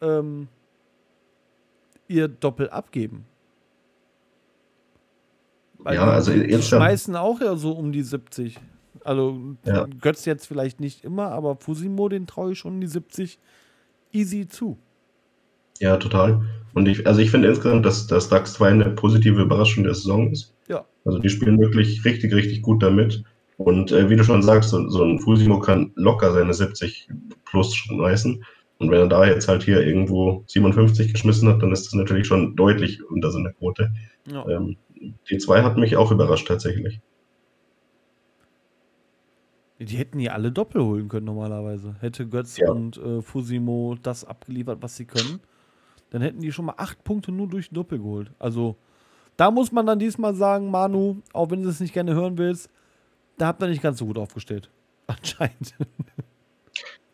[0.00, 0.48] ähm,
[2.08, 3.26] ihr Doppel abgeben.
[5.78, 8.58] Weil Ja, also die jetzt- schmeißen auch ja so um die 70.
[9.04, 9.86] Also Ja.
[10.00, 13.38] Götz jetzt vielleicht nicht immer, aber Fusimo, den traue ich schon die 70
[14.12, 14.78] easy zu.
[15.82, 16.42] Ja, total.
[16.74, 20.30] Und ich, also ich finde insgesamt, dass, dass DAX 2 eine positive Überraschung der Saison
[20.30, 20.54] ist.
[20.68, 20.84] Ja.
[21.04, 23.24] Also die spielen wirklich richtig, richtig gut damit.
[23.58, 27.08] Und äh, wie du schon sagst, so, so ein Fusimo kann locker seine 70
[27.44, 28.44] plus schmeißen.
[28.78, 32.26] Und wenn er da jetzt halt hier irgendwo 57 geschmissen hat, dann ist das natürlich
[32.26, 33.90] schon deutlich unter seiner Quote.
[34.30, 34.48] Ja.
[34.48, 34.76] Ähm,
[35.28, 37.00] die 2 hat mich auch überrascht tatsächlich.
[39.78, 41.96] Die hätten ja alle Doppel holen können normalerweise.
[42.00, 42.70] Hätte Götz Ja.
[42.70, 45.40] und äh, Fusimo das abgeliefert, was sie können,
[46.12, 48.30] dann hätten die schon mal acht Punkte nur durch Doppel geholt.
[48.38, 48.76] Also
[49.38, 52.68] da muss man dann diesmal sagen, Manu, auch wenn du es nicht gerne hören willst,
[53.38, 54.68] da habt ihr nicht ganz so gut aufgestellt.
[55.06, 55.74] Anscheinend.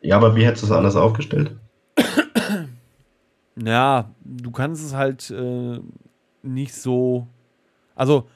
[0.00, 1.56] Ja, aber wie hättest du es anders aufgestellt?
[3.60, 5.80] Ja, du kannst es halt äh,
[6.44, 7.26] nicht so.
[7.96, 8.28] Also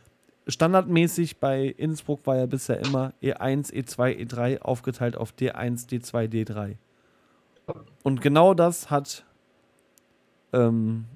[0.48, 6.74] standardmäßig bei Innsbruck war ja bisher immer E1, E2, E3 aufgeteilt auf D1, D2, D3.
[8.02, 9.24] Und genau das hat
[10.52, 11.06] ähm,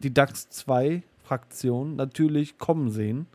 [0.00, 3.26] die DAX 2 Fraktion natürlich kommen sehen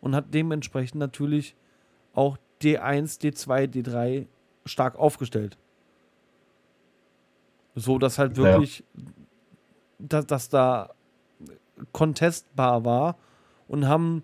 [0.00, 1.56] und hat dementsprechend natürlich
[2.14, 4.26] auch D1, D2, D3
[4.64, 5.56] stark aufgestellt.
[7.74, 8.44] So dass halt Ja.
[8.44, 8.84] wirklich,
[9.98, 10.90] dass, dass da
[11.92, 13.16] contestbar war
[13.66, 14.22] und haben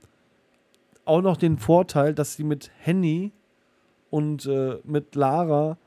[1.05, 3.32] auch noch den Vorteil, dass sie mit Henny
[4.11, 5.78] und äh, mit Lara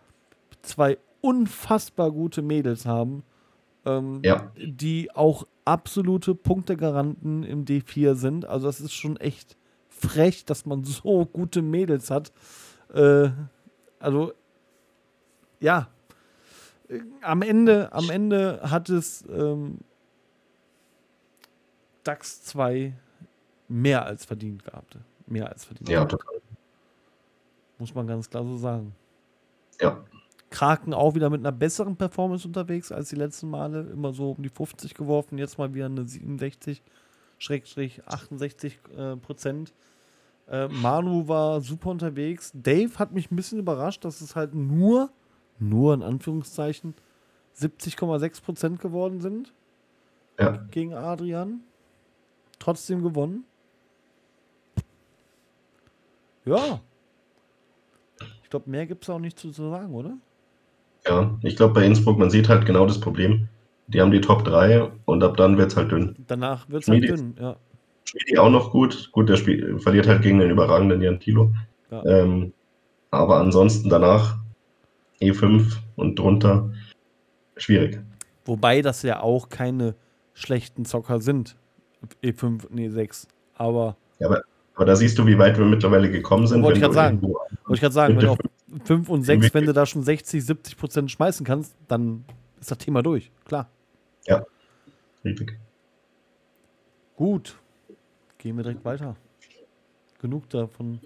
[0.63, 3.23] zwei unfassbar gute Mädels haben,
[3.85, 4.51] ähm, Ja.
[4.57, 8.45] die auch absolute Punktegaranten im D4 sind.
[8.45, 9.57] Also das ist schon echt
[9.89, 12.31] frech, dass man so gute Mädels hat.
[12.93, 13.29] Äh,
[13.99, 14.33] also
[15.59, 15.89] ja,
[17.21, 19.79] am Ende, am Ende hat es ähm,
[22.03, 22.93] DAX 2
[23.67, 24.97] mehr als verdient gehabt.
[25.27, 25.87] Mehr als verdient.
[25.89, 26.11] Ja, gehabt.
[26.23, 26.41] total.
[27.77, 28.93] Muss man ganz klar so sagen.
[29.79, 30.03] Ja.
[30.51, 33.89] Kraken auch wieder mit einer besseren Performance unterwegs als die letzten Male.
[33.91, 36.83] Immer so um die 50 geworfen, jetzt mal wieder eine 67,
[37.39, 39.73] Schrägstrich 68 äh, Prozent.
[40.47, 42.51] Äh, Manu war super unterwegs.
[42.53, 45.09] Dave hat mich ein bisschen überrascht, dass es halt nur,
[45.57, 46.93] nur in Anführungszeichen,
[47.57, 49.53] 70,6 Prozent geworden sind
[50.39, 50.57] Ja.
[50.71, 51.61] gegen Adrian.
[52.59, 53.45] Trotzdem gewonnen.
[56.45, 56.81] Ja.
[58.43, 60.17] Ich glaube, mehr gibt es auch nicht zu sagen, oder?
[61.07, 63.47] Ja, ich glaube bei Innsbruck, man sieht halt genau das Problem.
[63.87, 66.15] Die haben die Top 3 und ab dann wird es halt dünn.
[66.27, 67.55] Danach wird es halt dünn, ja.
[68.05, 69.09] Schmiedi auch noch gut.
[69.11, 71.51] Gut, der Spiel, verliert halt gegen den überragenden Jan Thilo.
[71.89, 72.05] Ja.
[72.05, 72.53] Ähm,
[73.09, 74.37] aber ansonsten danach
[75.21, 76.71] E5 und drunter
[77.57, 77.99] schwierig.
[78.45, 79.95] Wobei das ja auch keine
[80.33, 81.55] schlechten Zocker sind.
[82.23, 83.27] E5, nee, 6.
[83.55, 83.95] Aber
[84.75, 86.63] Aber da siehst du, wie weit wir mittlerweile gekommen sind.
[86.63, 87.21] Wollte ich du sagen.
[87.21, 87.39] wollte
[87.73, 88.37] ich gerade sagen, wenn du auf
[88.85, 92.25] 5 und 6, Irgendwie- wenn du da schon 60, 70 Prozent schmeißen kannst, dann
[92.59, 93.31] ist das Thema durch.
[93.45, 93.69] Klar.
[95.23, 95.59] Richtig.
[97.15, 97.59] Gut.
[98.39, 99.15] Gehen wir direkt weiter.
[100.19, 100.99] Genug davon.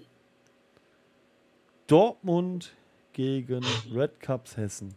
[1.86, 2.74] Dortmund
[3.12, 3.62] gegen
[3.94, 4.94] Red Cups Hessen.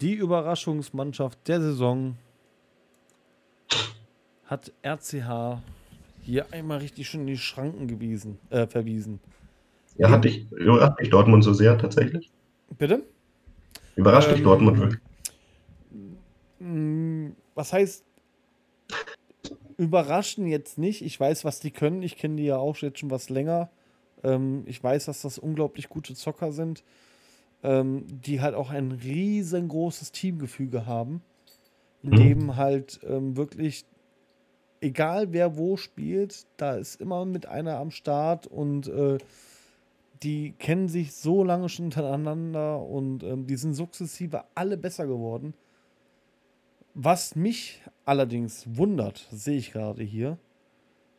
[0.00, 2.16] Die Überraschungsmannschaft der Saison
[4.46, 5.60] hat RCH
[6.22, 9.20] hier einmal richtig schön in die Schranken gewiesen, äh, verwiesen.
[10.00, 12.30] Ja, hat dich, überrascht dich Dortmund so sehr tatsächlich?
[12.78, 13.02] Bitte?
[13.96, 15.00] Überrascht dich Ähm, Dortmund wirklich?
[16.58, 18.02] Mm, Was heißt
[19.76, 21.02] überraschen jetzt nicht.
[21.02, 22.02] Ich weiß, was die können.
[22.02, 23.70] Ich kenne die ja auch jetzt schon was länger.
[24.22, 26.82] Ähm, ich weiß, dass das unglaublich gute Zocker sind,
[27.62, 31.22] ähm, die halt auch ein riesengroßes Teamgefüge haben,
[32.02, 32.16] in mhm.
[32.16, 33.84] dem halt ähm, wirklich,
[34.80, 39.18] egal wer wo spielt, da ist immer mit einer am Start und äh,
[40.22, 45.54] die kennen sich so lange schon untereinander und ähm, die sind sukzessive alle besser geworden.
[46.94, 50.38] Was mich allerdings wundert, sehe ich gerade hier,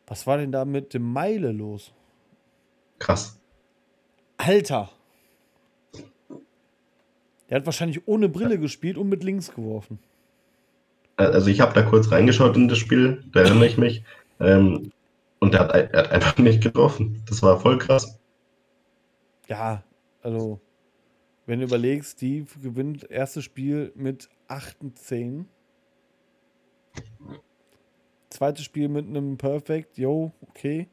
[0.06, 1.92] was war denn da mit dem Meile los?
[2.98, 3.38] Krass.
[4.36, 4.90] Alter.
[7.48, 9.98] Der hat wahrscheinlich ohne Brille gespielt und mit links geworfen.
[11.16, 14.04] Also ich habe da kurz reingeschaut in das Spiel, da erinnere ich mich.
[14.40, 14.92] Ähm,
[15.40, 17.22] und er hat, er hat einfach nicht getroffen.
[17.28, 18.18] Das war voll krass.
[19.52, 19.84] Ja,
[20.22, 20.62] also
[21.44, 25.46] wenn du überlegst, Steve gewinnt erstes Spiel mit 8 und 10.
[28.30, 30.88] Zweites Spiel mit einem Perfect, yo, okay.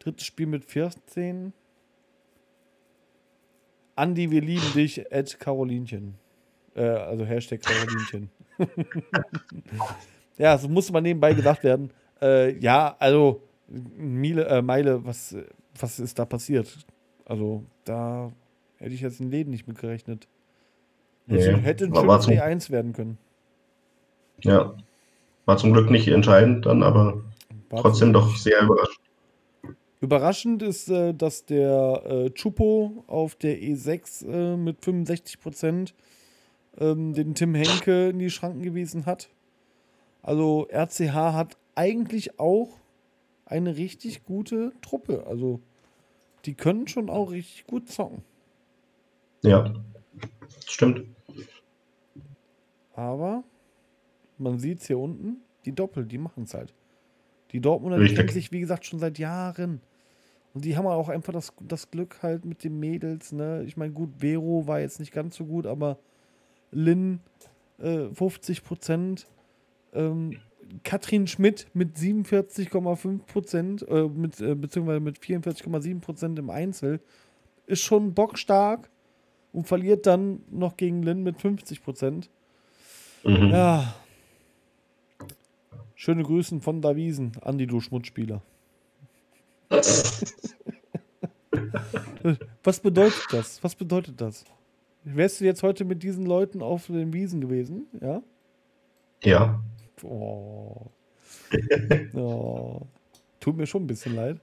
[0.00, 1.52] Drittes Spiel mit 14.
[3.94, 6.16] Andi, wir lieben dich, Ed Carolinchen.
[6.74, 8.30] Äh, also Hashtag Carolinchen.
[10.38, 11.92] ja, so muss mal nebenbei gesagt werden.
[12.20, 15.36] Äh, ja, also Miele, äh, Meile, was,
[15.78, 16.84] was ist da passiert?
[17.26, 18.32] Also, da
[18.78, 20.28] hätte ich jetzt im Leben nicht mit gerechnet.
[21.26, 23.18] Nee, hätte ein schönes 1 werden können.
[24.42, 24.74] Ja.
[25.44, 27.24] War zum Glück nicht entscheidend dann, aber
[27.70, 29.00] War trotzdem doch sehr überraschend.
[30.00, 35.94] Überraschend ist, äh, dass der äh, Chupo auf der E6 äh, mit 65 Prozent
[36.78, 39.30] ähm, den Tim Henke in die Schranken gewiesen hat.
[40.22, 42.76] Also RCH hat eigentlich auch
[43.46, 45.24] eine richtig gute Truppe.
[45.26, 45.60] Also
[46.46, 48.22] die können schon auch richtig gut zocken.
[49.42, 49.72] Ja,
[50.66, 51.06] stimmt.
[52.94, 53.44] Aber
[54.38, 56.72] man sieht es hier unten, die Doppel, die machen es halt.
[57.52, 59.80] Die Dortmunder kennen sich, wie gesagt, schon seit Jahren.
[60.54, 63.32] Und die haben auch einfach das, das Glück halt mit den Mädels.
[63.32, 63.62] Ne?
[63.66, 65.98] Ich meine, gut, Vero war jetzt nicht ganz so gut, aber
[66.70, 67.20] Lynn
[67.78, 69.26] äh, 50 Prozent.
[69.92, 70.38] Ähm,
[70.84, 77.00] Katrin Schmidt mit 47,5 Prozent, äh, mit, äh, beziehungsweise mit 44,7 Prozent im Einzel,
[77.66, 78.90] ist schon bockstark
[79.52, 82.30] und verliert dann noch gegen Lynn mit 50 Prozent.
[83.24, 83.50] Mhm.
[83.50, 83.94] Ja,
[85.98, 88.42] Schöne Grüßen von Davisen an die du Schmutzspieler.
[92.62, 93.64] Was bedeutet das?
[93.64, 94.44] Was bedeutet das?
[95.04, 97.86] Wärst du jetzt heute mit diesen Leuten auf den Wiesen gewesen?
[97.98, 98.22] Ja?
[99.24, 99.62] Ja.
[100.02, 100.86] Oh.
[102.14, 102.80] oh.
[103.40, 104.40] Tut mir schon ein bisschen leid.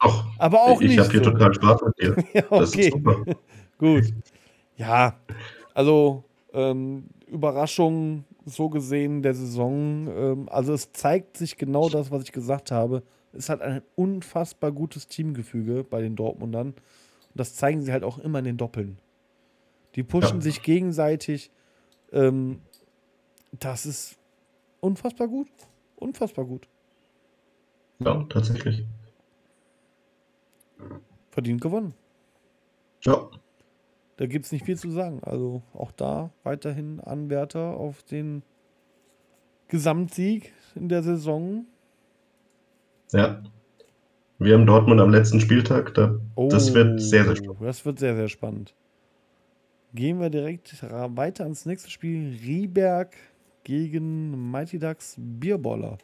[0.00, 0.92] Ach, aber auch ich nicht.
[0.92, 1.30] Ich habe hier so.
[1.30, 2.24] total Spaß mit dir.
[2.34, 2.90] ja, okay.
[3.78, 4.04] Gut.
[4.76, 5.18] Ja,
[5.74, 10.08] also ähm, Überraschung so gesehen der Saison.
[10.08, 13.02] Ähm, also es zeigt sich genau das, was ich gesagt habe.
[13.32, 16.68] Es hat ein unfassbar gutes Teamgefüge bei den Dortmundern.
[16.68, 16.76] Und
[17.34, 18.98] das zeigen sie halt auch immer in den Doppeln.
[19.94, 20.42] Die pushen ja.
[20.42, 21.50] sich gegenseitig.
[22.12, 22.60] Ähm,
[23.58, 24.17] das ist
[24.80, 25.48] unfassbar gut.
[25.96, 26.68] Unfassbar gut.
[27.98, 28.84] Ja, tatsächlich.
[31.30, 31.94] Verdient gewonnen.
[33.02, 33.28] Ja.
[34.16, 35.20] Da gibt es nicht viel zu sagen.
[35.22, 38.42] Also auch da weiterhin Anwärter auf den
[39.68, 41.66] Gesamtsieg in der Saison.
[43.12, 43.42] Ja.
[44.38, 45.94] Wir haben Dortmund am letzten Spieltag.
[45.94, 47.60] Da, oh, das wird sehr, sehr spannend.
[47.60, 48.74] Das wird sehr, sehr spannend.
[49.94, 52.38] Gehen wir direkt weiter ins nächste Spiel.
[52.44, 53.16] Rieberg
[53.68, 55.98] gegen Mighty Ducks Bierboller.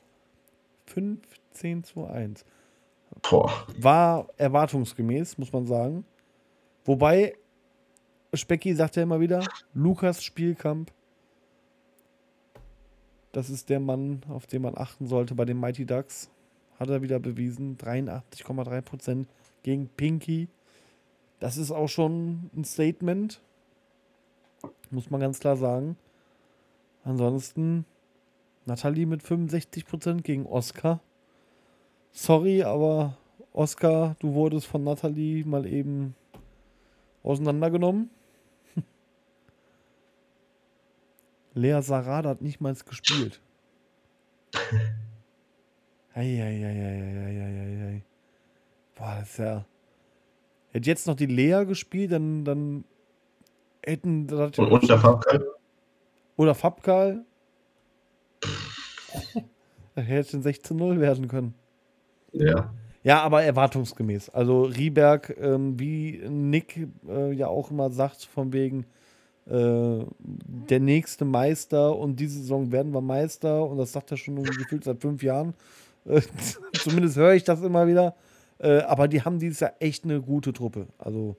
[0.85, 2.45] 15 zu 1.
[3.23, 3.67] Boah.
[3.79, 6.05] War erwartungsgemäß, muss man sagen.
[6.85, 7.33] Wobei
[8.35, 9.43] Specki sagt ja immer wieder,
[9.73, 10.93] Lukas Spielkamp.
[13.33, 16.31] Das ist der Mann, auf den man achten sollte bei den Mighty Ducks.
[16.79, 17.79] Hat er wieder bewiesen.
[17.79, 19.25] 83,3%
[19.63, 20.49] gegen Pinky.
[21.41, 23.41] Das ist auch schon ein Statement.
[24.91, 25.97] Muss man ganz klar sagen.
[27.05, 27.85] Ansonsten
[28.65, 31.01] Nathalie mit 65% gegen Oscar.
[32.13, 33.17] Sorry, aber
[33.53, 36.15] Oscar, du wurdest von Nathalie mal eben
[37.23, 38.11] auseinandergenommen.
[41.55, 43.41] Lea Sarada hat nicht mal gespielt.
[46.15, 48.03] Eieieiei.
[48.95, 49.67] Boah, das ist ja.
[50.71, 52.85] Hätte jetzt noch die Lea gespielt, dann, dann
[53.85, 54.33] hätten.
[54.33, 55.54] Und, der Fabkal?
[56.37, 57.25] Oder Fabkal.
[59.95, 61.55] da hätte es 16-0 werden können.
[62.33, 62.73] Ja.
[63.03, 64.31] Ja, aber erwartungsgemäß.
[64.31, 68.87] Also Rieberg, ähm, wie Nick äh, ja auch immer sagt, von wegen,
[69.47, 74.43] äh, der nächste Meister und diese Saison werden wir Meister und das sagt er schon
[74.43, 75.53] gefühlt seit fünf Jahren.
[76.07, 76.23] Äh,
[76.73, 78.15] zumindest höre ich das immer wieder.
[78.59, 80.87] Äh, aber die haben dieses Jahr echt eine gute Truppe.
[80.97, 81.37] Also,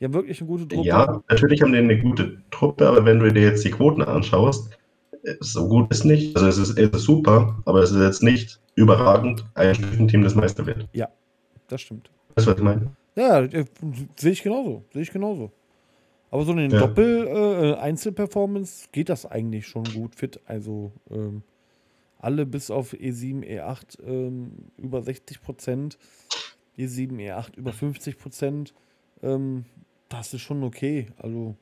[0.00, 0.88] die haben wirklich eine gute Truppe.
[0.88, 4.70] Ja, natürlich haben die eine gute Truppe, aber wenn du dir jetzt die Quoten anschaust,
[5.40, 6.34] so gut ist nicht.
[6.36, 10.34] Also, es ist, es ist super, aber es ist jetzt nicht überragend, ein Spitzenteam das
[10.34, 10.88] Meister wird.
[10.92, 11.08] Ja,
[11.68, 12.10] das stimmt.
[12.34, 12.90] Weißt du, was ich meine?
[13.16, 13.64] Ja, äh,
[14.16, 14.84] sehe ich genauso.
[14.92, 15.52] Sehe ich genauso.
[16.30, 16.80] Aber so in den Ja.
[16.80, 20.40] Doppel-Einzelperformance geht das eigentlich schon gut fit.
[20.46, 21.42] Also ähm,
[22.18, 25.98] alle bis auf E E7, E8 ähm, über 60 Prozent,
[26.78, 28.74] E7, E8 über 50 Prozent.
[29.22, 29.64] Ähm,
[30.10, 31.06] das ist schon okay.
[31.16, 31.56] Also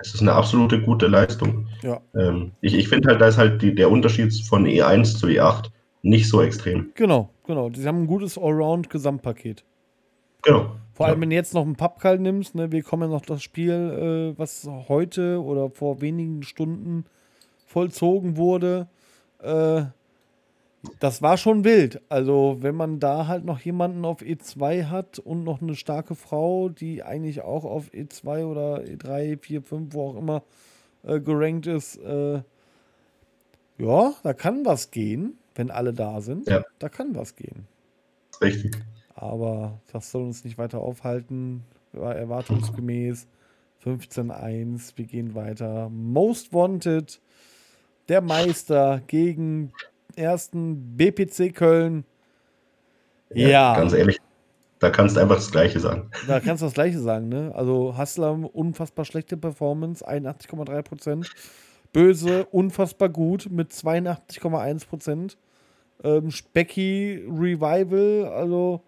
[0.00, 1.66] Es ist eine absolute gute Leistung.
[1.82, 5.26] ja, Ähm, ich ich finde halt, da ist halt die, der Unterschied von E1 zu
[5.26, 5.70] E8
[6.02, 6.92] nicht so extrem.
[6.94, 7.70] genau, genau.
[7.74, 9.64] Sie haben ein gutes Allround-Gesamtpaket.
[10.42, 10.76] Genau.
[10.92, 11.22] Vor allem, Ja.
[11.22, 13.72] wenn du jetzt noch einen Pappkall nimmst, ne, wir kommen ja noch das Spiel,
[14.36, 17.04] äh, was heute oder vor wenigen Stunden
[17.66, 18.88] vollzogen wurde.
[19.42, 19.82] Äh,
[21.00, 22.00] das war schon wild.
[22.08, 26.68] Also, wenn man da halt noch jemanden auf E2 hat und noch eine starke Frau,
[26.68, 30.42] die eigentlich auch auf E2 oder E3, 4, 5, wo auch immer
[31.04, 32.42] äh, gerankt ist, äh,
[33.78, 36.48] ja, da kann was gehen, wenn alle da sind.
[36.48, 36.64] Ja.
[36.78, 37.66] Da kann was gehen.
[38.40, 38.76] Richtig.
[39.14, 41.64] Aber das soll uns nicht weiter aufhalten.
[41.92, 43.26] War erwartungsgemäß
[43.84, 44.92] 15-1.
[44.96, 45.88] Wir gehen weiter.
[45.88, 47.20] Most Wanted,
[48.08, 49.72] der Meister gegen
[50.18, 52.04] ersten BPC Köln.
[53.32, 54.18] Ja, Ganz ehrlich,
[54.78, 56.10] da kannst du einfach das Gleiche sagen.
[56.26, 57.52] da kannst du das Gleiche sagen, ne?
[57.54, 61.26] Also Hassler, unfassbar schlechte Performance, 81,3%.
[61.92, 65.36] Böse, unfassbar gut mit 82,1%.
[66.04, 68.82] Ähm, Specky Revival, also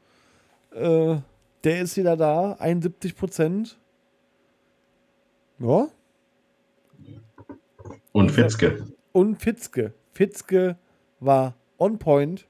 [0.72, 1.16] äh,
[1.64, 3.74] der ist wieder da, 71%.
[5.58, 5.88] Ja.
[8.12, 8.86] Und Fitzke.
[9.12, 9.92] Und Fitzke.
[10.12, 10.76] Fitzke
[11.20, 12.46] war on point.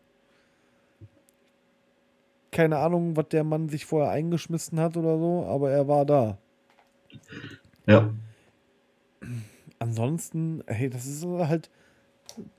[2.51, 6.39] Keine Ahnung, was der Mann sich vorher eingeschmissen hat oder so, aber er war da.
[7.87, 8.11] Ja.
[9.79, 11.71] Ansonsten, hey, das ist halt,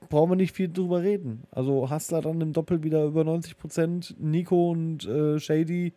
[0.08, 1.44] brauchen wir nicht viel drüber reden.
[1.50, 5.92] Also Hassler dann im Doppel wieder über 90 Prozent, Nico und äh, Shady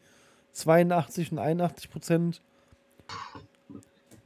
[0.52, 2.42] 82 und 81 Prozent,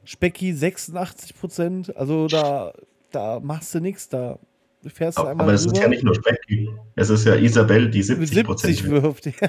[0.04, 1.96] Specky 86 Prozent.
[1.96, 2.72] Also da,
[3.10, 4.38] da machst du nichts, da
[4.86, 6.70] fährst du einmal Aber es ist ja nicht nur Specky.
[6.96, 8.84] Es ist ja Isabel, die 70 70 Prozent.
[8.90, 9.48] wirft, ja.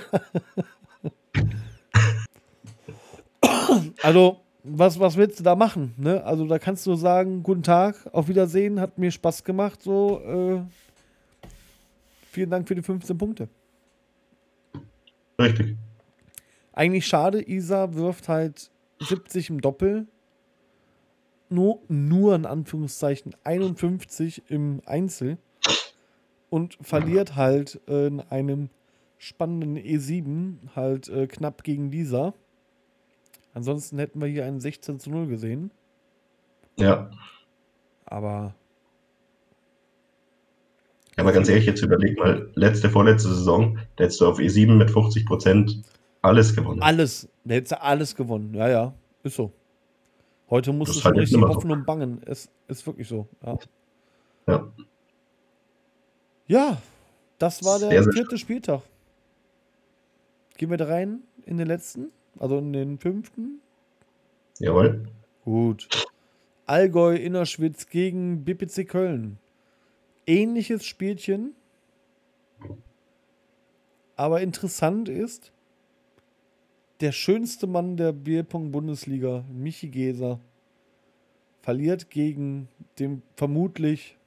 [4.01, 5.93] also, was, was willst du da machen?
[5.97, 6.23] Ne?
[6.23, 10.61] Also, da kannst du sagen, guten Tag, auf Wiedersehen, hat mir Spaß gemacht, so, äh,
[12.29, 13.47] vielen Dank für die 15 Punkte.
[15.39, 15.77] Richtig.
[16.73, 20.07] Eigentlich schade, Isa wirft halt 70 im Doppel,
[21.51, 25.37] nur, nur in Anführungszeichen 51 im Einzel
[26.49, 28.69] und verliert halt äh, in einem
[29.17, 32.33] spannenden E7 halt äh, knapp gegen Lisa.
[33.53, 35.71] Ansonsten hätten wir hier einen 16 zu 0 gesehen,
[36.79, 37.11] Ja.
[38.05, 38.55] aber
[41.17, 44.89] Aber ganz ehrlich, jetzt überleg mal, letzte, vorletzte Saison, da hättest du auf E7 mit
[44.89, 45.83] 50 Prozent
[46.21, 46.81] alles gewonnen.
[46.81, 48.53] alles, der hätte alles gewonnen.
[48.53, 49.51] Ja, ja, ist so.
[50.51, 51.55] Heute musst Das du ist schon halt richtig immer so.
[51.55, 52.21] hoffen und bangen.
[52.25, 53.27] Es ist wirklich so.
[53.43, 53.57] Ja.
[54.47, 54.71] Ja.
[56.47, 56.81] Ja,
[57.39, 58.81] das war der sehr vierte Spieltag.
[60.57, 62.11] Gehen wir da rein in den letzten?
[62.37, 63.61] Also in den fünften?
[64.59, 65.07] Jawohl.
[65.45, 65.87] Gut.
[66.65, 69.37] Allgäu Innerschwitz gegen BPC Köln.
[70.27, 71.55] Ähnliches Spielchen.
[74.17, 75.51] Aber interessant ist,
[77.01, 80.39] der schönste Mann der Bierpong-Bundesliga, Michi Geser,
[81.61, 82.67] verliert gegen
[82.99, 84.17] den vermutlich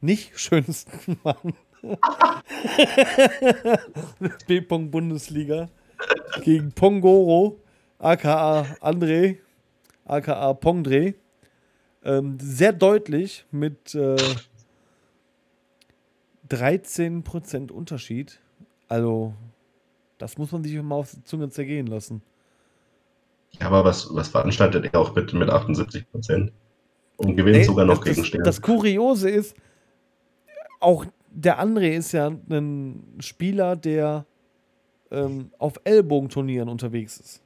[0.00, 1.54] nicht schönsten Mann
[4.20, 5.68] der Bierpong-Bundesliga
[6.42, 7.60] gegen Pongoro,
[7.98, 9.36] aka André,
[10.04, 11.14] aka Pongdre.
[12.04, 14.16] Ähm, sehr deutlich mit äh,
[16.48, 18.38] 13% Unterschied.
[18.88, 19.34] Also,
[20.18, 22.22] das muss man sich mal auf die Zunge zergehen lassen.
[23.60, 26.52] Ja, aber was, was veranstaltet er auch bitte mit 78 Prozent?
[27.16, 28.44] Und gewinnt sogar noch das, gegen das, Stern.
[28.44, 29.56] das Kuriose ist,
[30.80, 34.26] auch der André ist ja ein Spieler, der
[35.10, 37.42] ähm, auf Ellbogenturnieren unterwegs ist.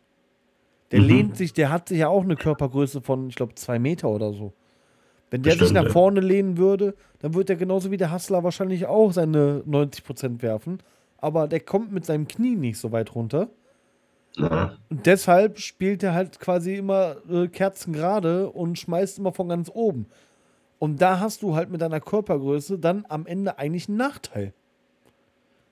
[0.91, 1.07] Der Mhm.
[1.07, 4.33] lehnt sich, der hat sich ja auch eine Körpergröße von, ich glaube, zwei Meter oder
[4.33, 4.53] so.
[5.31, 5.91] Wenn der sich Bestimmt, nach ja.
[5.93, 10.79] vorne lehnen würde, dann würde er genauso wie der Hassler wahrscheinlich auch seine 90% werfen.
[11.21, 13.49] Aber der kommt mit seinem Knie nicht so weit runter.
[14.37, 14.77] Ja.
[14.89, 19.71] Und deshalb spielt er halt quasi immer äh, Kerzen gerade und schmeißt immer von ganz
[19.73, 20.07] oben.
[20.79, 24.55] Und da hast du halt mit deiner Körpergröße dann am Ende eigentlich einen Nachteil.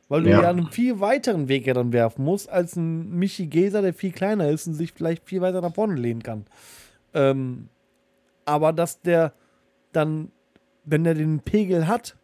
[0.08, 3.46] Weil du ja, ja einen viel weiteren Weg ja dann werfen musst, als ein Michi
[3.46, 6.46] Geser, der viel kleiner ist und sich vielleicht viel weiter nach vorne lehnen kann.
[7.14, 7.68] Ähm,
[8.44, 9.32] aber dass der
[9.92, 10.30] dann,
[10.84, 12.16] wenn er den Pegel hat,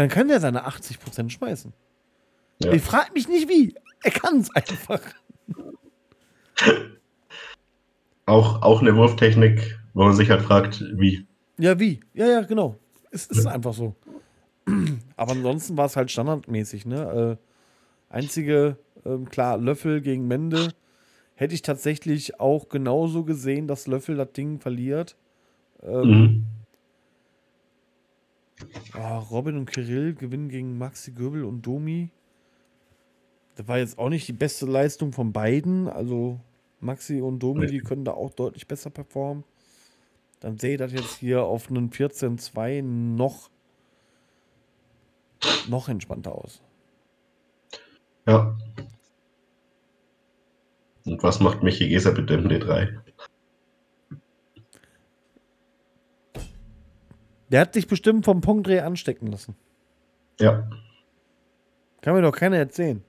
[0.00, 1.74] dann kann der seine 80% schmeißen.
[2.62, 2.72] Ja.
[2.72, 3.74] Ich frage mich nicht wie.
[4.02, 5.00] Er kann es einfach.
[8.24, 11.26] Auch, auch eine Wurftechnik, wo man sich halt fragt, wie.
[11.58, 12.00] Ja, wie?
[12.14, 12.76] Ja, ja, genau.
[13.10, 13.50] Es ist ja.
[13.50, 13.94] einfach so.
[15.16, 17.38] Aber ansonsten war es halt standardmäßig, ne?
[17.38, 20.72] Äh, einzige, äh, klar, Löffel gegen Mende.
[21.34, 25.16] Hätte ich tatsächlich auch genauso gesehen, dass Löffel das Ding verliert.
[25.82, 26.46] Ähm, mhm.
[28.96, 32.10] Oh, Robin und Kirill gewinnen gegen Maxi Göbel und Domi.
[33.56, 35.88] Das war jetzt auch nicht die beste Leistung von beiden.
[35.88, 36.40] Also
[36.80, 39.44] Maxi und Domi, die können da auch deutlich besser performen.
[40.40, 43.50] Dann sehe ich das jetzt hier auf einen 14-2 noch,
[45.68, 46.62] noch entspannter aus.
[48.26, 48.56] Ja.
[51.04, 52.99] Und was macht Michi Geser bitte im D3?
[57.50, 59.56] Der hat sich bestimmt vom Punktdreh anstecken lassen.
[60.38, 60.68] Ja.
[62.00, 63.02] Kann mir doch keiner erzählen.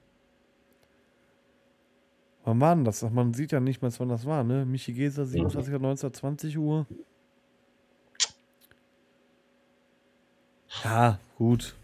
[2.44, 3.02] Wann war denn das?
[3.08, 4.66] Man sieht ja nicht mehr, wann das war, ne?
[4.66, 5.74] Michi Geser, 27.
[5.74, 6.86] 1920 Uhr.
[10.82, 11.76] Ja, gut.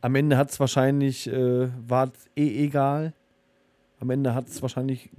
[0.00, 3.14] Am Ende hat es wahrscheinlich, äh, war eh egal.
[3.98, 5.10] Am Ende hat es wahrscheinlich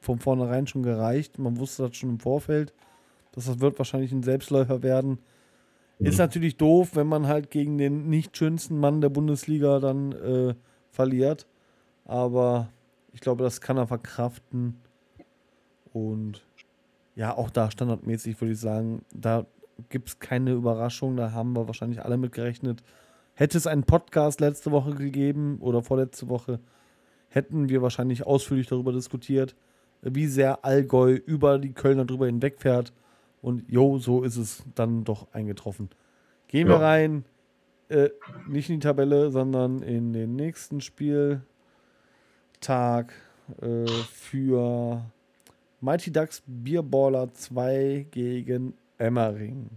[0.00, 1.38] von vornherein schon gereicht.
[1.38, 2.72] Man wusste das schon im Vorfeld,
[3.32, 5.18] dass das wird wahrscheinlich ein Selbstläufer werden.
[5.98, 6.18] Ist mhm.
[6.18, 10.54] natürlich doof, wenn man halt gegen den nicht schönsten Mann der Bundesliga dann äh,
[10.90, 11.46] verliert.
[12.04, 12.68] Aber
[13.12, 14.76] ich glaube, das kann er verkraften.
[15.92, 16.44] Und
[17.16, 19.46] ja, auch da standardmäßig würde ich sagen, da
[19.88, 21.16] gibt es keine Überraschung.
[21.16, 22.82] Da haben wir wahrscheinlich alle mit gerechnet.
[23.34, 26.60] Hätte es einen Podcast letzte Woche gegeben oder vorletzte Woche,
[27.28, 29.54] hätten wir wahrscheinlich ausführlich darüber diskutiert,
[30.02, 32.92] wie sehr Allgäu über die Kölner drüber hinwegfährt.
[33.40, 35.90] Und jo, so ist es dann doch eingetroffen.
[36.48, 36.74] Gehen ja.
[36.74, 37.24] wir rein,
[37.88, 38.10] äh,
[38.48, 41.42] nicht in die Tabelle, sondern in den nächsten Spiel.
[42.60, 43.12] Tag
[43.60, 45.04] äh, für
[45.80, 49.70] Mighty Ducks Bierballer 2 gegen Emmering.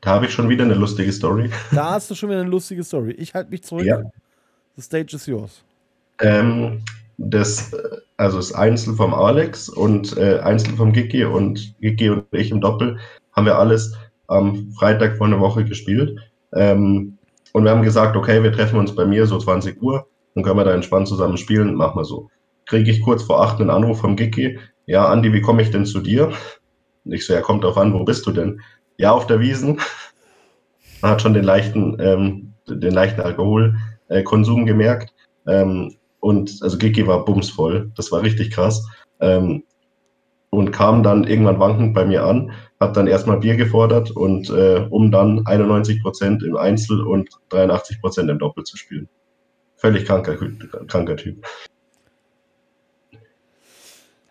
[0.00, 1.50] Da habe ich schon wieder eine lustige Story.
[1.72, 3.12] Da hast du schon wieder eine lustige Story.
[3.12, 3.84] Ich halte mich zurück.
[3.84, 4.02] Ja.
[4.76, 5.62] The stage is yours.
[6.20, 6.82] Ähm,
[7.28, 7.70] das,
[8.16, 12.60] also das Einzel vom Alex und äh, Einzel vom Gigi und Gigi und ich im
[12.60, 12.98] Doppel
[13.32, 13.94] haben wir alles
[14.26, 16.18] am Freitag vor einer Woche gespielt.
[16.54, 17.18] Ähm,
[17.52, 20.58] und wir haben gesagt, okay, wir treffen uns bei mir so 20 Uhr dann können
[20.58, 22.30] wir da entspannt zusammen spielen, machen wir so.
[22.66, 24.58] Kriege ich kurz vor acht einen Anruf vom Giki.
[24.86, 26.32] Ja, Andi, wie komme ich denn zu dir?
[27.04, 28.60] Ich so, ja, kommt drauf an, wo bist du denn?
[28.96, 29.80] Ja, auf der Wiesen.
[31.00, 35.12] Man hat schon den leichten, ähm, den leichten Alkoholkonsum gemerkt.
[35.46, 37.90] Ähm, und also Giki war bumsvoll.
[37.96, 38.86] Das war richtig krass.
[39.20, 39.64] Ähm,
[40.50, 44.86] und kam dann irgendwann wankend bei mir an, hat dann erstmal Bier gefordert und äh,
[44.90, 49.08] um dann 91 Prozent im Einzel und 83 Prozent im Doppel zu spielen.
[49.76, 50.36] Völlig kranker,
[50.88, 51.46] kranker Typ.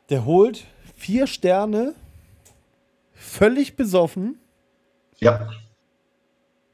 [0.10, 1.96] Der holt vier Sterne,
[3.14, 4.40] völlig besoffen.
[5.20, 5.50] Ja.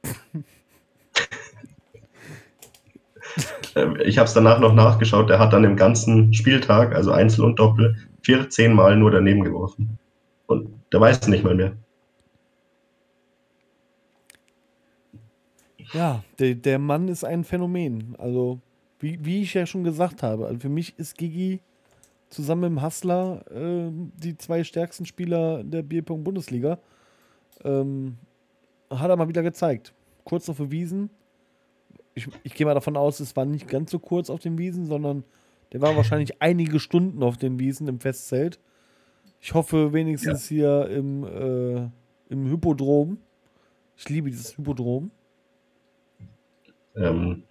[3.48, 3.62] Ähm,
[4.04, 5.30] ich habe es danach noch nachgeschaut.
[5.30, 10.00] Der hat dann im ganzen Spieltag, also Einzel und Doppel, 14 Mal nur daneben geworfen.
[10.48, 11.74] Und der weiß es nicht mal mehr.
[15.94, 18.16] Ja, der, der Mann ist ein Phänomen.
[18.18, 18.60] Also,
[19.00, 21.60] wie, wie ich ja schon gesagt habe, also für mich ist Gigi
[22.30, 26.80] zusammen mit dem Hustler äh, die zwei stärksten Spieler der Bierpunkt Bundesliga.
[27.64, 28.18] Ähm,
[28.90, 29.94] hat er mal wieder gezeigt.
[30.24, 31.10] Kurz auf den Wiesen.
[32.16, 34.86] Ich, ich gehe mal davon aus, es war nicht ganz so kurz auf den Wiesen,
[34.86, 35.24] sondern
[35.74, 38.60] der war wahrscheinlich einige Stunden auf den Wiesen im Festzelt.
[39.42, 40.56] Ich hoffe wenigstens ja.
[40.56, 41.90] hier im, äh,
[42.34, 43.18] im Hypodrom.
[43.98, 45.12] Ich liebe dieses Hypodrom.
[46.96, 47.44] Ähm,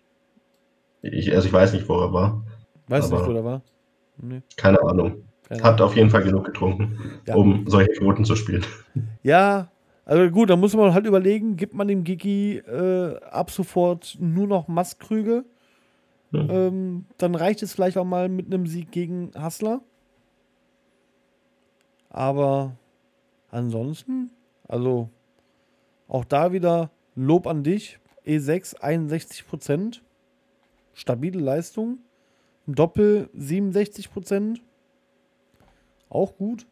[1.03, 2.43] ich, also ich weiß nicht, wo er war.
[2.89, 3.62] Weißt du nicht, wo er war?
[4.16, 4.43] Nee.
[4.57, 5.24] Keine Ahnung.
[5.49, 7.35] Keine Hat auf jeden Fall genug getrunken, ja.
[7.35, 8.65] um solche Quoten zu spielen.
[9.23, 9.70] Ja,
[10.05, 14.47] also gut, da muss man halt überlegen, gibt man dem Gigi äh, ab sofort nur
[14.47, 15.44] noch Mastkrüge?
[16.32, 16.51] Hm.
[16.51, 19.81] Ähm, dann reicht es vielleicht auch mal mit einem Sieg gegen Hassler.
[22.10, 22.76] Aber
[23.51, 24.31] ansonsten,
[24.68, 25.09] also
[26.09, 27.98] auch da wieder Lob an dich.
[28.26, 30.02] E6 61 Prozent.
[30.93, 31.98] Stabile Leistung.
[32.66, 34.62] Doppel 67 Prozent.
[36.09, 36.66] Auch gut.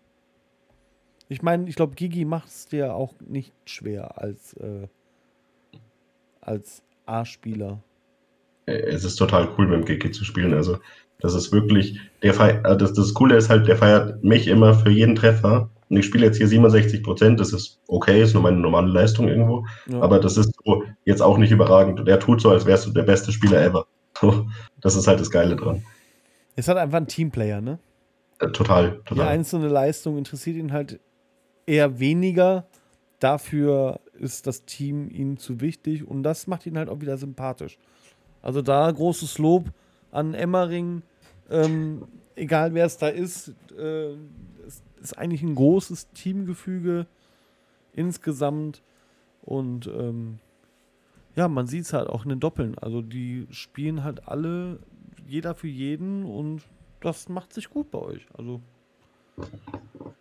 [1.32, 4.86] Ich meine, ich glaube, Gigi macht es dir auch nicht schwer als, äh,
[6.42, 7.82] als A-Spieler.
[8.66, 10.52] Es ist total cool, mit dem Gigi zu spielen.
[10.52, 10.76] Also,
[11.20, 14.74] das ist wirklich, der Feier, äh, das, das Coole ist halt, der feiert mich immer
[14.74, 15.70] für jeden Treffer.
[15.88, 19.28] Und ich spiele jetzt hier 67 Prozent, das ist okay, ist nur meine normale Leistung
[19.28, 19.64] irgendwo.
[19.86, 20.02] Ja.
[20.02, 21.98] Aber das ist so jetzt auch nicht überragend.
[21.98, 23.86] Und er tut so, als wärst du der beste Spieler ever.
[24.82, 25.82] das ist halt das Geile dran.
[26.56, 27.78] Ist halt einfach ein Teamplayer, ne?
[28.38, 29.24] Äh, total, total.
[29.24, 31.00] Die einzelne Leistung interessiert ihn halt
[31.66, 32.66] eher weniger.
[33.18, 37.78] Dafür ist das Team ihm zu wichtig und das macht ihn halt auch wieder sympathisch.
[38.40, 39.72] Also da großes Lob
[40.10, 41.02] an Emmering.
[41.50, 44.14] Ähm, egal wer es da ist, äh,
[44.66, 47.06] es ist eigentlich ein großes Teamgefüge
[47.92, 48.82] insgesamt.
[49.42, 50.38] Und ähm,
[51.34, 52.78] ja, man sieht es halt auch in den Doppeln.
[52.78, 54.78] Also die spielen halt alle,
[55.26, 56.62] jeder für jeden und
[57.00, 58.26] das macht sich gut bei euch.
[58.36, 58.60] Also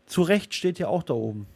[0.06, 1.48] zu Recht steht ja auch da oben.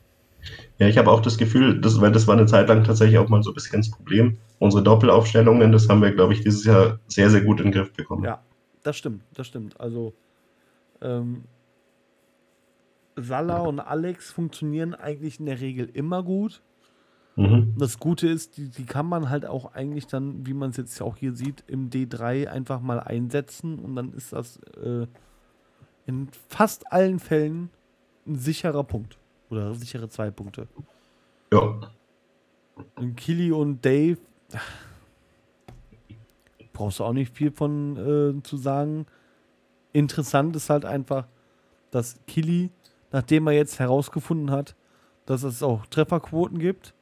[0.77, 3.29] Ja, ich habe auch das Gefühl, das, weil das war eine Zeit lang tatsächlich auch
[3.29, 4.37] mal so ein bisschen das Problem.
[4.59, 7.93] Unsere Doppelaufstellungen, das haben wir, glaube ich, dieses Jahr sehr, sehr gut in den Griff
[7.93, 8.23] bekommen.
[8.23, 8.41] Ja,
[8.83, 9.79] das stimmt, das stimmt.
[9.79, 10.13] Also
[11.01, 11.43] ähm,
[13.15, 16.61] Salah und Alex funktionieren eigentlich in der Regel immer gut.
[17.35, 17.73] Mhm.
[17.77, 21.01] Das Gute ist, die, die kann man halt auch eigentlich dann, wie man es jetzt
[21.01, 25.07] auch hier sieht, im D3 einfach mal einsetzen und dann ist das äh,
[26.05, 27.69] in fast allen Fällen
[28.25, 29.17] ein sicherer Punkt.
[29.49, 30.67] Oder sichere zwei Punkte.
[31.51, 31.79] Ja.
[32.95, 34.17] Und Kili und Dave
[36.73, 37.97] brauchst du auch nicht viel von
[38.37, 39.05] äh, zu sagen.
[39.93, 41.27] Interessant ist halt einfach,
[41.91, 42.71] dass Kili,
[43.11, 44.75] nachdem er jetzt herausgefunden hat,
[45.25, 46.93] dass es auch Trefferquoten gibt,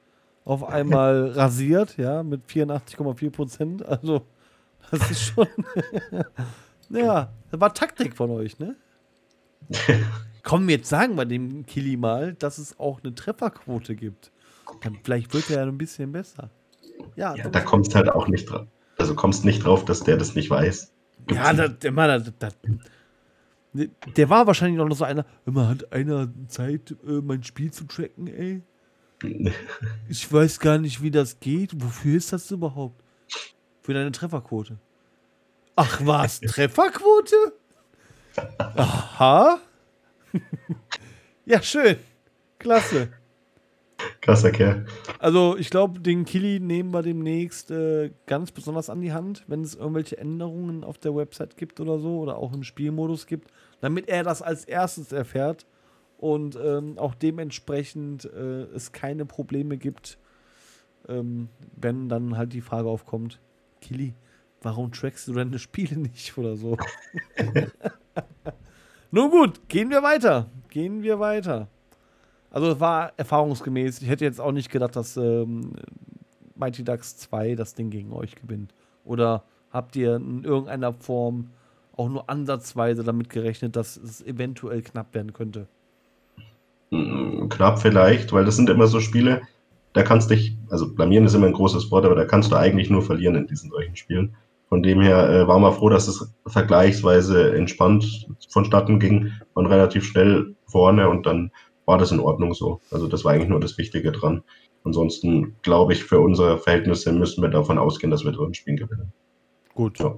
[0.46, 3.86] auf einmal rasiert, ja, mit 84,4 Prozent.
[3.86, 4.26] Also,
[4.92, 5.48] das ist schon.
[6.90, 8.76] ja, das war Taktik von euch, ne?
[10.44, 14.32] Komm, jetzt sagen wir dem Kili mal, dass es auch eine Trefferquote gibt.
[14.82, 16.50] Dann vielleicht wird er ja ein bisschen besser.
[17.16, 18.68] Ja, ja da kommst halt auch nicht drauf.
[18.98, 20.92] Also kommst nicht drauf, dass der das nicht weiß.
[21.28, 21.92] Gibt's ja, der, der,
[23.74, 27.86] der, der war wahrscheinlich noch so einer, immer hat einer Zeit, äh, mein Spiel zu
[27.86, 28.62] tracken, ey.
[30.10, 31.72] Ich weiß gar nicht, wie das geht.
[31.82, 33.02] Wofür ist das überhaupt?
[33.82, 34.78] Für deine Trefferquote.
[35.76, 37.36] Ach was, Trefferquote?
[38.76, 39.60] Aha.
[41.46, 41.98] ja, schön.
[42.60, 43.10] Klasse.
[44.22, 44.86] Krasser Kerl.
[45.20, 49.62] Also, ich glaube, den Kili nehmen wir demnächst äh, ganz besonders an die Hand, wenn
[49.62, 53.52] es irgendwelche Änderungen auf der Website gibt oder so oder auch im Spielmodus gibt,
[53.82, 55.66] damit er das als erstes erfährt
[56.18, 60.18] und ähm, auch dementsprechend äh, es keine Probleme gibt,
[61.08, 63.40] ähm, wenn dann halt die Frage aufkommt:
[63.82, 64.14] Kili,
[64.62, 66.78] warum trackst du deine Spiele nicht oder so?
[69.16, 70.48] Nun gut, gehen wir weiter.
[70.70, 71.68] Gehen wir weiter.
[72.50, 74.02] Also es war erfahrungsgemäß.
[74.02, 75.74] Ich hätte jetzt auch nicht gedacht, dass ähm,
[76.56, 78.74] Mighty Ducks 2 das Ding gegen euch gewinnt.
[79.06, 81.52] Oder habt ihr in irgendeiner Form
[81.96, 85.68] auch nur ansatzweise damit gerechnet, dass es eventuell knapp werden könnte?
[86.90, 89.44] Hm, knapp vielleicht, weil das sind immer so Spiele,
[89.94, 92.56] da kannst du dich, also blamieren ist immer ein großes Wort, aber da kannst du
[92.56, 94.36] eigentlich nur verlieren in diesen solchen Spielen.
[94.74, 100.04] Von dem her äh, waren wir froh, dass es vergleichsweise entspannt vonstatten ging, und relativ
[100.04, 101.52] schnell vorne und dann
[101.86, 102.82] war das in Ordnung so.
[102.90, 104.42] Also das war eigentlich nur das Wichtige dran.
[104.84, 109.14] Ansonsten glaube ich, für unsere Verhältnisse müssen wir davon ausgehen, dass wir drin spielen gewinnen.
[109.76, 110.00] Gut.
[110.00, 110.16] Ja.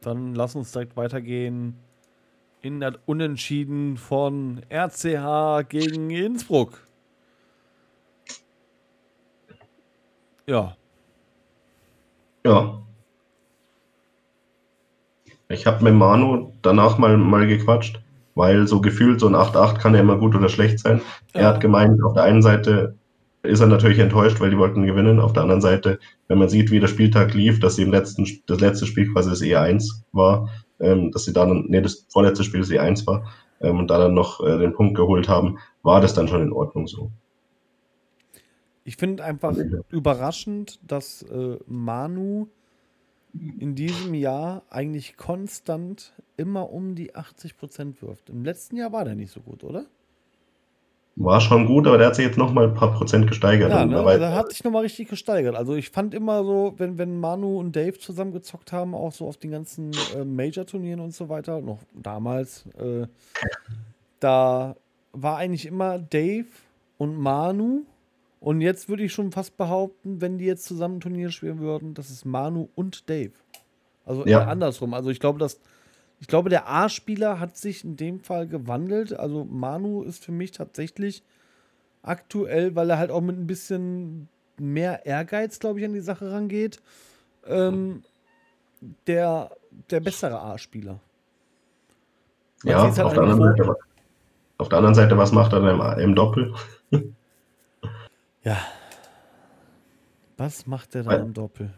[0.00, 1.76] Dann lass uns direkt weitergehen
[2.62, 6.80] in das Unentschieden von RCH gegen Innsbruck.
[10.46, 10.78] Ja.
[12.42, 12.80] Ja.
[15.50, 18.00] Ich habe mit Manu danach mal, mal gequatscht,
[18.36, 21.00] weil so gefühlt so ein 8-8 kann ja immer gut oder schlecht sein.
[21.34, 21.40] Ja.
[21.40, 22.94] Er hat gemeint, auf der einen Seite
[23.42, 25.18] ist er natürlich enttäuscht, weil die wollten gewinnen.
[25.18, 25.98] Auf der anderen Seite,
[26.28, 29.30] wenn man sieht, wie der Spieltag lief, dass sie im letzten, das letzte Spiel quasi
[29.30, 30.48] das E1 war,
[30.78, 33.24] ähm, dass sie dann, nee, das vorletzte Spiel das E1 war,
[33.60, 36.52] ähm, und da dann noch äh, den Punkt geholt haben, war das dann schon in
[36.52, 37.10] Ordnung so.
[38.84, 39.56] Ich finde einfach
[39.90, 42.48] überraschend, dass äh, Manu
[43.58, 48.30] in diesem Jahr eigentlich konstant immer um die 80 Prozent wirft.
[48.30, 49.86] Im letzten Jahr war der nicht so gut, oder?
[51.16, 53.70] War schon gut, aber der hat sich jetzt noch mal ein paar Prozent gesteigert.
[53.70, 53.98] Ja, ne?
[53.98, 55.54] Also der hat sich noch mal richtig gesteigert.
[55.54, 59.26] Also ich fand immer so, wenn, wenn Manu und Dave zusammen gezockt haben, auch so
[59.26, 63.06] auf den ganzen äh, Major-Turnieren und so weiter, noch damals, äh,
[64.18, 64.76] da
[65.12, 66.46] war eigentlich immer Dave
[66.96, 67.82] und Manu
[68.40, 71.94] und jetzt würde ich schon fast behaupten, wenn die jetzt zusammen ein Turnier spielen würden,
[71.94, 73.32] das ist Manu und Dave.
[74.06, 74.46] Also ja.
[74.46, 74.94] andersrum.
[74.94, 75.60] Also ich glaube, dass
[76.20, 79.18] ich glaube, der A-Spieler hat sich in dem Fall gewandelt.
[79.18, 81.22] Also Manu ist für mich tatsächlich
[82.02, 86.30] aktuell, weil er halt auch mit ein bisschen mehr Ehrgeiz, glaube ich, an die Sache
[86.30, 86.82] rangeht,
[87.46, 88.02] ähm,
[89.06, 89.50] der,
[89.90, 91.00] der bessere A-Spieler.
[92.64, 93.76] Ja, halt auf, der anderen Seite,
[94.58, 96.54] auf der anderen Seite, was macht er denn im, im Doppel?
[98.42, 98.58] Ja.
[100.36, 101.70] Was macht er da im Doppel?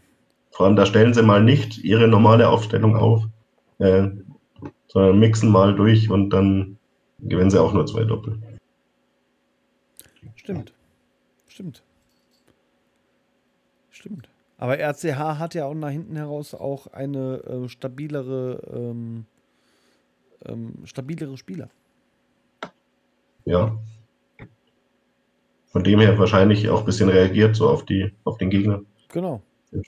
[0.52, 3.24] Vor allem, da stellen sie mal nicht ihre normale Aufstellung auf,
[3.78, 4.08] äh,
[4.86, 6.78] sondern mixen mal durch und dann
[7.18, 8.38] gewinnen sie auch nur zwei Doppel.
[10.36, 10.72] Stimmt.
[11.48, 11.82] Stimmt.
[13.90, 14.28] Stimmt.
[14.58, 19.26] Aber RCH hat ja auch nach hinten heraus auch eine äh, stabilere, ähm,
[20.44, 21.68] ähm, stabilere Spieler.
[23.44, 23.76] Ja.
[25.72, 28.82] Von dem her wahrscheinlich auch ein bisschen reagiert so auf die, auf den Gegner.
[29.08, 29.42] Genau.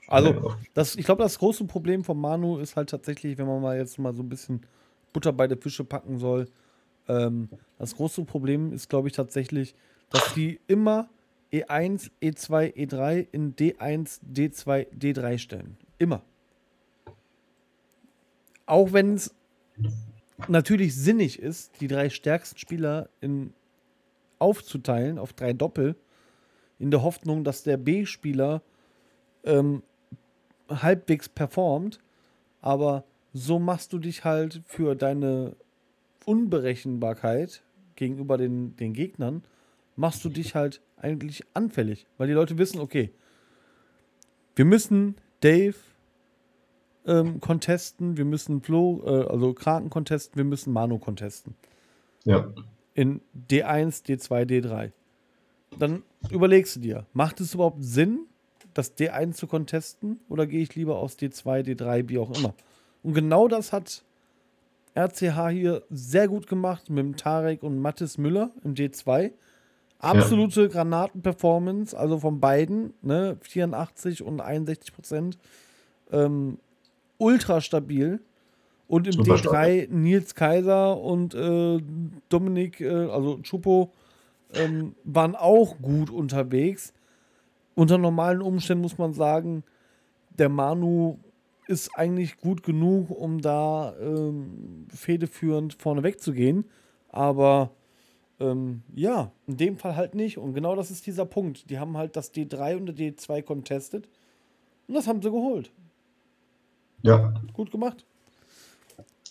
[0.07, 3.77] Also, das, ich glaube, das große Problem von Manu ist halt tatsächlich, wenn man mal
[3.77, 4.61] jetzt mal so ein bisschen
[5.13, 6.47] Butter bei der Fische packen soll.
[7.07, 9.75] Ähm, das große Problem ist, glaube ich, tatsächlich,
[10.09, 11.07] dass die immer
[11.53, 15.77] E1, E2, E3 in D1, D2, D3 stellen.
[15.99, 16.23] Immer.
[18.65, 19.35] Auch wenn es
[20.47, 23.53] natürlich sinnig ist, die drei stärksten Spieler in,
[24.39, 25.95] aufzuteilen auf drei Doppel,
[26.79, 28.61] in der Hoffnung, dass der B-Spieler
[29.43, 29.81] ähm,
[30.69, 31.99] halbwegs performt,
[32.61, 35.55] aber so machst du dich halt für deine
[36.25, 37.63] Unberechenbarkeit
[37.95, 39.43] gegenüber den, den Gegnern,
[39.95, 43.11] machst du dich halt eigentlich anfällig, weil die Leute wissen, okay,
[44.55, 45.75] wir müssen Dave
[47.05, 51.55] ähm, contesten, wir müssen Flo, äh, also Kraken contesten, wir müssen Manu contesten.
[52.23, 52.51] Ja.
[52.95, 54.91] In D1, D2, D3.
[55.77, 56.01] Dann
[56.31, 58.25] überlegst du dir, macht es überhaupt Sinn,
[58.73, 62.55] das D1 zu contesten oder gehe ich lieber aus D2, D3, wie auch immer?
[63.03, 64.03] Und genau das hat
[64.95, 69.31] RCH hier sehr gut gemacht mit Tarek und Mathis Müller im D2.
[69.99, 70.67] Absolute ja.
[70.67, 75.37] Granatenperformance, also von beiden, ne, 84 und 61 Prozent.
[76.11, 76.59] Ähm,
[77.17, 78.19] ultra stabil.
[78.87, 79.91] Und im Super D3 stark.
[79.91, 81.81] Nils Kaiser und äh,
[82.29, 83.91] Dominik, äh, also Chupo,
[84.53, 86.93] ähm, waren auch gut unterwegs
[87.75, 89.63] unter normalen Umständen muss man sagen,
[90.37, 91.19] der Manu
[91.67, 96.65] ist eigentlich gut genug, um da ähm, federführend vorne wegzugehen.
[97.09, 97.71] Aber
[98.39, 100.37] ähm, ja, in dem Fall halt nicht.
[100.37, 101.69] Und genau das ist dieser Punkt.
[101.69, 104.07] Die haben halt das D3 und das D2 contestet.
[104.87, 105.71] Und das haben sie geholt.
[107.01, 107.33] Ja.
[107.53, 108.05] Gut gemacht.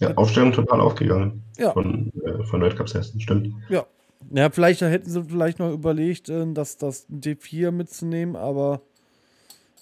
[0.01, 1.43] Ja, Aufstellung total aufgegangen.
[1.57, 1.73] Ja.
[1.73, 3.55] Von, äh, von Weltcups Hessen, stimmt.
[3.69, 3.87] Ja.
[4.31, 8.81] Ja, vielleicht hätten sie vielleicht noch überlegt, äh, das, das D4 mitzunehmen, aber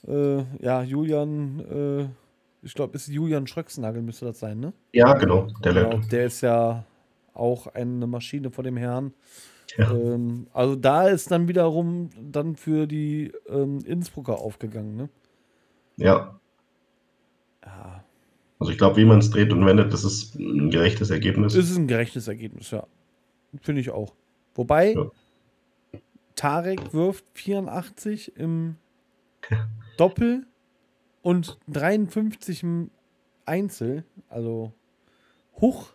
[0.06, 2.09] äh, ja, Julian, äh,
[2.66, 4.72] ich glaube, ist Julian Schröcksnagel müsste das sein, ne?
[4.93, 6.84] Ja, genau, der genau, Der ist ja
[7.34, 9.14] auch eine Maschine vor dem Herrn.
[9.76, 9.90] Ja.
[9.93, 15.09] Ähm, also da ist dann wiederum dann für die ähm, Innsbrucker aufgegangen, ne?
[15.97, 16.39] Ja.
[17.64, 18.02] Ja.
[18.62, 21.56] Also ich glaube, wie man es dreht und wendet, das ist ein gerechtes Ergebnis.
[21.56, 22.86] Es ist ein gerechtes Ergebnis, ja.
[23.60, 24.14] Finde ich auch.
[24.55, 25.10] Wobei ja.
[26.36, 28.76] Tarek wirft 84 im
[29.98, 30.47] Doppel
[31.22, 32.90] und 53 im
[33.47, 34.05] Einzel.
[34.28, 34.72] Also
[35.60, 35.89] hoch.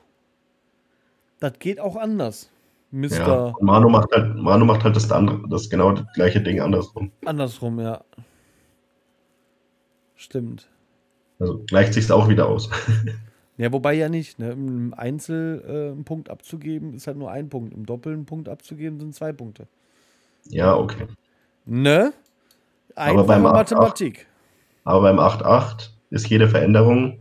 [1.40, 2.52] Das geht auch anders.
[2.92, 3.12] Mr.
[3.12, 7.14] Ja, Manu macht halt, Manu macht halt das, andere, das genau das gleiche Ding andersrum.
[7.24, 8.04] Andersrum, ja.
[10.16, 10.68] Stimmt.
[11.40, 12.70] Also gleicht sich auch wieder aus.
[13.60, 14.38] Ja, wobei ja nicht.
[14.38, 14.52] Ne?
[14.52, 17.74] Im Einzel äh, einen Punkt abzugeben, ist halt nur ein Punkt.
[17.74, 19.68] Im Doppel einen Punkt abzugeben, sind zwei Punkte.
[20.46, 21.08] Ja, okay.
[21.66, 22.14] Ne?
[22.96, 24.28] Einfache aber beim Mathematik.
[24.84, 27.20] 8, aber beim 8-8 ist jede Veränderung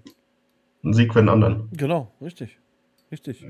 [0.84, 1.68] ein Sieg für den anderen.
[1.72, 2.58] Genau, richtig.
[3.10, 3.46] Richtig.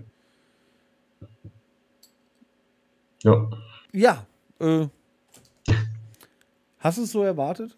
[3.22, 3.50] Ja.
[3.92, 4.26] Ja.
[4.60, 4.86] Äh,
[6.78, 7.76] hast du es so erwartet?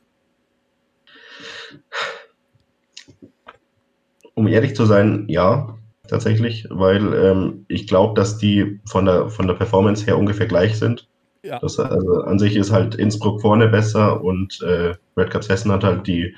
[4.39, 9.49] Um ehrlich zu sein, ja, tatsächlich, weil ähm, ich glaube, dass die von der, von
[9.49, 11.09] der Performance her ungefähr gleich sind.
[11.43, 11.59] Ja.
[11.59, 15.83] Das, also an sich ist halt Innsbruck vorne besser und äh, Red Cups Hessen hat
[15.83, 16.37] halt die,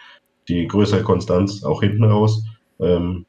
[0.48, 2.42] die größere Konstanz auch hinten raus.
[2.78, 3.26] Ähm,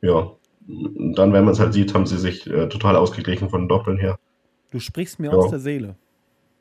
[0.00, 0.30] ja,
[0.68, 4.16] dann, wenn man es halt sieht, haben sie sich äh, total ausgeglichen von Doppeln her.
[4.70, 5.36] Du sprichst mir ja.
[5.36, 5.96] aus der Seele.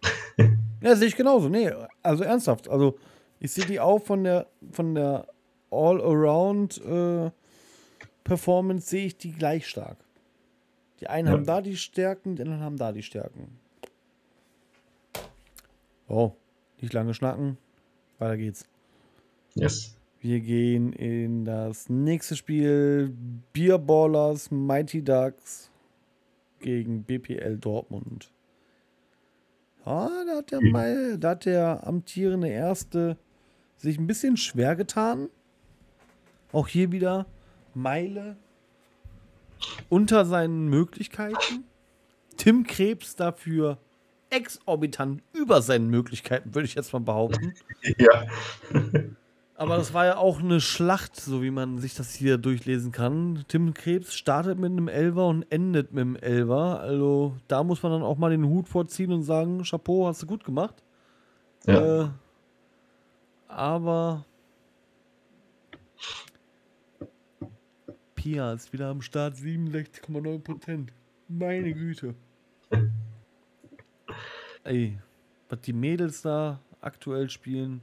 [0.82, 1.50] ja, sehe ich genauso.
[1.50, 2.68] Nee, also ernsthaft.
[2.68, 2.98] Also
[3.40, 5.28] ich sehe die auch von der, von der
[5.70, 7.32] All-Around äh,
[8.24, 9.98] Performance sehe ich die gleich stark.
[11.00, 11.34] Die einen ja.
[11.34, 13.60] haben da die Stärken, die anderen haben da die Stärken.
[16.08, 16.32] Oh,
[16.82, 17.58] nicht lange schnacken.
[18.20, 18.66] Weiter geht's.
[19.56, 19.96] Yes.
[20.20, 23.14] Wir gehen in das nächste Spiel.
[23.54, 25.70] Beerballers Mighty Ducks
[26.60, 28.32] gegen BPL Dortmund.
[29.86, 33.18] Ja, da hat der, da hat der amtierende Erste
[33.78, 35.30] sich ein bisschen schwer getan.
[36.58, 37.28] Auch hier wieder
[37.76, 38.36] Meile
[39.90, 41.66] unter seinen Möglichkeiten.
[42.36, 43.78] Tim Krebs dafür
[44.32, 47.54] exorbitant über seinen Möglichkeiten, würde ich jetzt mal behaupten.
[48.00, 48.26] Ja.
[49.54, 53.46] Aber das war ja auch eine Schlacht, so wie man sich das hier durchlesen kann.
[53.48, 56.80] Tim Krebs startet mit einem Elver und endet mit einem Elver.
[56.80, 60.26] Also da muss man dann auch mal den Hut vorziehen und sagen, Chapeau, hast du
[60.26, 60.84] gut gemacht.
[61.68, 62.06] Ja.
[62.06, 62.10] Äh,
[63.48, 64.26] aber
[68.28, 70.92] Pia ist wieder am Start, 67,9 Prozent.
[71.30, 72.14] Meine Güte.
[74.66, 75.00] Ey,
[75.48, 77.80] was die Mädels da aktuell spielen,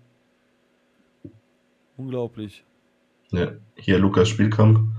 [1.97, 2.62] unglaublich.
[3.31, 4.95] Ja, hier Lukas Spielkamp,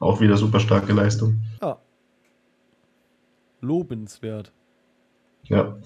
[0.00, 1.38] auch wieder super starke Leistung.
[1.62, 1.78] Ja.
[3.60, 4.50] Lobenswert.
[5.44, 5.78] Ja.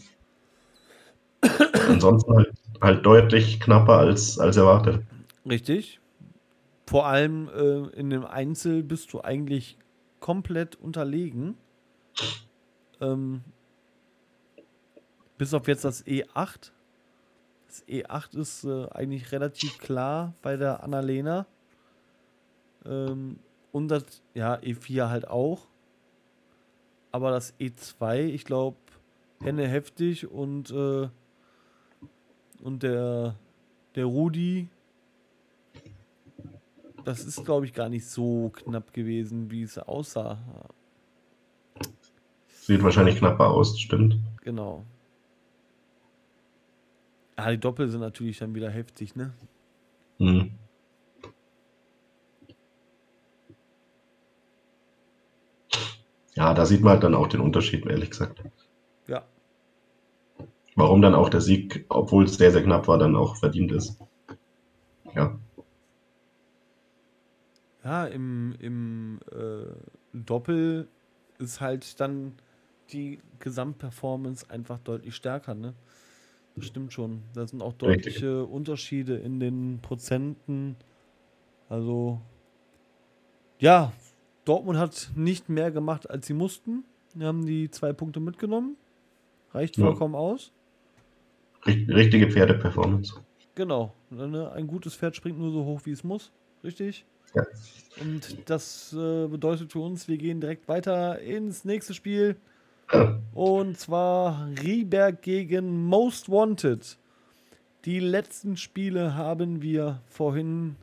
[1.87, 5.05] Ansonsten halt, halt, deutlich knapper als, als erwartet.
[5.47, 6.01] Richtig.
[6.87, 9.79] Vor allem äh, in dem Einzel bist du eigentlich
[10.21, 11.57] komplett unterlegen.
[13.01, 13.43] Ähm,
[15.39, 16.73] bis auf jetzt das E8.
[17.67, 21.47] Das E8 ist äh, eigentlich relativ klar bei der Annalena.
[22.85, 23.39] Ähm,
[23.73, 25.67] und das, ja, E4 halt auch.
[27.11, 28.77] Aber das E2, ich glaube,
[29.43, 31.09] Henne heftig und, äh,
[32.63, 33.35] und der,
[33.97, 34.69] der Rudi,
[37.05, 40.39] das ist, glaube ich, gar nicht so knapp gewesen, wie es aussah.
[42.49, 44.19] Sieht wahrscheinlich knapper aus, stimmt.
[44.43, 44.85] Genau.
[47.37, 49.33] Ja, die Doppel sind natürlich dann wieder heftig, ne?
[50.19, 50.53] Mhm.
[56.35, 58.43] Ja, da sieht man halt dann auch den Unterschied, ehrlich gesagt.
[59.07, 59.25] Ja.
[60.77, 63.99] Warum dann auch der Sieg, obwohl es sehr, sehr knapp war, dann auch verdient ist.
[65.15, 65.39] Ja.
[67.85, 69.73] Ja, im, im äh,
[70.13, 70.89] Doppel
[71.39, 72.35] ist halt dann
[72.93, 75.75] die Gesamtperformance einfach deutlich stärker, ne?
[76.55, 77.23] Das stimmt schon.
[77.35, 78.55] Da sind auch deutliche Richtig.
[78.55, 80.77] Unterschiede in den Prozenten.
[81.69, 82.21] Also,
[83.59, 83.93] ja,
[84.45, 86.85] Dortmund hat nicht mehr gemacht, als sie mussten.
[87.15, 88.77] Wir haben die zwei Punkte mitgenommen.
[89.53, 90.21] Reicht vollkommen ja.
[90.21, 90.53] aus.
[91.67, 93.15] Richtige Pferdeperformance.
[93.55, 93.95] Genau.
[94.11, 96.33] Ne, ein gutes Pferd springt nur so hoch, wie es muss.
[96.65, 97.07] Richtig?
[97.35, 97.45] Ja.
[98.01, 102.37] Und das äh, bedeutet für uns, wir gehen direkt weiter ins nächste Spiel.
[103.33, 106.99] Und zwar Rieberg gegen Most Wanted.
[107.85, 110.77] Die letzten Spiele haben wir vorhin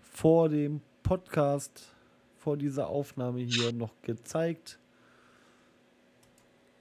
[0.00, 1.94] vor dem Podcast,
[2.38, 4.78] vor dieser Aufnahme hier noch gezeigt.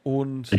[0.04, 0.52] Und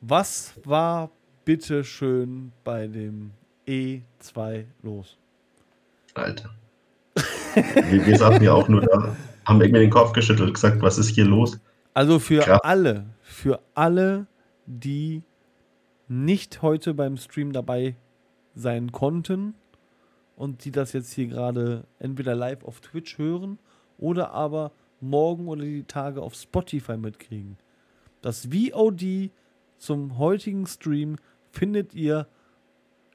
[0.00, 1.10] was war
[1.44, 3.32] bitte schön bei dem
[3.66, 5.18] E2 los?
[6.14, 6.54] Alter.
[7.56, 11.08] Wir, wir saßen ja auch nur da, haben irgendwie den Kopf geschüttelt, gesagt, was ist
[11.08, 11.58] hier los?
[11.94, 12.60] Also für Krass.
[12.62, 14.26] alle, für alle,
[14.66, 15.22] die
[16.08, 17.96] nicht heute beim Stream dabei
[18.54, 19.54] sein konnten
[20.36, 23.58] und die das jetzt hier gerade entweder live auf Twitch hören
[23.98, 27.56] oder aber morgen oder die Tage auf Spotify mitkriegen.
[28.22, 29.30] Das VOD
[29.78, 31.16] zum heutigen Stream
[31.50, 32.26] findet ihr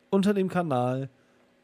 [0.10, 1.10] unter dem Kanal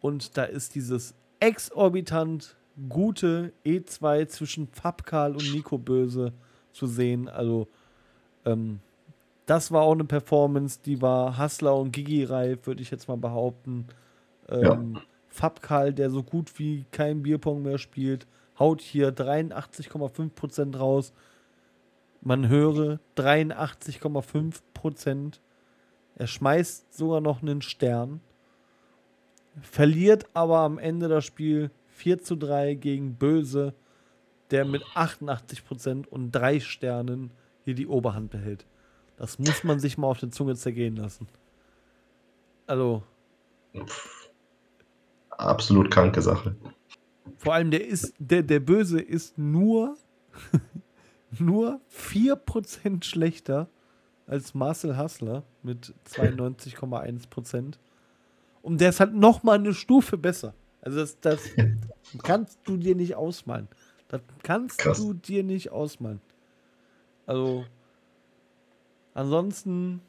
[0.01, 2.55] und da ist dieses exorbitant
[2.89, 6.33] gute E2 zwischen Fabkal und Nico Böse
[6.71, 7.27] zu sehen.
[7.27, 7.67] Also,
[8.45, 8.79] ähm,
[9.45, 13.87] das war auch eine Performance, die war Hassler und Gigi-reif, würde ich jetzt mal behaupten.
[14.49, 15.01] Ähm, ja.
[15.27, 18.27] Fabkal, der so gut wie kein Bierpong mehr spielt,
[18.59, 21.13] haut hier 83,5% raus.
[22.21, 25.39] Man höre 83,5%.
[26.15, 28.19] Er schmeißt sogar noch einen Stern.
[29.61, 33.73] Verliert aber am Ende das Spiel 4 zu 3 gegen Böse
[34.51, 37.31] der mit 88% und drei Sternen
[37.63, 38.65] hier die Oberhand behält.
[39.17, 41.27] Das muss man sich mal auf der Zunge zergehen lassen.
[42.65, 43.03] Also.
[45.31, 46.55] Absolut kranke Sache.
[47.37, 49.97] Vor allem der ist, der, der Böse ist nur,
[51.39, 53.69] nur 4% schlechter
[54.25, 57.73] als Marcel Hassler mit 92,1%.
[58.61, 60.53] Und der ist halt nochmal eine Stufe besser.
[60.87, 61.41] Also das, das
[62.23, 63.67] kannst du dir nicht ausmalen.
[64.07, 64.97] Das kannst Krass.
[64.97, 66.21] du dir nicht ausmalen.
[67.25, 67.65] Also,
[69.13, 69.99] ansonsten,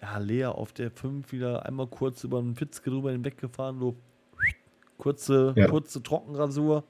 [0.00, 3.94] ja, Lea auf der 5 wieder einmal kurz über den Fitzke drüber hinweggefahren, so
[4.96, 5.68] Kurze, ja.
[5.68, 6.84] kurze Trockenrasur.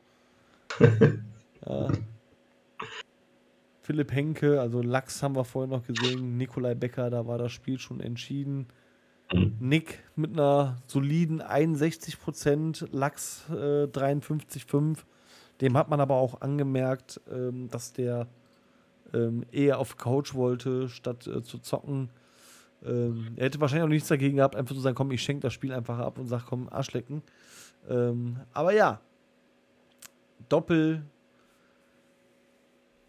[1.67, 1.89] ja.
[3.81, 6.37] Philipp Henke, also Lachs haben wir vorhin noch gesehen.
[6.37, 8.69] Nikolai Becker, da war das Spiel schon entschieden.
[9.33, 9.57] Mhm.
[9.59, 14.99] Nick mit einer soliden 61%, Lachs äh, 53,5%.
[15.61, 18.27] Dem hat man aber auch angemerkt, ähm, dass der
[19.13, 22.11] ähm, eher auf Coach wollte, statt äh, zu zocken.
[22.85, 25.53] Ähm, er hätte wahrscheinlich auch nichts dagegen gehabt, einfach zu sagen, komm, ich schenke das
[25.53, 27.23] Spiel einfach ab und sag, komm, Arschlecken.
[27.89, 29.01] Ähm, aber ja,
[30.49, 31.05] Doppel,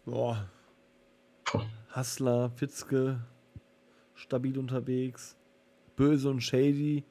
[0.06, 0.48] boah,
[1.90, 3.20] Hassler, Fitzke,
[4.14, 5.36] stabil unterwegs,
[5.96, 7.04] böse und shady.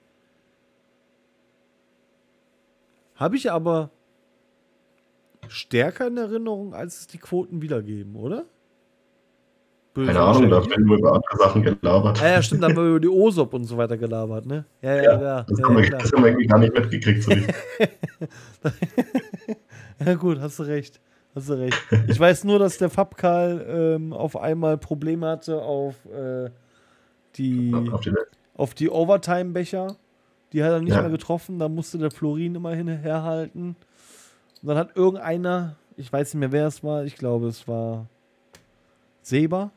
[3.16, 3.90] Habe ich aber
[5.48, 8.44] stärker in Erinnerung, als es die Quoten wiedergeben, oder?
[9.94, 12.20] Böse Keine Ahnung, da werden wir über andere Sachen gelabert.
[12.20, 14.64] Ja, ja stimmt, da haben wir über die OSOP und so weiter gelabert, ne?
[14.82, 15.22] Ja, ja, ja.
[15.22, 17.22] ja das, ja, haben wir, das, haben wir, irgendwie gar nicht mitgekriegt.
[17.22, 17.30] So
[20.04, 21.00] ja, gut, hast du recht.
[21.36, 21.80] Hast du recht.
[22.08, 26.50] Ich weiß nur, dass der Fabkal ähm, auf einmal Probleme hatte auf äh,
[27.36, 28.10] die, auf die,
[28.54, 29.96] auf die Overtime-Becher.
[30.52, 33.76] Die hat er nicht mehr getroffen, da musste der Florin immer hinherhalten.
[34.62, 38.06] Und dann hat irgendeiner, ich weiß nicht mehr, wer es war, ich glaube, es war
[39.22, 39.72] Seba,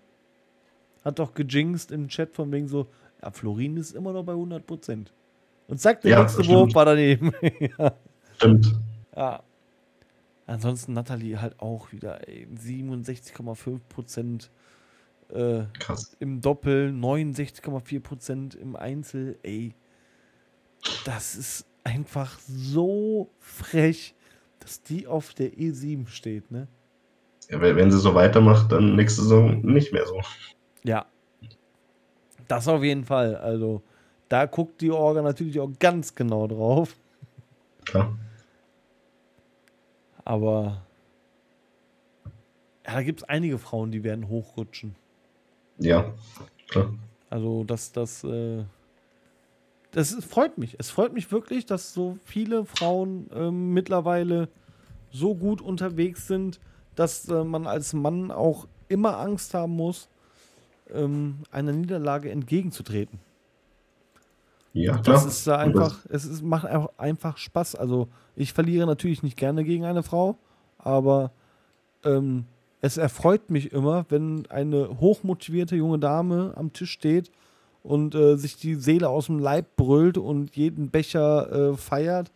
[1.04, 2.88] hat doch gejinxt im Chat von wegen so,
[3.22, 5.12] ja, Florin ist immer noch bei 100 Prozent.
[5.68, 7.34] Und zack, der ja, nächste Wurf war daneben.
[7.80, 7.94] ja.
[8.36, 8.76] Stimmt.
[9.16, 9.41] Ja.
[10.45, 13.80] Ansonsten Nathalie halt auch wieder 67,5
[15.34, 15.66] Äh,
[16.20, 19.38] im Doppel, 69,4 Prozent im Einzel.
[19.44, 19.76] Ey,
[21.06, 24.16] das ist einfach so frech
[24.68, 26.68] dass die auf der E7 steht, ne?
[27.49, 30.20] Ja, wenn sie so weitermacht, dann nächste Saison nicht mehr so.
[30.84, 31.06] Ja.
[32.49, 33.38] Das auf jeden Fall.
[33.38, 33.82] Also,
[34.28, 36.98] da guckt die Orga natürlich auch ganz genau drauf.
[37.86, 38.18] Klar.
[40.26, 40.86] Aber
[42.86, 44.95] ja, da gibt es einige Frauen, die werden hochrutschen.
[45.80, 46.14] Ja,
[46.70, 46.94] klar.
[47.30, 48.64] Also, dass das, äh,
[49.91, 50.76] das freut mich.
[50.80, 54.49] Es freut mich wirklich, dass so viele Frauen ähm, mittlerweile
[55.12, 56.60] so gut unterwegs sind,
[56.95, 60.10] dass äh, man als Mann auch immer Angst haben muss,
[60.94, 63.20] ähm, einer Niederlage entgegenzutreten.
[64.74, 65.16] Ja, klar.
[65.16, 67.76] Das ist äh, einfach, es ist, macht auch einfach Spaß.
[67.76, 70.38] Also ich verliere natürlich nicht gerne gegen eine Frau,
[70.78, 71.32] aber
[72.04, 72.45] ähm,
[72.82, 77.32] es erfreut mich immer, wenn eine hochmotivierte junge Dame am Tisch steht
[77.84, 82.32] und äh, sich die Seele aus dem Leib brüllt und jeden Becher äh, feiert.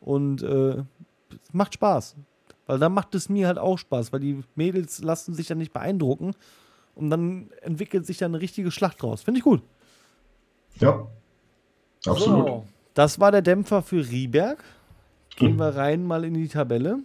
[0.00, 0.82] Und äh,
[1.52, 2.16] macht Spaß.
[2.66, 5.72] Weil dann macht es mir halt auch Spaß, weil die Mädels lassen sich ja nicht
[5.72, 6.34] beeindrucken.
[6.94, 9.22] Und dann entwickelt sich da eine richtige Schlacht draus.
[9.22, 9.62] Finde ich gut.
[10.80, 11.06] Ja,
[12.06, 12.46] absolut.
[12.46, 14.62] So, das war der Dämpfer für Rieberg.
[15.36, 15.58] Gehen hm.
[15.58, 16.98] wir rein mal in die Tabelle.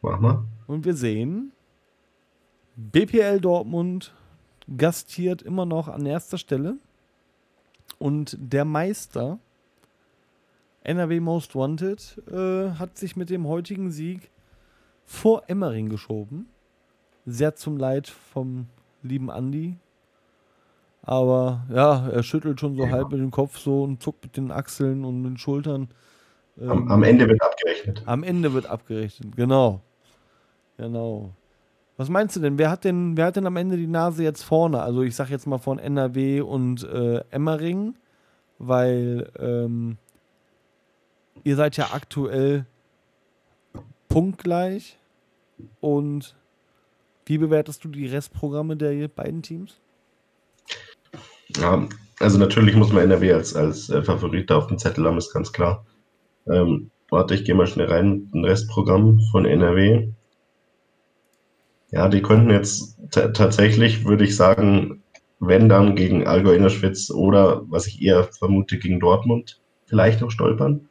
[0.00, 0.44] Mach mal.
[0.66, 1.52] Und wir sehen,
[2.76, 4.14] BPL Dortmund
[4.76, 6.76] gastiert immer noch an erster Stelle.
[7.98, 9.38] Und der Meister,
[10.82, 14.30] NRW Most Wanted, äh, hat sich mit dem heutigen Sieg
[15.04, 16.48] vor Emmering geschoben.
[17.26, 18.66] Sehr zum Leid vom
[19.02, 19.76] lieben Andi.
[21.02, 22.90] Aber ja, er schüttelt schon so ja.
[22.90, 25.88] halb mit dem Kopf so und zuckt mit den Achseln und den Schultern.
[26.58, 28.02] Ähm, am, am, Ende wird abgerechnet.
[28.06, 29.82] Am Ende wird abgerechnet, genau.
[30.76, 31.30] Genau.
[31.96, 32.58] Was meinst du denn?
[32.58, 34.82] Wer hat denn, wer hat denn am Ende die Nase jetzt vorne?
[34.82, 37.94] Also ich sag jetzt mal von NRW und äh, Emmering,
[38.58, 39.98] weil ähm,
[41.44, 42.66] ihr seid ja aktuell
[44.08, 44.98] punktgleich.
[45.80, 46.34] Und
[47.26, 49.80] wie bewertest du die Restprogramme der beiden Teams?
[51.56, 51.88] Ja,
[52.18, 55.52] also natürlich muss man NRW als, als äh, Favorit auf dem Zettel haben, ist ganz
[55.52, 55.84] klar.
[56.46, 58.30] Ähm, warte, ich gehe mal schnell rein.
[58.34, 60.08] Ein Restprogramm von NRW.
[61.94, 65.00] Ja, die könnten jetzt tatsächlich, würde ich sagen,
[65.38, 70.88] wenn dann gegen Allgäu Innerschwitz oder, was ich eher vermute, gegen Dortmund vielleicht noch stolpern.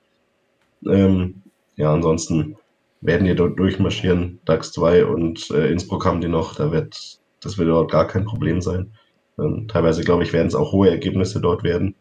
[0.87, 1.41] Ähm,
[1.75, 2.55] ja, ansonsten
[3.01, 4.39] werden die dort durchmarschieren.
[4.45, 6.55] DAX 2 und äh, Innsbruck haben die noch.
[6.55, 8.93] Da wird, das wird dort gar kein Problem sein.
[9.37, 11.95] Ähm, teilweise, glaube ich, werden es auch hohe Ergebnisse dort werden.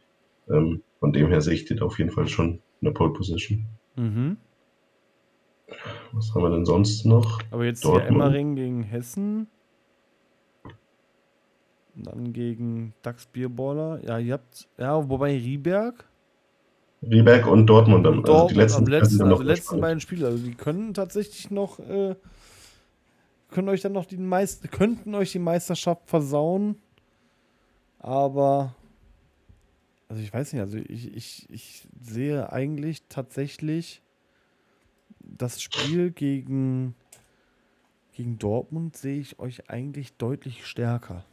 [0.49, 3.13] Ähm, von dem her sehe ich die da auf jeden Fall schon in der Pole
[3.13, 3.67] Position.
[3.97, 4.37] Mhm.
[6.13, 7.41] Was haben wir denn sonst noch?
[7.51, 8.09] Aber jetzt Dortmund.
[8.09, 9.49] hier Emmering gegen Hessen.
[11.95, 14.01] dann gegen DAX Bierballer.
[14.05, 16.09] Ja, ihr habt, ja, wobei Rieberg.
[17.03, 18.07] Rieberg und Dortmund.
[18.07, 20.27] Und also die letzten, letzten, also letzten beiden Spiele.
[20.27, 22.15] Also die können tatsächlich noch, äh,
[23.51, 26.81] können euch dann noch die Meister, könnten euch die Meisterschaft versauen.
[27.99, 28.75] Aber
[30.09, 34.03] Also ich weiß nicht, also ich, ich, ich sehe eigentlich tatsächlich
[35.39, 36.95] das Spiel gegen,
[38.13, 41.25] gegen Dortmund sehe ich euch eigentlich deutlich stärker.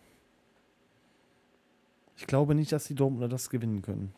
[2.17, 4.13] Ich glaube nicht, dass die Dortmunder das gewinnen können.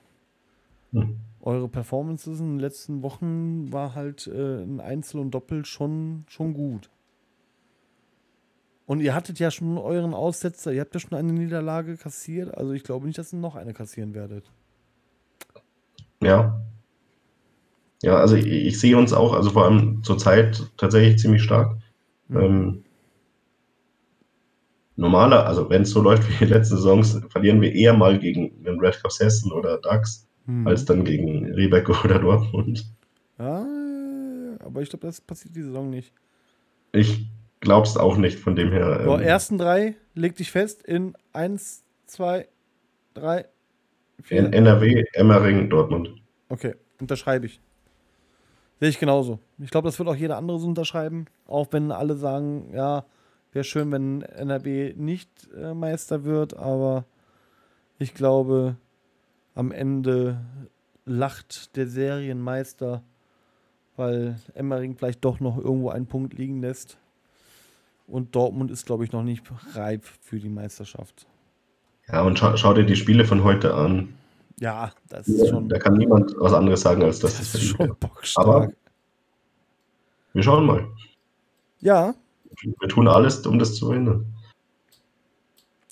[0.92, 1.20] Hm.
[1.42, 6.54] Eure Performances in den letzten Wochen war halt äh, in Einzel und Doppel schon, schon
[6.54, 6.90] gut.
[8.86, 12.74] Und ihr hattet ja schon euren Aussetzer, ihr habt ja schon eine Niederlage kassiert, also
[12.74, 14.52] ich glaube nicht, dass ihr noch eine kassieren werdet.
[16.22, 16.62] Ja.
[18.02, 21.78] Ja, also ich, ich sehe uns auch, also vor allem zur Zeit tatsächlich ziemlich stark.
[22.28, 22.40] Mhm.
[22.40, 22.84] Ähm,
[24.96, 28.64] normaler, also wenn es so läuft wie die letzten Saisons, verlieren wir eher mal gegen
[28.64, 30.68] den Red Cups Hessen oder DAX, mhm.
[30.68, 32.86] als dann gegen Riebeck oder Dortmund.
[33.38, 33.66] Ja,
[34.60, 36.14] aber ich glaube, das passiert die Saison nicht.
[36.94, 37.28] Ich
[37.60, 39.02] glaube es auch nicht, von dem her.
[39.02, 42.48] Ähm, ersten drei, leg dich fest, in 1, 2,
[43.14, 43.46] 3,
[44.24, 44.40] 4.
[44.40, 46.14] In NRW, Emmering, Dortmund.
[46.50, 47.60] Okay, unterschreibe ich.
[48.82, 49.38] Sehe ich genauso.
[49.60, 51.26] Ich glaube, das wird auch jeder andere so unterschreiben.
[51.46, 53.06] Auch wenn alle sagen, ja,
[53.52, 57.06] wäre schön, wenn NRW nicht äh, Meister wird, aber
[58.00, 58.78] ich glaube,
[59.54, 60.44] am Ende
[61.06, 63.04] lacht der Serienmeister,
[63.98, 66.98] weil Emmering vielleicht doch noch irgendwo einen Punkt liegen lässt.
[68.08, 69.44] Und Dortmund ist, glaube ich, noch nicht
[69.76, 71.28] reif für die Meisterschaft.
[72.08, 74.16] Ja, und schau, schau dir die Spiele von heute an.
[74.62, 75.68] Ja, das ist schon.
[75.70, 78.48] Da kann niemand was anderes sagen, als dass das, das ist schon bockstark.
[78.48, 78.72] Aber
[80.34, 80.88] wir schauen mal.
[81.80, 82.14] Ja.
[82.62, 84.28] Wir tun alles, um das zu verhindern.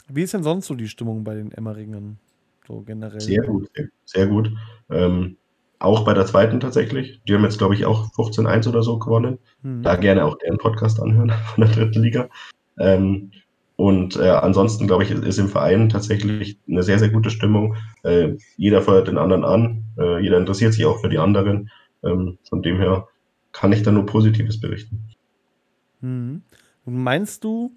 [0.08, 2.20] Wie ist denn sonst so die Stimmung bei den Emmeringern?
[2.68, 3.20] So generell.
[3.20, 3.68] Sehr gut,
[4.06, 4.52] sehr gut.
[4.92, 5.38] Ähm,
[5.80, 7.20] auch bei der zweiten tatsächlich.
[7.28, 9.40] Die haben jetzt, glaube ich, auch 15-1 oder so gewonnen.
[9.64, 9.82] Mhm.
[9.82, 12.30] Da gerne auch deren Podcast anhören von der dritten Liga.
[12.78, 13.32] Ähm,
[13.80, 17.78] und äh, ansonsten, glaube ich, ist, im Verein tatsächlich eine sehr, sehr gute Stimmung.
[18.04, 19.86] Äh, jeder feuert den anderen an.
[19.98, 21.72] Äh, jeder interessiert sich auch für die anderen.
[22.04, 23.08] Ähm, von dem her
[23.54, 25.06] kann ich da nur Positives berichten.
[26.02, 26.42] Mhm.
[26.84, 27.72] Meinst du,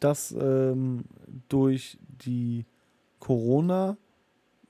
[0.00, 1.04] dass ähm,
[1.48, 2.64] durch die
[3.20, 3.96] Corona-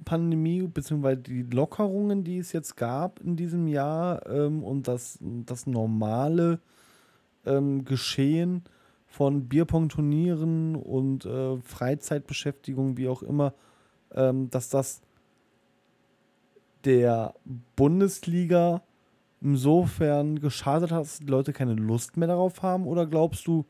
[0.05, 5.66] Pandemie beziehungsweise die Lockerungen, die es jetzt gab in diesem Jahr ähm, und das, das
[5.66, 6.61] normale
[7.45, 8.62] ähm, Geschehen
[9.09, 13.55] von Bierpong-Turnieren und äh, Freizeitbeschäftigung, wie auch immer,
[14.14, 15.01] ähm, dass das
[16.85, 17.35] der
[17.74, 18.82] Bundesliga
[19.40, 22.86] insofern geschadet hat, dass die Leute keine Lust mehr darauf haben?
[22.86, 23.66] Oder glaubst du,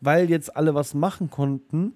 [0.00, 1.94] weil jetzt alle was machen konnten,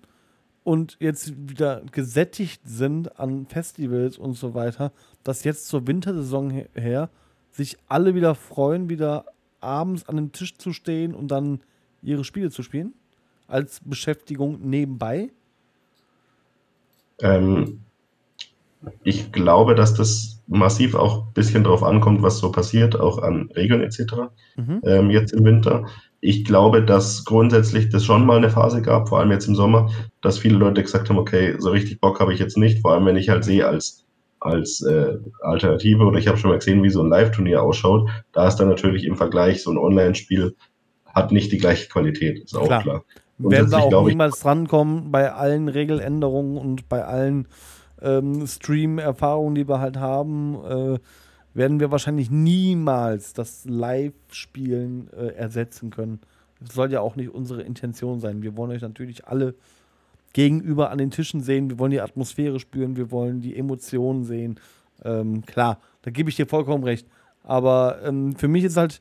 [0.64, 4.92] und jetzt wieder gesättigt sind an Festivals und so weiter,
[5.22, 7.10] dass jetzt zur Wintersaison her
[7.52, 9.26] sich alle wieder freuen, wieder
[9.60, 11.60] abends an dem Tisch zu stehen und dann
[12.04, 12.94] ihre Spiele zu spielen?
[13.46, 15.30] Als Beschäftigung nebenbei?
[17.20, 17.80] Ähm,
[19.02, 23.50] ich glaube, dass das massiv auch ein bisschen darauf ankommt, was so passiert, auch an
[23.56, 24.30] Regeln etc.
[24.56, 24.80] Mhm.
[24.84, 25.86] Ähm, jetzt im Winter
[26.26, 29.90] ich glaube, dass grundsätzlich das schon mal eine Phase gab, vor allem jetzt im Sommer,
[30.22, 33.04] dass viele Leute gesagt haben, okay, so richtig Bock habe ich jetzt nicht, vor allem
[33.04, 34.06] wenn ich halt sehe als,
[34.40, 38.48] als äh, Alternative oder ich habe schon mal gesehen, wie so ein Live-Turnier ausschaut, da
[38.48, 40.56] ist dann natürlich im Vergleich so ein Online-Spiel
[41.14, 42.82] hat nicht die gleiche Qualität, ist auch klar.
[42.82, 43.04] klar.
[43.38, 47.48] Werden da auch niemals drankommen bei allen Regeländerungen und bei allen
[48.00, 50.54] ähm, Stream-Erfahrungen, die wir halt haben.
[50.64, 50.98] Äh,
[51.52, 56.20] werden wir wahrscheinlich niemals das Live-Spielen äh, ersetzen können.
[56.60, 58.42] Das soll ja auch nicht unsere Intention sein.
[58.42, 59.54] Wir wollen euch natürlich alle
[60.32, 61.70] gegenüber an den Tischen sehen.
[61.70, 62.96] Wir wollen die Atmosphäre spüren.
[62.96, 64.60] Wir wollen die Emotionen sehen.
[65.04, 67.06] Ähm, klar, da gebe ich dir vollkommen recht.
[67.42, 69.00] Aber ähm, für mich ist halt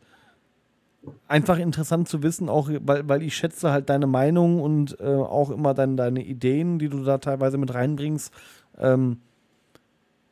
[1.28, 5.50] einfach interessant zu wissen, auch weil, weil ich schätze halt deine Meinung und äh, auch
[5.50, 8.34] immer dein, deine Ideen, die du da teilweise mit reinbringst.
[8.78, 9.22] Ähm,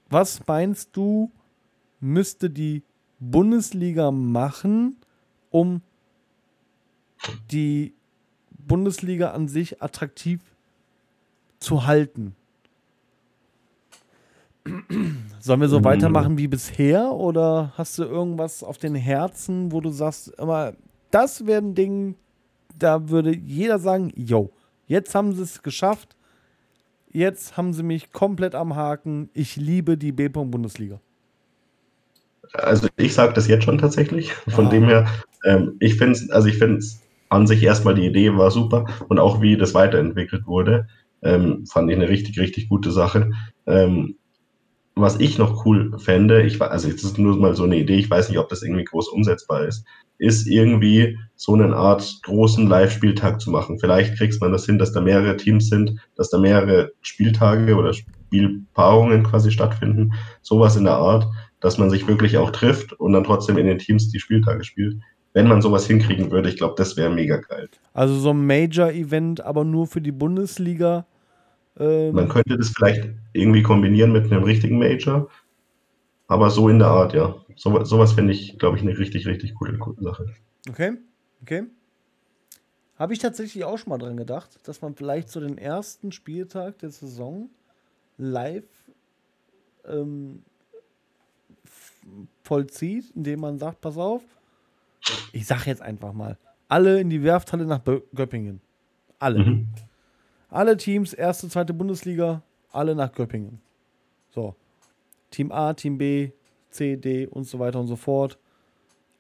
[0.10, 1.32] was meinst du,
[2.00, 2.84] müsste die
[3.20, 4.98] Bundesliga machen,
[5.50, 5.82] um
[7.52, 7.94] die
[8.52, 10.42] Bundesliga an sich attraktiv
[11.60, 12.36] zu halten?
[15.40, 15.86] Sollen wir so mhm.
[15.86, 20.74] weitermachen wie bisher oder hast du irgendwas auf den Herzen, wo du sagst, immer,
[21.10, 22.16] das wäre ein Ding,
[22.78, 24.52] da würde jeder sagen, yo,
[24.88, 26.16] jetzt haben sie es geschafft,
[27.12, 31.00] jetzt haben sie mich komplett am Haken, ich liebe die B-Bundesliga
[32.54, 34.34] also ich sage das jetzt schon tatsächlich.
[34.50, 34.70] Von ah.
[34.70, 35.08] dem her,
[35.46, 38.86] ähm, ich finde es, also ich finde es an sich erstmal die Idee war super
[39.08, 40.88] und auch wie das weiterentwickelt wurde,
[41.22, 43.32] ähm, fand ich eine richtig, richtig gute Sache.
[43.68, 44.16] Ähm,
[44.96, 48.10] was ich noch cool fände, ich also das ist nur mal so eine Idee, ich
[48.10, 49.86] weiß nicht, ob das irgendwie groß umsetzbar ist,
[50.18, 53.80] ist irgendwie so eine Art großen Live-Spieltag zu machen.
[53.80, 57.94] Vielleicht kriegt man das hin, dass da mehrere Teams sind, dass da mehrere Spieltage oder
[57.94, 60.14] Spielpaarungen quasi stattfinden.
[60.44, 61.26] Sowas in der Art,
[61.60, 64.98] dass man sich wirklich auch trifft und dann trotzdem in den Teams die Spieltage spielt.
[65.34, 67.70] Wenn man sowas hinkriegen würde, ich glaube, das wäre mega geil.
[67.94, 71.06] Also so ein Major-Event, aber nur für die Bundesliga.
[71.80, 75.30] Ähm man könnte das vielleicht irgendwie kombinieren mit einem richtigen Major.
[76.28, 77.36] Aber so in der Art, ja.
[77.56, 80.28] So, sowas finde ich, glaube ich, eine richtig, richtig coole, Sache.
[80.70, 80.94] Okay,
[81.42, 81.64] okay.
[82.98, 86.80] Habe ich tatsächlich auch schon mal dran gedacht, dass man vielleicht so den ersten Spieltag
[86.80, 87.50] der Saison
[88.18, 88.64] live
[89.86, 90.44] ähm,
[92.44, 94.22] vollzieht, indem man sagt, pass auf,
[95.32, 96.38] ich sage jetzt einfach mal,
[96.68, 97.82] alle in die Werfthalle nach
[98.16, 98.62] Göppingen.
[99.20, 99.40] Alle.
[99.40, 99.68] Mhm.
[100.50, 102.42] Alle Teams, erste, zweite Bundesliga,
[102.72, 103.62] alle nach Göppingen.
[104.32, 104.56] So.
[105.30, 106.32] Team A, Team B,
[106.70, 108.38] C, D und so weiter und so fort.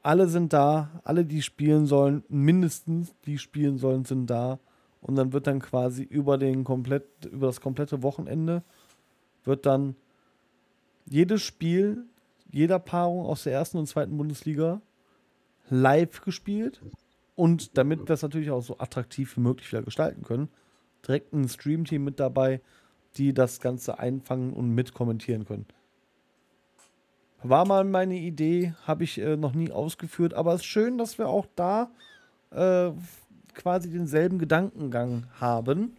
[0.04, 4.60] Alle sind da, alle, die spielen sollen, mindestens die spielen sollen, sind da.
[5.02, 8.64] Und dann wird dann quasi über den komplett, über das komplette Wochenende
[9.44, 9.96] wird dann
[11.06, 12.06] jedes Spiel,
[12.52, 14.82] jeder Paarung aus der ersten und zweiten Bundesliga
[15.70, 16.82] live gespielt.
[17.36, 20.50] Und damit wir es natürlich auch so attraktiv wie möglich wieder gestalten können,
[21.08, 22.62] direkt ein Streamteam mit dabei,
[23.18, 25.66] die das Ganze einfangen und mitkommentieren können.
[27.44, 31.18] War mal meine Idee, habe ich äh, noch nie ausgeführt, aber es ist schön, dass
[31.18, 31.90] wir auch da
[32.52, 32.92] äh,
[33.56, 35.94] quasi denselben Gedankengang haben.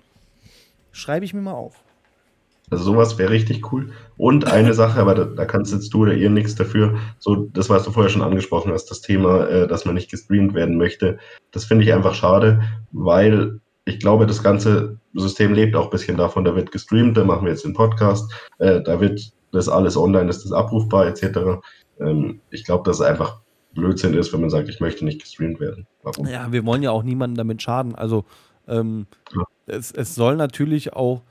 [0.93, 1.83] Schreibe ich mir mal auf.
[2.71, 3.93] Also sowas wäre richtig cool.
[4.17, 6.97] Und eine Sache, aber da, da, kannst jetzt du oder ihr nichts dafür.
[7.19, 10.55] So, das, was du vorher schon angesprochen hast, das Thema, äh, dass man nicht gestreamt
[10.55, 11.19] werden möchte.
[11.51, 12.63] Das finde ich einfach schade,
[12.93, 16.45] weil ich glaube, das ganze System lebt auch ein bisschen davon.
[16.45, 20.31] Da wird gestreamt, da machen wir jetzt den Podcast, äh, da wird das alles online,
[20.31, 21.63] ist das abrufbar etc.
[22.01, 23.41] Ähm, ich glaube, dass es einfach
[23.75, 25.87] Blödsinn ist, wenn man sagt, ich möchte nicht gestreamt werden.
[26.03, 26.27] Warum?
[26.27, 27.95] Ja, wir wollen ja auch niemanden damit schaden.
[27.95, 28.25] Also
[28.69, 29.45] ähm, ja.
[29.67, 31.23] es, es soll natürlich auch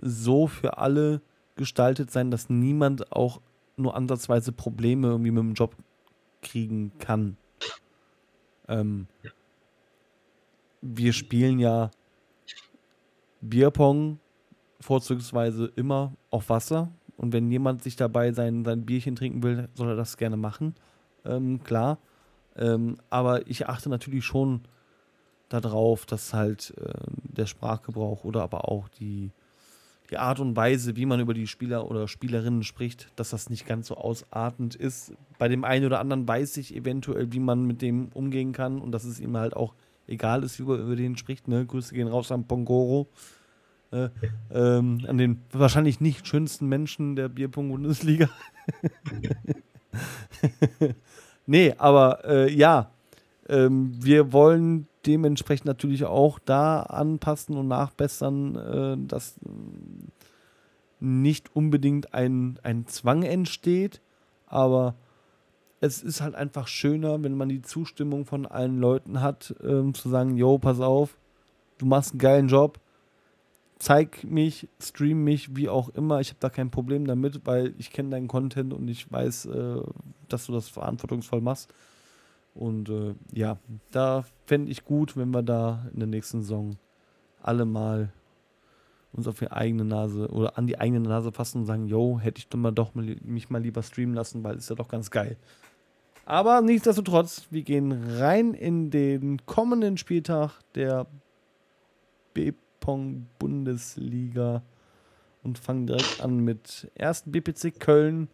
[0.00, 1.20] so für alle
[1.56, 3.40] gestaltet sein, dass niemand auch
[3.76, 5.76] nur ansatzweise Probleme irgendwie mit dem Job
[6.42, 7.36] kriegen kann.
[8.68, 9.06] Ähm,
[10.80, 11.90] wir spielen ja
[13.42, 14.18] Bierpong
[14.80, 16.90] vorzugsweise immer auf Wasser,
[17.22, 20.74] und wenn jemand sich dabei sein, sein Bierchen trinken will, soll er das gerne machen.
[21.24, 21.98] Ähm, klar.
[22.56, 24.62] Ähm, aber ich achte natürlich schon
[25.48, 26.92] darauf, dass halt äh,
[27.22, 29.30] der Sprachgebrauch oder aber auch die,
[30.10, 33.66] die Art und Weise, wie man über die Spieler oder Spielerinnen spricht, dass das nicht
[33.66, 35.12] ganz so ausartend ist.
[35.38, 38.90] Bei dem einen oder anderen weiß ich eventuell, wie man mit dem umgehen kann und
[38.90, 39.74] dass es ihm halt auch
[40.06, 41.48] egal ist, wie man über den spricht.
[41.48, 41.66] Ne?
[41.66, 43.08] Grüße gehen raus an Pongoro.
[43.90, 44.08] Äh,
[44.50, 48.28] ähm, an den wahrscheinlich nicht schönsten Menschen der Bierpong-Bundesliga.
[51.46, 52.90] nee, aber äh, ja,
[53.48, 59.38] ähm, wir wollen dementsprechend natürlich auch da anpassen und nachbessern, äh, dass
[61.00, 64.00] nicht unbedingt ein, ein Zwang entsteht,
[64.46, 64.94] aber
[65.82, 70.08] es ist halt einfach schöner, wenn man die Zustimmung von allen Leuten hat, ähm, zu
[70.08, 71.18] sagen, yo, pass auf,
[71.78, 72.78] du machst einen geilen Job,
[73.80, 76.20] zeig mich, stream mich, wie auch immer.
[76.20, 79.82] Ich habe da kein Problem damit, weil ich kenne deinen Content und ich weiß, äh,
[80.28, 81.74] dass du das verantwortungsvoll machst.
[82.54, 83.58] Und äh, ja,
[83.90, 86.76] da fände ich gut, wenn wir da in der nächsten Saison
[87.42, 88.12] alle mal
[89.12, 92.38] uns auf die eigene Nase oder an die eigene Nase fassen und sagen, yo, hätte
[92.38, 95.36] ich doch mal doch mich mal lieber streamen lassen, weil ist ja doch ganz geil.
[96.24, 101.06] Aber nichtsdestotrotz, wir gehen rein in den kommenden Spieltag der
[102.34, 104.62] B Pong-Bundesliga
[105.42, 108.28] und fangen direkt an mit ersten BPC Köln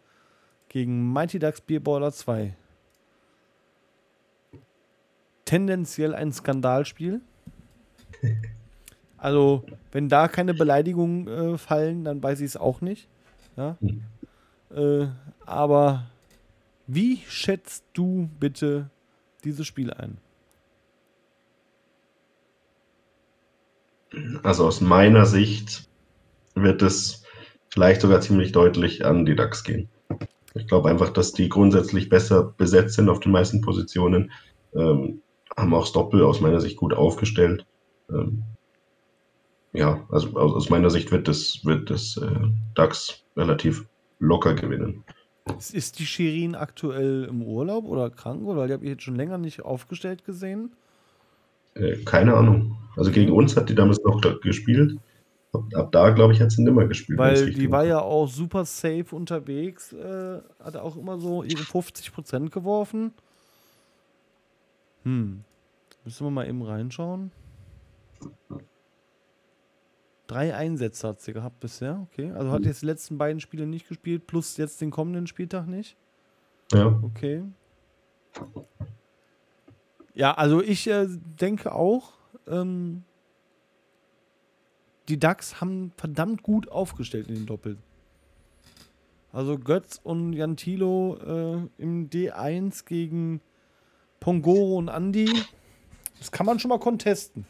[0.69, 2.55] gegen Mighty Ducks Bierballer 2.
[5.45, 7.21] Tendenziell ein Skandalspiel.
[9.21, 13.09] Also, wenn da keine Beleidigungen äh, fallen, dann weiß ich es auch nicht.
[13.57, 13.75] Ja?
[13.81, 14.03] Mhm.
[14.73, 15.07] Äh,
[15.45, 16.05] aber
[16.91, 18.89] wie schätzt du bitte
[19.43, 20.17] dieses Spiel ein?
[24.41, 25.87] Also aus meiner Sicht
[26.55, 27.23] wird es
[27.69, 29.87] vielleicht sogar ziemlich deutlich an die DAX gehen.
[30.55, 34.31] Ich glaube einfach, dass die grundsätzlich besser besetzt sind auf den meisten Positionen,
[34.73, 35.21] ähm,
[35.55, 37.67] haben auch das Doppel aus meiner Sicht gut aufgestellt.
[38.09, 38.41] Ähm,
[39.73, 43.85] ja, also aus, meiner Sicht wird das, wird das äh, DAX relativ
[44.17, 45.03] locker gewinnen.
[45.71, 48.45] Ist die Shirin aktuell im Urlaub oder krank?
[48.45, 50.73] Oder die habe ich jetzt schon länger nicht aufgestellt gesehen?
[51.75, 52.77] Äh, keine Ahnung.
[52.97, 54.97] Also gegen uns hat die damals noch gespielt.
[55.51, 57.17] Ab, da, glaube ich, hat sie nimmer gespielt.
[57.17, 62.51] Weil die war ja auch super safe unterwegs, äh, hat auch immer so ihre 50%
[62.51, 63.13] geworfen.
[65.03, 65.43] Hm.
[66.03, 67.31] Müssen wir mal eben reinschauen.
[70.29, 72.29] Drei Einsätze hat sie gehabt bisher, okay.
[72.29, 75.97] Also hat jetzt die letzten beiden Spiele nicht gespielt, plus jetzt den kommenden Spieltag nicht.
[76.71, 76.99] Ja.
[77.01, 77.43] Okay.
[80.13, 82.13] Ja, also ich äh, denke auch,
[82.45, 83.05] ähm,
[85.07, 87.79] die DAX haben verdammt gut aufgestellt in den Doppel.
[89.33, 93.41] Also Götz und Jantilo äh, im D1 gegen
[94.19, 95.27] Pongoro und Andi.
[96.19, 97.47] Das kann man schon mal contesten.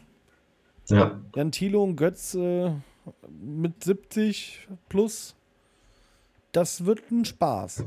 [0.89, 1.19] Ja.
[1.35, 2.71] Jantilo und Götz äh,
[3.29, 5.35] mit 70 plus.
[6.51, 7.85] Das wird ein Spaß.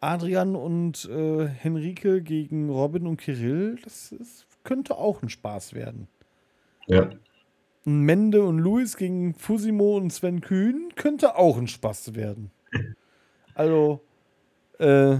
[0.00, 6.08] Adrian und äh, Henrike gegen Robin und Kirill, das ist, könnte auch ein Spaß werden.
[6.86, 7.10] Ja.
[7.84, 12.50] Mende und Luis gegen Fusimo und Sven Kühn könnte auch ein Spaß werden.
[13.54, 14.02] Also,
[14.78, 15.16] äh,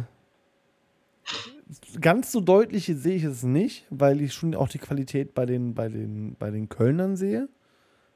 [2.00, 5.74] ganz so deutlich sehe ich es nicht, weil ich schon auch die Qualität bei den,
[5.74, 7.48] bei den, bei den Kölnern sehe.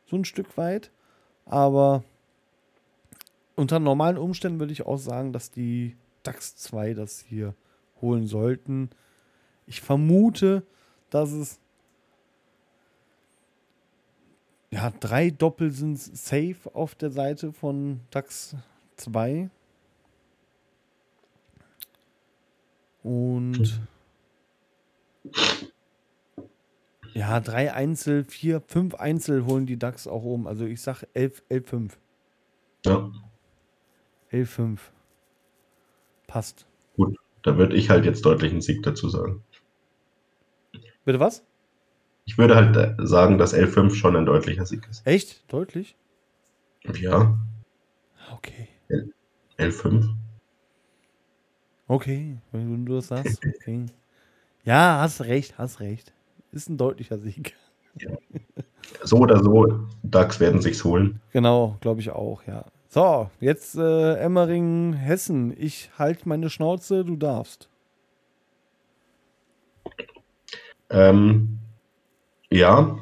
[0.06, 0.90] So ein Stück weit.
[1.46, 2.04] Aber
[3.56, 7.54] unter normalen Umständen würde ich auch sagen, dass die DAX 2 das hier
[8.00, 8.90] holen sollten.
[9.66, 10.62] Ich vermute,
[11.10, 11.58] dass es
[14.70, 18.54] ja, drei Doppel sind safe auf der Seite von DAX
[18.96, 19.50] 2.
[23.02, 23.80] Und
[27.14, 30.46] ja, drei Einzel, vier, fünf Einzel holen die DAX auch um.
[30.46, 31.98] Also ich sag 11, 11, 5.
[32.86, 33.10] Ja.
[34.30, 34.92] 11, 5.
[36.26, 36.66] Passt.
[36.96, 39.42] Gut, da würde ich halt jetzt deutlich einen Sieg dazu sagen.
[41.04, 41.42] Bitte was?
[42.26, 45.04] Ich würde halt äh, sagen, dass L5 schon ein deutlicher Sieg ist.
[45.06, 45.42] Echt?
[45.52, 45.96] Deutlich?
[46.94, 47.38] Ja.
[48.32, 48.68] Okay.
[49.58, 50.14] L5.
[51.90, 53.44] Okay, wenn du das sagst.
[53.44, 53.86] Okay.
[54.62, 56.12] Ja, hast recht, hast recht.
[56.52, 57.56] Ist ein deutlicher Sieg.
[59.04, 61.20] So oder so, DAX werden sich's holen.
[61.32, 62.64] Genau, glaube ich auch, ja.
[62.88, 65.54] So, jetzt äh, Emmering, Hessen.
[65.56, 67.68] Ich halte meine Schnauze, du darfst.
[70.90, 71.60] Ähm,
[72.50, 72.98] ja.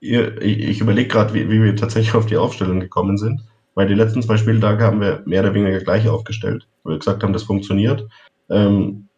[0.00, 3.44] Ich ich überlege gerade, wie, wie wir tatsächlich auf die Aufstellung gekommen sind,
[3.74, 7.22] weil die letzten zwei Spieltage haben wir mehr oder weniger gleich aufgestellt, wo wir gesagt
[7.22, 8.06] haben, das funktioniert.
[8.48, 9.08] Ähm,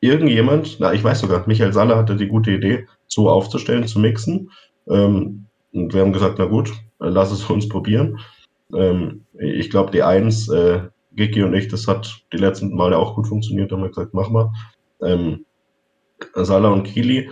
[0.00, 4.50] irgendjemand, na, ich weiß sogar, Michael Saller hatte die gute Idee, so aufzustellen, zu mixen.
[4.88, 8.18] Ähm, und wir haben gesagt, na gut, lass es uns probieren.
[8.74, 10.82] Ähm, ich glaube, die 1, äh,
[11.14, 14.30] Gigi und ich, das hat die letzten Male auch gut funktioniert, haben wir gesagt, mach
[14.30, 14.50] mal.
[15.02, 15.44] Ähm,
[16.34, 17.30] Salah und Kili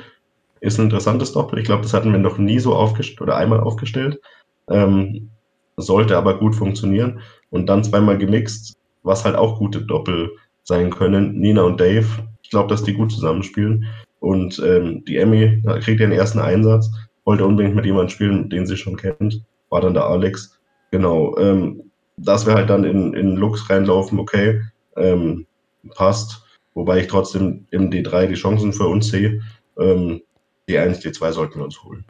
[0.60, 1.58] ist ein interessantes Doppel.
[1.58, 4.20] Ich glaube, das hatten wir noch nie so aufgestellt oder einmal aufgestellt.
[4.68, 5.30] Ähm,
[5.76, 7.20] sollte aber gut funktionieren.
[7.50, 10.30] Und dann zweimal gemixt, was halt auch gute Doppel
[10.62, 11.38] sein können.
[11.38, 12.06] Nina und Dave,
[12.42, 13.86] ich glaube, dass die gut zusammenspielen.
[14.20, 16.90] Und ähm, die Emmy kriegt den ersten Einsatz,
[17.24, 19.42] wollte unbedingt mit jemandem spielen, den sie schon kennt.
[19.70, 20.58] War dann der Alex.
[20.90, 21.36] Genau.
[21.38, 24.60] Ähm, dass wir halt dann in, in Lux reinlaufen, okay,
[24.96, 25.46] ähm,
[25.94, 26.44] passt.
[26.74, 29.40] Wobei ich trotzdem im D3 die Chancen für uns sehe.
[29.78, 30.20] Ähm,
[30.68, 32.04] D1, D2 sollten wir uns holen.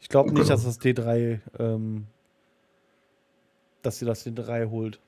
[0.00, 0.48] Ich glaube nicht, Genau.
[0.48, 2.06] dass das D3, ähm,
[3.86, 5.00] dass sie das D3 holt.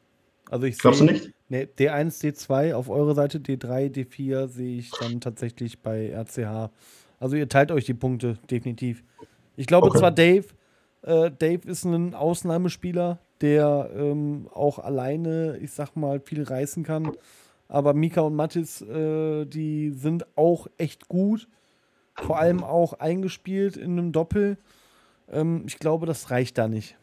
[0.50, 1.30] Also ich Glaubst du sehe- nicht?
[1.48, 6.70] Nee, D1, D2 auf eure Seite, D3, D4 sehe ich dann tatsächlich bei RCH.
[7.20, 9.04] Also ihr teilt euch die Punkte, definitiv.
[9.56, 9.98] Ich glaube Okay.
[9.98, 10.46] zwar Dave,
[11.02, 17.12] äh, Dave ist ein Ausnahmespieler, der ähm, auch alleine, ich sag mal, viel reißen kann.
[17.68, 21.48] Aber Mika und Mattis, äh, die sind auch echt gut.
[22.18, 24.56] Vor allem auch eingespielt in einem Doppel.
[25.30, 26.96] Ähm, ich glaube, das reicht da nicht.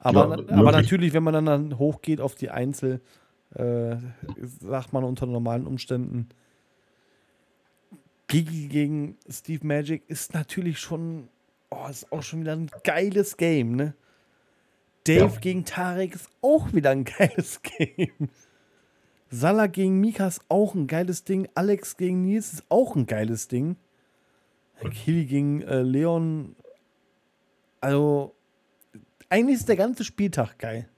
[0.00, 0.72] Aber, Ja, aber möglich.
[0.72, 3.00] natürlich, wenn man dann, dann hochgeht auf die Einzel,
[3.54, 3.96] äh,
[4.60, 6.28] sagt man unter normalen Umständen,
[8.28, 11.28] Gigi gegen Steve Magic ist natürlich schon,
[11.70, 13.94] oh, ist auch schon wieder ein geiles Game, ne?
[15.04, 15.40] Dave Ja.
[15.40, 18.28] gegen Tarek ist auch wieder ein geiles Game.
[19.30, 21.48] Salah gegen Mika ist auch ein geiles Ding.
[21.54, 23.76] Alex gegen Nils ist auch ein geiles Ding.
[24.92, 26.54] Kili gegen äh, Leon.
[27.80, 28.34] Also,
[29.30, 30.88] eigentlich ist der ganze Spieltag geil.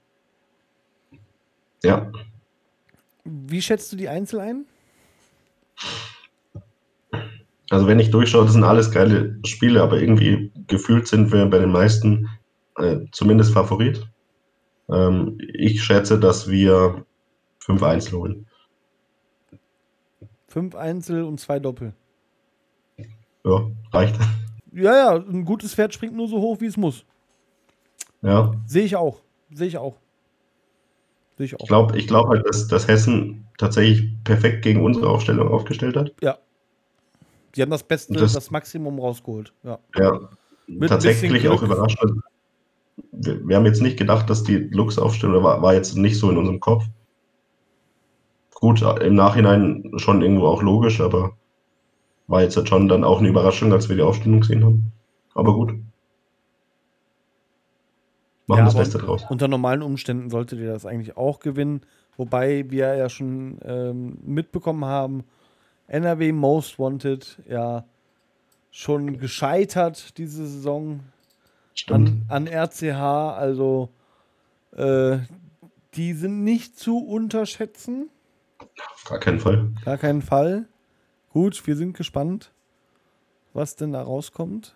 [1.83, 2.11] Ja.
[3.23, 4.65] Wie schätzt du die Einzel ein?
[7.69, 11.59] Also wenn ich durchschaue, das sind alles geile Spiele, aber irgendwie gefühlt sind wir bei
[11.59, 12.27] den meisten
[12.77, 14.05] äh, zumindest Favorit.
[14.89, 17.05] Ähm, ich schätze, dass wir
[17.59, 18.47] fünf Einzel holen.
[20.47, 21.93] Fünf Einzel und zwei Doppel.
[23.45, 24.19] Ja, reicht.
[24.71, 27.05] Ja, ja, ein gutes Pferd springt nur so hoch, wie es muss.
[28.23, 29.19] Ja, Sehe ich auch.
[29.51, 29.97] Sehe ich auch.
[31.37, 31.59] Sehe ich auch.
[31.61, 36.13] ich glaube ich glaub halt, dass, dass Hessen tatsächlich perfekt gegen unsere Aufstellung aufgestellt hat.
[36.21, 36.37] Ja.
[37.55, 39.53] Die haben das Beste, das, das Maximum rausgeholt.
[39.63, 39.77] Ja.
[39.95, 40.29] ja
[40.87, 41.99] tatsächlich auch überrascht.
[43.11, 46.37] Wir, wir, haben jetzt nicht gedacht, dass die Lux-Aufstellung war, war jetzt nicht so in
[46.37, 46.85] unserem Kopf.
[48.53, 51.35] Gut, im Nachhinein schon irgendwo auch logisch, aber
[52.27, 54.91] war jetzt halt schon dann auch eine Überraschung, als wir die Aufstellung gesehen haben.
[55.35, 55.73] Aber gut.
[58.47, 59.25] Machen ja, das Beste draus.
[59.29, 61.81] Unter normalen Umständen solltet ihr das eigentlich auch gewinnen.
[62.17, 65.23] Wobei wir ja schon ähm, mitbekommen haben,
[65.87, 67.85] NRW Most Wanted ja
[68.69, 71.01] schon gescheitert diese Saison
[71.89, 72.91] an, an, RCH.
[72.93, 73.89] Also
[74.75, 75.19] äh,
[75.95, 78.09] die sind nicht zu unterschätzen.
[78.59, 79.71] Auf gar keinen Fall.
[79.85, 80.67] Gar keinen Fall.
[81.29, 82.51] Gut, wir sind gespannt,
[83.53, 84.75] was denn da rauskommt.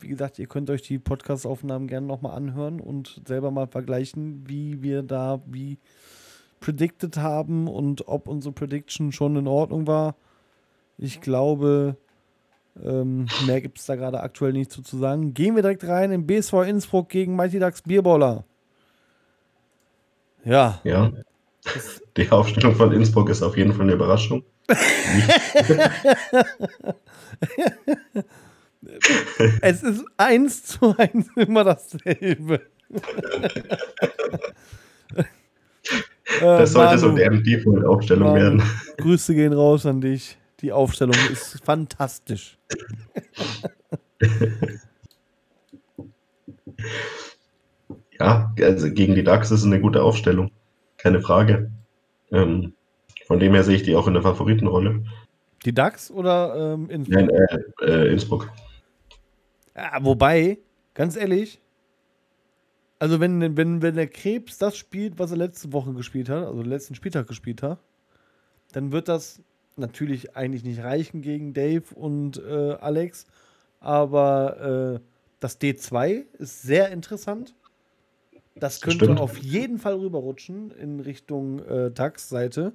[0.00, 4.82] Wie gesagt, ihr könnt euch die Podcast-Aufnahmen gerne nochmal anhören und selber mal vergleichen, wie
[4.82, 5.78] wir da wie
[6.60, 10.16] predicted haben und ob unsere Prediction schon in Ordnung war.
[10.98, 11.96] Ich glaube,
[12.84, 15.34] ähm, mehr gibt es da gerade aktuell nicht zu, zu sagen.
[15.34, 18.44] Gehen wir direkt rein in BSV Innsbruck gegen Mighty Ducks Bierballer.
[20.44, 20.80] Ja.
[20.84, 21.12] Ja.
[22.16, 24.42] Die Aufstellung von Innsbruck ist auf jeden Fall eine Überraschung.
[29.60, 32.60] es ist eins zu eins immer dasselbe.
[36.40, 38.62] das sollte Manu, so deren Default-Aufstellung werden.
[38.98, 40.38] Grüße gehen raus an dich.
[40.60, 42.58] Die Aufstellung ist fantastisch.
[48.18, 50.50] ja, also gegen die DAX ist eine gute Aufstellung.
[50.96, 51.70] Keine Frage.
[52.32, 52.72] Ähm,
[53.26, 55.04] von dem her sehe ich die auch in der Favoritenrolle.
[55.64, 57.16] Die DAX oder ähm, Innsbruck?
[57.16, 58.50] Nein, äh, äh, Innsbruck.
[59.78, 60.58] Ja, wobei,
[60.94, 61.60] ganz ehrlich,
[62.98, 66.62] also wenn, wenn, wenn der Krebs das spielt, was er letzte Woche gespielt hat, also
[66.62, 67.78] letzten Spieltag gespielt hat,
[68.72, 69.40] dann wird das
[69.76, 73.26] natürlich eigentlich nicht reichen gegen Dave und äh, Alex.
[73.78, 75.00] Aber äh,
[75.38, 77.54] das D2 ist sehr interessant.
[78.56, 79.20] Das könnte Stimmt.
[79.20, 82.72] auf jeden Fall rüberrutschen in Richtung äh, DAX-Seite.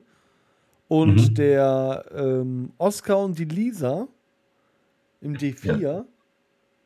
[0.88, 1.34] Und mhm.
[1.34, 4.08] der ähm, Oscar und die Lisa
[5.20, 6.06] im D4, ja.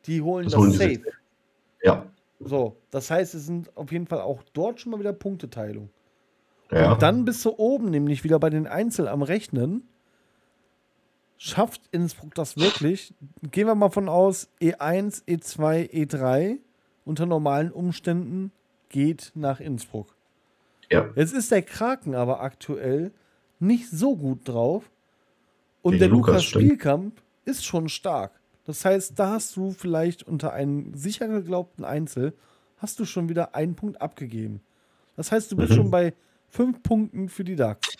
[0.06, 1.02] Die holen das, das holen Safe.
[1.82, 2.06] Ja.
[2.40, 5.90] So, das heißt, es sind auf jeden Fall auch dort schon mal wieder Punkteteilung.
[6.70, 6.92] Ja.
[6.92, 9.88] Und dann bist du oben nämlich wieder bei den Einzel am Rechnen.
[11.36, 13.14] Schafft Innsbruck das wirklich?
[13.50, 16.58] Gehen wir mal von aus, E1, E2, E3
[17.04, 18.52] unter normalen Umständen
[18.88, 20.14] geht nach Innsbruck.
[20.90, 21.08] Ja.
[21.14, 23.12] Jetzt ist der Kraken aber aktuell
[23.60, 24.90] nicht so gut drauf.
[25.82, 28.37] Und Gegen der Lukas, Lukas Spielkamp ist schon stark.
[28.68, 32.34] Das heißt, da hast du vielleicht unter einem sicher geglaubten Einzel,
[32.76, 34.60] hast du schon wieder einen Punkt abgegeben.
[35.16, 35.76] Das heißt, du bist mhm.
[35.76, 36.12] schon bei
[36.50, 37.94] fünf Punkten für die DAX.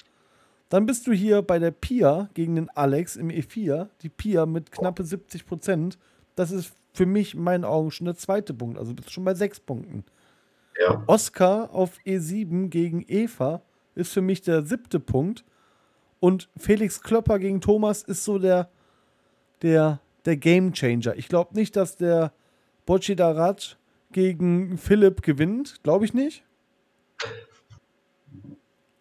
[0.68, 3.88] Dann bist du hier bei der Pia gegen den Alex im E4.
[4.02, 5.98] Die Pia mit knappe 70 Prozent.
[6.34, 8.76] Das ist für mich in meinen Augen schon der zweite Punkt.
[8.76, 10.04] Also bist du schon bei sechs Punkten.
[10.78, 11.02] Ja.
[11.06, 13.62] Oscar auf E7 gegen Eva
[13.94, 15.46] ist für mich der siebte Punkt.
[16.20, 18.68] Und Felix Klopper gegen Thomas ist so der,
[19.62, 21.16] der, der Game Changer.
[21.16, 22.32] Ich glaube nicht, dass der
[22.84, 23.78] Bocci Darat
[24.12, 25.82] gegen Philipp gewinnt.
[25.82, 26.44] Glaube ich nicht.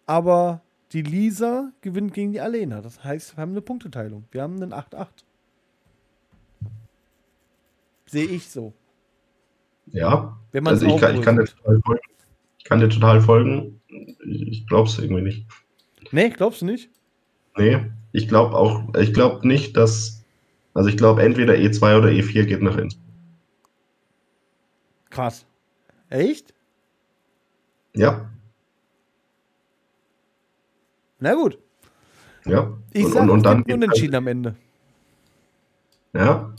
[0.06, 2.80] Aber die Lisa gewinnt gegen die Alena.
[2.80, 4.24] Das heißt, wir haben eine Punkteteilung.
[4.30, 5.06] Wir haben einen 8-8.
[8.06, 8.72] Sehe ich so.
[9.86, 10.38] Ja.
[10.52, 12.00] Wenn man also ich kann, ich, kann dir total folgen.
[12.56, 13.80] ich kann dir total folgen.
[14.24, 15.46] Ich glaube es irgendwie nicht.
[16.10, 16.90] Nee, glaubst du nicht?
[17.58, 20.17] Nee, ich glaube auch, ich glaube nicht, dass,
[20.78, 23.04] also ich glaube entweder E2 oder E4 geht nach Innsbruck.
[25.10, 25.44] Krass.
[26.08, 26.54] Echt?
[27.96, 28.30] Ja.
[31.18, 31.58] Na gut.
[32.44, 32.78] Ja.
[32.92, 34.54] Ich und, sag, und, und dann unentschieden am Ende.
[36.12, 36.54] Ja.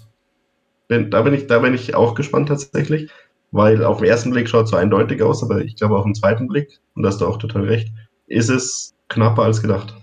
[0.89, 3.09] Da bin, ich, da bin ich auch gespannt tatsächlich,
[3.51, 6.15] weil auf den ersten Blick schaut es so eindeutig aus, aber ich glaube auf den
[6.15, 7.87] zweiten Blick, und da hast du auch total recht,
[8.27, 9.95] ist es knapper als gedacht.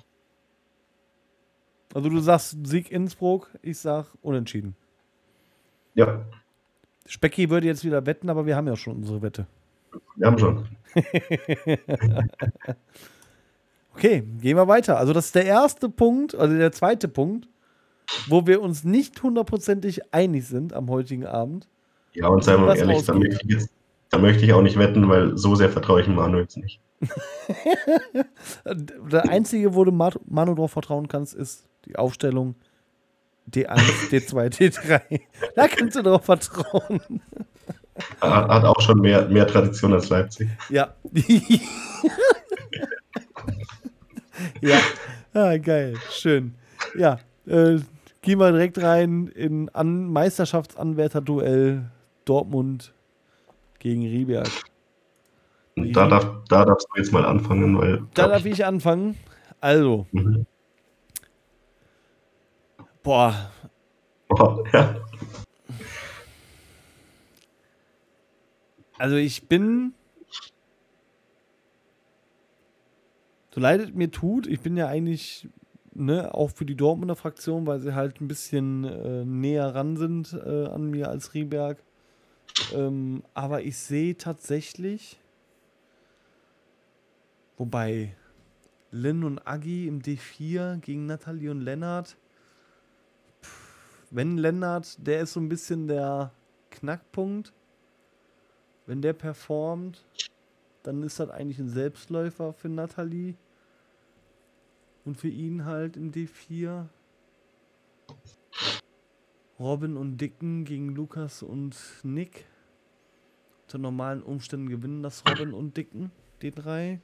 [1.96, 4.76] Also du sagst Sieg Innsbruck, ich sag unentschieden.
[5.94, 6.26] Ja.
[7.06, 9.46] Specki würde jetzt wieder wetten, aber wir haben ja schon unsere Wette.
[10.16, 10.68] Wir haben schon.
[13.94, 14.98] Okay, gehen wir weiter.
[14.98, 17.48] Also, das ist der erste Punkt, also der zweite Punkt,
[18.28, 21.66] wo wir uns nicht hundertprozentig einig sind am heutigen Abend.
[22.12, 23.70] Ja, und seien wir ehrlich, da möchte, jetzt,
[24.10, 26.78] da möchte, ich auch nicht wetten, weil so sehr vertraue ich Manu jetzt nicht.
[28.66, 32.54] der einzige, wo du Manu drauf vertrauen kannst, ist die Aufstellung
[33.50, 35.20] D1, D2, D3.
[35.54, 37.00] Da kannst du drauf vertrauen.
[38.20, 40.48] Hat auch schon mehr, mehr Tradition als Leipzig.
[40.68, 40.94] Ja.
[44.60, 44.78] ja,
[45.32, 46.54] ah, geil, schön.
[46.98, 47.78] Ja, äh,
[48.20, 51.90] gehen wir direkt rein in An Meisterschaftsanwärter-Duell
[52.24, 52.92] Dortmund
[53.78, 54.50] gegen Rieberg.
[55.76, 58.02] Da, darf, da darfst du jetzt mal anfangen, weil.
[58.14, 59.16] Da darf ich anfangen.
[59.60, 60.06] Also.
[60.12, 60.46] Mhm.
[63.06, 63.52] Boah.
[64.30, 64.96] Oh, ja.
[68.98, 69.94] Also ich bin.
[73.54, 75.48] So leid es mir tut, ich bin ja eigentlich
[75.94, 80.32] ne, auch für die Dortmunder Fraktion, weil sie halt ein bisschen äh, näher ran sind
[80.32, 81.78] äh, an mir als Rieberg.
[82.74, 85.20] Ähm, aber ich sehe tatsächlich,
[87.56, 88.16] wobei
[88.90, 92.16] Lynn und Agi im D4 gegen Nathalie und Lennart.
[94.16, 96.32] Wenn Lennart, der ist so ein bisschen der
[96.70, 97.52] Knackpunkt.
[98.86, 100.06] Wenn der performt,
[100.84, 103.34] dann ist das eigentlich ein Selbstläufer für Nathalie.
[105.04, 106.86] Und für ihn halt im D4.
[109.58, 112.46] Robin und Dicken gegen Lukas und Nick.
[113.64, 116.10] Unter normalen Umständen gewinnen das Robin und Dicken,
[116.40, 117.02] die drei.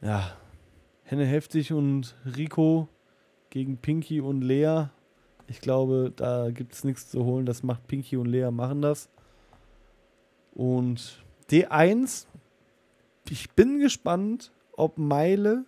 [0.00, 0.38] Ja,
[1.02, 2.88] Henne Heftig und Rico
[3.50, 4.86] gegen Pinky und Lea.
[5.46, 7.44] Ich glaube, da gibt es nichts zu holen.
[7.44, 9.08] Das macht Pinky und Lea, machen das.
[10.54, 12.26] Und D1,
[13.28, 15.64] ich bin gespannt, ob Meile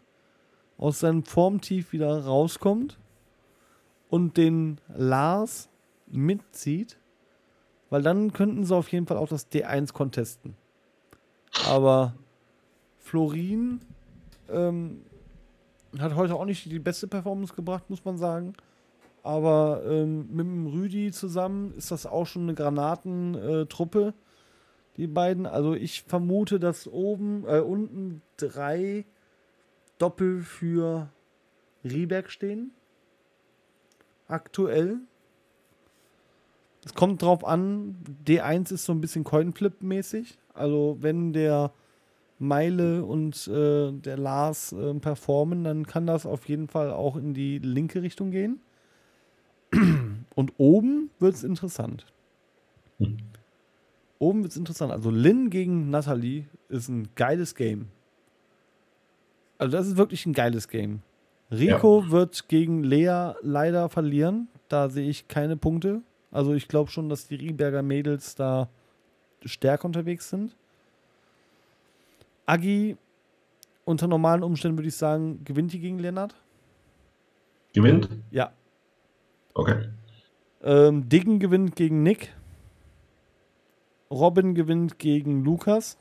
[0.79, 2.99] aus seinem Formtief wieder rauskommt
[4.09, 5.69] und den Lars
[6.07, 6.99] mitzieht,
[7.91, 10.57] weil dann könnten sie auf jeden Fall auch das D1 contesten.
[11.67, 12.15] Aber
[12.99, 13.81] Florin
[14.49, 15.03] ähm,
[15.99, 18.55] hat heute auch nicht die beste Performance gebracht, muss man sagen.
[19.23, 24.15] Aber ähm, mit dem Rüdi zusammen ist das auch schon eine Granatentruppe.
[24.97, 25.47] Die beiden.
[25.47, 29.05] Also ich vermute, dass oben, äh, unten drei
[29.99, 31.09] Doppel für
[31.85, 32.73] Rieberg stehen.
[34.29, 34.99] Aktuell.
[36.85, 37.97] Es kommt drauf an,
[38.27, 40.37] D1 ist so ein bisschen Coinflip-mäßig.
[40.53, 41.73] Also wenn der
[42.43, 47.35] Meile und äh, der Lars äh, performen, dann kann das auf jeden Fall auch in
[47.35, 48.61] die linke Richtung gehen.
[50.35, 52.07] Und oben wird es interessant.
[54.19, 54.93] Oben wird es interessant.
[54.93, 57.89] Also Lin gegen Natalie ist ein geiles Game.
[59.59, 61.03] Also das ist wirklich ein geiles Game.
[61.51, 62.11] Rico ja.
[62.11, 64.49] wird gegen Lea leider verlieren.
[64.69, 66.03] Da sehe ich keine Punkte.
[66.31, 68.69] Also ich glaube schon, dass die Rieberger Mädels da
[69.45, 70.57] stärker unterwegs sind.
[72.47, 72.97] Agi,
[73.85, 76.35] unter normalen Umständen würde ich sagen, gewinnt die gegen Lennart.
[77.73, 78.09] Gewinnt?
[78.31, 78.53] Ja.
[79.55, 79.89] Okay.
[80.63, 82.35] Ähm, Diggen gewinnt gegen Nick.
[84.11, 85.97] Robin gewinnt gegen Lukas.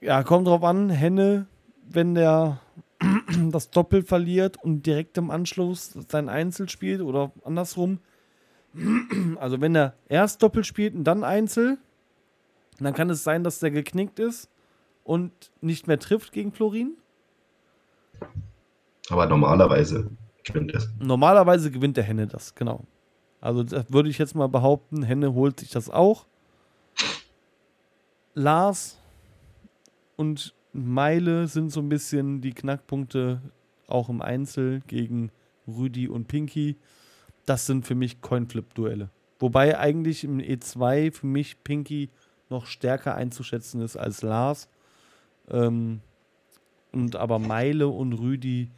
[0.00, 0.88] Ja, kommt drauf an.
[0.88, 1.46] Henne,
[1.88, 2.60] wenn der
[3.50, 7.98] das Doppel verliert und direkt im Anschluss sein Einzel spielt oder andersrum.
[9.40, 11.78] Also wenn er erst Doppel spielt und dann Einzel,
[12.84, 14.48] dann kann es sein, dass der geknickt ist
[15.04, 16.96] und nicht mehr trifft gegen Florin.
[19.08, 20.10] Aber normalerweise
[20.44, 20.88] gewinnt es.
[20.98, 22.84] Normalerweise gewinnt der Henne das, genau.
[23.40, 26.26] Also würde ich jetzt mal behaupten, Henne holt sich das auch.
[28.34, 28.98] Lars
[30.16, 33.40] und Meile sind so ein bisschen die Knackpunkte
[33.88, 35.32] auch im Einzel gegen
[35.66, 36.76] Rüdi und Pinky.
[37.46, 39.10] Das sind für mich Coinflip-Duelle.
[39.40, 42.10] Wobei eigentlich im E2 für mich Pinky
[42.50, 44.68] noch stärker einzuschätzen ist als Lars.
[45.48, 46.00] Ähm,
[46.92, 48.70] und aber Meile und Rüdi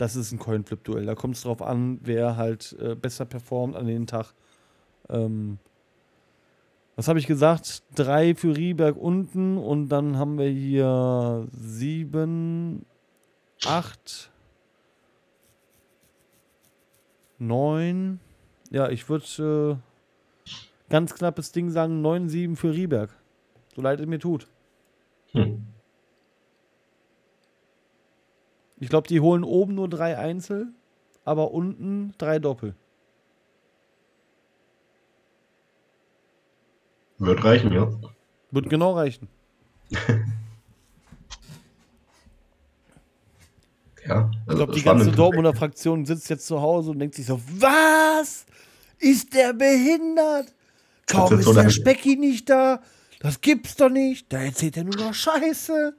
[0.00, 1.04] das ist ein Coinflip-Duell.
[1.04, 4.32] Da kommt es drauf an, wer halt äh, besser performt an den Tag.
[5.10, 5.58] Ähm,
[6.96, 7.82] was habe ich gesagt?
[7.94, 12.86] Drei für Rieberg unten und dann haben wir hier sieben,
[13.66, 14.30] acht,
[17.38, 18.20] neun.
[18.70, 19.89] Ja, ich würde äh,
[20.90, 23.16] ganz knappes Ding sagen, neun, sieben für Rieberg.
[23.74, 24.48] So leid es mir tut.
[25.32, 25.64] Hm.
[28.78, 30.68] Ich glaube, die holen oben nur drei Einzel,
[31.24, 32.74] aber unten drei Doppel.
[37.18, 37.90] Wird reichen, ja.
[38.50, 39.28] Wird genau reichen.
[44.06, 47.26] ja, also ich glaube, die ganze Dortmunder Fraktion sitzt jetzt zu Hause und denkt sich
[47.26, 48.46] so: Was?
[48.98, 50.54] Ist der behindert?
[51.10, 52.80] Kaum ist der Specki nicht da.
[53.20, 54.32] Das gibt's doch nicht.
[54.32, 55.94] Da erzählt er nur noch Scheiße.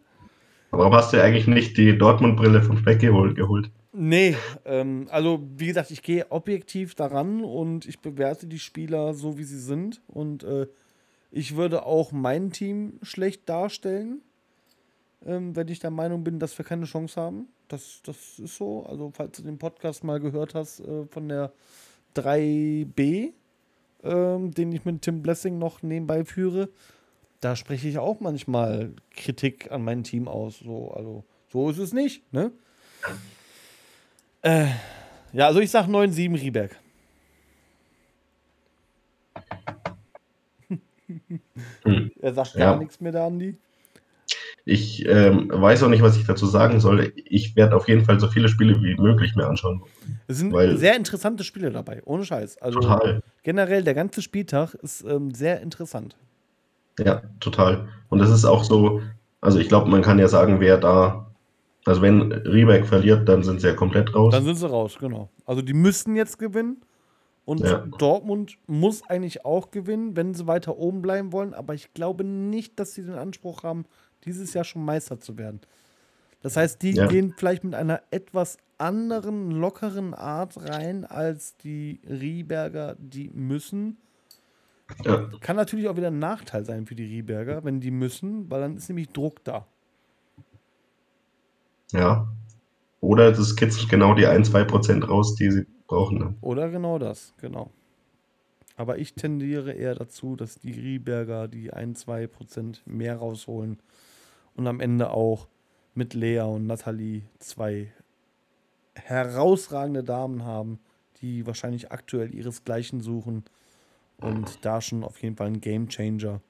[0.71, 3.71] Warum hast du eigentlich nicht die Dortmund-Brille vom Speck geholt?
[3.93, 9.37] Nee, ähm, also wie gesagt, ich gehe objektiv daran und ich bewerte die Spieler so,
[9.37, 10.01] wie sie sind.
[10.07, 10.67] Und äh,
[11.29, 14.21] ich würde auch mein Team schlecht darstellen,
[15.25, 17.49] ähm, wenn ich der Meinung bin, dass wir keine Chance haben.
[17.67, 18.85] das, das ist so.
[18.85, 21.51] Also, falls du den Podcast mal gehört hast äh, von der
[22.15, 23.33] 3B,
[24.03, 26.69] ähm, den ich mit Tim Blessing noch nebenbei führe,
[27.39, 30.59] da spreche ich auch manchmal Kritik an mein Team aus.
[30.59, 32.51] So, also, so ist es nicht, ne?
[34.43, 34.67] Äh,
[35.33, 36.77] ja, also ich sag 9-7 Rieberg.
[41.83, 42.11] Hm.
[42.21, 42.79] Er sagt gar ja.
[42.79, 43.57] nichts mehr, der Andi.
[44.63, 47.11] Ich ähm, weiß auch nicht, was ich dazu sagen soll.
[47.25, 49.81] Ich werde auf jeden Fall so viele Spiele wie möglich mir anschauen.
[50.31, 52.57] Es sind weil sehr interessante Spiele dabei, ohne Scheiß.
[52.59, 53.21] Also total.
[53.43, 56.15] generell, der ganze Spieltag ist ähm, sehr interessant.
[56.99, 57.89] Ja, total.
[58.09, 59.01] Und das ist auch so,
[59.41, 61.27] also ich glaube, man kann ja sagen, wer da,
[61.85, 64.31] also wenn Rieberg verliert, dann sind sie ja komplett raus.
[64.31, 65.29] Dann sind sie raus, genau.
[65.45, 66.81] Also die müssten jetzt gewinnen.
[67.43, 67.79] Und ja.
[67.97, 71.53] Dortmund muss eigentlich auch gewinnen, wenn sie weiter oben bleiben wollen.
[71.53, 73.85] Aber ich glaube nicht, dass sie den Anspruch haben,
[74.25, 75.59] dieses Jahr schon Meister zu werden.
[76.41, 77.07] Das heißt, die ja.
[77.07, 83.97] gehen vielleicht mit einer etwas anderen, lockeren Art rein als die Rieberger, die müssen.
[85.05, 85.29] Ja.
[85.39, 88.75] Kann natürlich auch wieder ein Nachteil sein für die Rieberger, wenn die müssen, weil dann
[88.75, 89.67] ist nämlich Druck da.
[91.91, 92.27] Ja.
[92.99, 96.17] Oder es kitzelt genau die 1-2% raus, die sie brauchen.
[96.17, 96.35] Ne?
[96.41, 97.71] Oder genau das, genau.
[98.75, 103.79] Aber ich tendiere eher dazu, dass die Rieberger die 1-2% mehr rausholen
[104.55, 105.47] und am Ende auch
[105.93, 107.91] mit Lea und Nathalie zwei
[108.95, 110.79] herausragende Damen haben,
[111.21, 113.43] die wahrscheinlich aktuell ihresgleichen suchen
[114.17, 116.41] und da schon auf jeden Fall einen Game Changer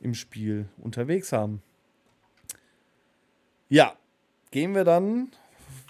[0.00, 1.62] im Spiel unterwegs haben.
[3.68, 3.94] Ja,
[4.50, 5.28] gehen wir dann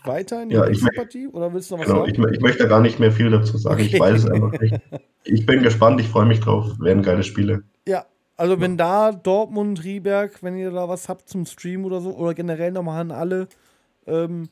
[0.05, 2.25] weiter in die ja, nächste Partie oder willst du noch was genau, sagen?
[2.29, 3.81] Ich, ich, möchte gar nicht mehr viel dazu sagen.
[3.81, 3.95] Okay.
[3.95, 4.75] Ich weiß es einfach nicht.
[5.25, 6.79] Ich bin gespannt, ich freue mich drauf.
[6.81, 7.63] Werden geile Spiele.
[7.87, 8.07] Ja,
[8.39, 12.35] also wenn da Dortmund, Rieberg, wenn ihr da was habt zum Stream oder so, oder
[12.35, 13.49] generell nochmal an alle,
[14.07, 14.49] ähm,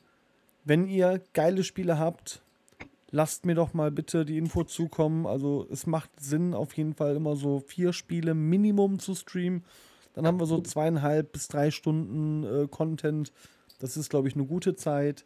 [0.64, 2.42] wenn ihr geile Spiele habt,
[3.12, 5.24] lasst mir doch mal bitte die Info zukommen.
[5.24, 9.64] Also es macht Sinn, auf jeden Fall immer so vier Spiele Minimum zu streamen.
[10.14, 13.32] Dann haben wir so zweieinhalb bis drei Stunden äh, Content.
[13.78, 15.24] Das ist, glaube ich, eine gute Zeit.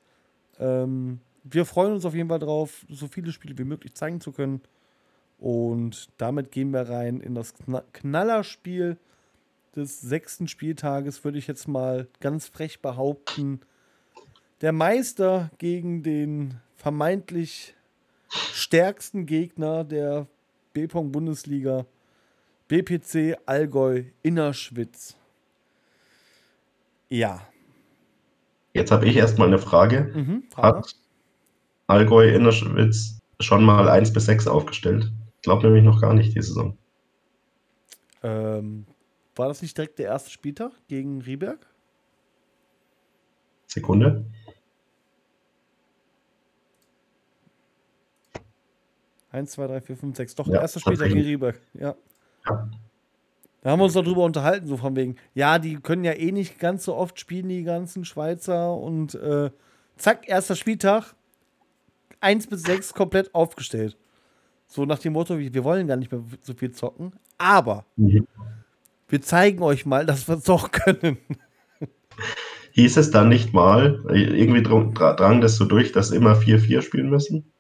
[0.59, 4.33] Ähm, wir freuen uns auf jeden Fall drauf, so viele Spiele wie möglich zeigen zu
[4.33, 4.61] können.
[5.41, 7.55] Und damit gehen wir rein in das
[7.95, 8.99] Knallerspiel
[9.75, 13.61] des sechsten Spieltages, würde ich jetzt mal ganz frech behaupten.
[14.61, 17.75] Der Meister gegen den vermeintlich
[18.29, 20.27] stärksten Gegner der
[20.75, 21.87] B-Bundesliga,
[22.69, 25.17] BPC Allgäu Innerschwitz.
[27.09, 27.41] Ja.
[28.75, 30.13] Jetzt habe ich erstmal eine Frage.
[30.15, 30.79] Mhm, Frage.
[30.79, 30.95] Hat
[31.87, 35.11] Allgäu Innerschwitz schon mal 1 bis 6 aufgestellt?
[35.43, 36.77] Glaube nämlich noch gar nicht die Saison.
[38.23, 38.87] Ähm,
[39.37, 41.67] war das nicht direkt der erste Spieltag gegen Rieberg?
[43.67, 44.25] Sekunde.
[49.33, 50.35] Eins, zwei, drei, vier, fünf, sechs.
[50.35, 51.61] Doch, ja, der erste Spieltag gegen Rieberg.
[51.75, 51.95] Ja.
[52.49, 52.69] ja.
[53.63, 56.59] Da haben wir uns darüber unterhalten, so von wegen, ja, die können ja eh nicht
[56.59, 58.75] ganz so oft spielen, die ganzen Schweizer.
[58.75, 59.51] Und äh,
[59.97, 61.15] zack, erster Spieltag,
[62.21, 63.97] eins bis sechs komplett aufgestellt.
[64.73, 68.25] So nach dem Motto, wir wollen gar nicht mehr so viel zocken, aber mhm.
[69.09, 71.19] wir zeigen euch mal, dass wir es doch können.
[72.73, 77.51] Hieß es dann nicht mal, irgendwie drang das so durch, dass immer 4-4 spielen müssen?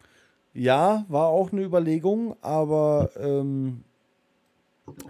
[0.54, 3.82] Ja, war auch eine Überlegung, aber ähm,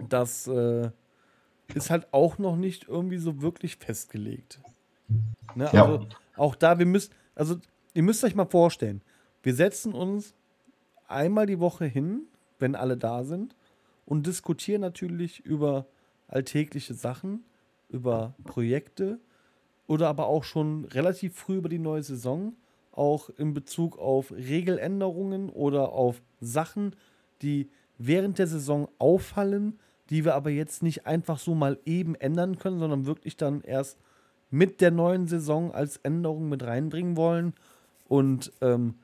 [0.09, 0.89] das äh,
[1.75, 4.59] ist halt auch noch nicht irgendwie so wirklich festgelegt.
[5.53, 5.71] Ne?
[5.71, 6.07] Also ja.
[6.35, 7.57] auch da, wir müssen, also
[7.93, 9.03] ihr müsst euch mal vorstellen,
[9.43, 10.33] wir setzen uns
[11.11, 12.21] einmal die Woche hin,
[12.59, 13.55] wenn alle da sind,
[14.05, 15.85] und diskutieren natürlich über
[16.27, 17.43] alltägliche Sachen,
[17.89, 19.19] über Projekte
[19.87, 22.53] oder aber auch schon relativ früh über die neue Saison,
[22.91, 26.95] auch in Bezug auf Regeländerungen oder auf Sachen,
[27.41, 32.57] die während der Saison auffallen, die wir aber jetzt nicht einfach so mal eben ändern
[32.57, 33.97] können, sondern wirklich dann erst
[34.49, 37.53] mit der neuen Saison als Änderung mit reinbringen wollen.
[38.07, 38.95] Und ähm,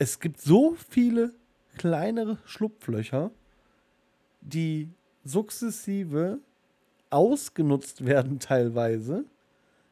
[0.00, 1.34] es gibt so viele
[1.76, 3.30] kleinere Schlupflöcher,
[4.40, 4.88] die
[5.24, 6.38] sukzessive
[7.10, 9.26] ausgenutzt werden teilweise,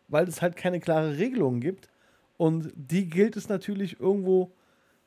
[0.09, 1.91] weil es halt keine klare Regelung gibt.
[2.39, 4.51] Und die gilt es natürlich irgendwo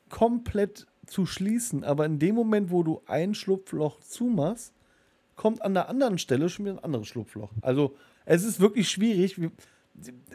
[0.08, 1.82] komplett zu schließen.
[1.82, 4.72] Aber in dem Moment, wo du ein Schlupfloch zumachst,
[5.34, 7.50] kommt an der anderen Stelle schon wieder ein anderes Schlupfloch.
[7.60, 9.40] Also es ist wirklich schwierig.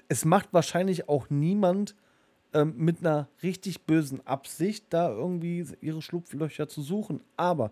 [0.09, 1.95] Es macht wahrscheinlich auch niemand
[2.53, 7.22] ähm, mit einer richtig bösen Absicht, da irgendwie ihre Schlupflöcher zu suchen.
[7.35, 7.72] Aber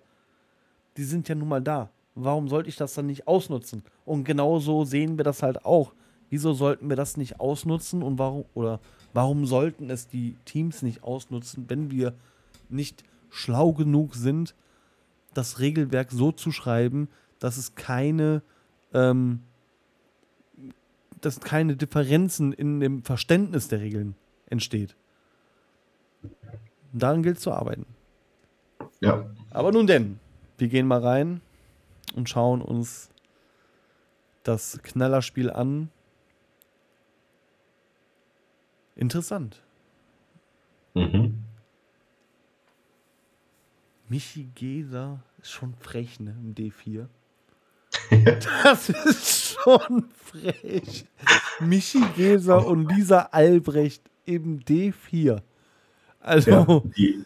[0.98, 1.90] die sind ja nun mal da.
[2.16, 3.84] Warum sollte ich das dann nicht ausnutzen?
[4.06, 5.94] Und genauso sehen wir das halt auch.
[6.30, 8.80] Wieso sollten wir das nicht ausnutzen und warum oder
[9.14, 12.14] warum sollten es die Teams nicht ausnutzen, wenn wir
[12.70, 14.56] nicht schlau genug sind,
[15.34, 18.42] das Regelwerk so zu schreiben, dass es keine,
[18.94, 19.42] ähm,
[21.22, 24.16] dass keine Differenzen in dem Verständnis der Regeln
[24.48, 24.96] entsteht.
[26.94, 27.86] daran gilt es zu arbeiten.
[29.02, 29.30] Ja.
[29.52, 30.20] Aber nun denn,
[30.58, 31.42] wir gehen mal rein
[32.16, 33.10] und schauen uns
[34.44, 35.90] das Knallerspiel an.
[38.96, 39.62] Interessant.
[40.94, 41.44] Mhm.
[44.08, 47.08] Michi Geser ist schon frech, ne, im D4.
[48.64, 51.06] das ist schon frech.
[51.60, 55.42] Michi Geser und Lisa Albrecht im D4.
[56.20, 56.52] Also.
[56.52, 57.26] Ja, die,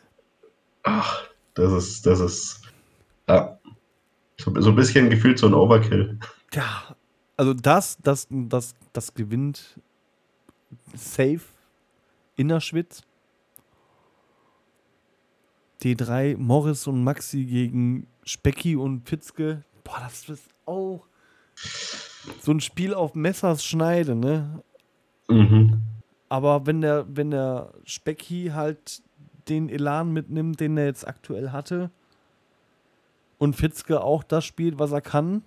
[0.84, 2.61] ach, das ist, das ist.
[3.28, 3.60] Ja,
[4.38, 6.18] so, so ein bisschen gefühlt so ein Overkill.
[6.53, 6.95] Ja,
[7.38, 9.80] also das, das, das, das gewinnt
[10.94, 11.42] safe
[12.36, 13.03] Innerschwitz.
[15.82, 19.64] D3 Morris und Maxi gegen Specki und Pitzke.
[19.84, 21.06] Boah, das ist auch
[22.42, 24.61] so ein Spiel auf Messers Schneide, ne?
[25.30, 25.82] Mhm.
[26.30, 29.01] Aber wenn der, wenn der Specki halt
[29.48, 31.90] den Elan mitnimmt, den er jetzt aktuell hatte,
[33.40, 35.43] und Fitzke auch das spielt, was er kann,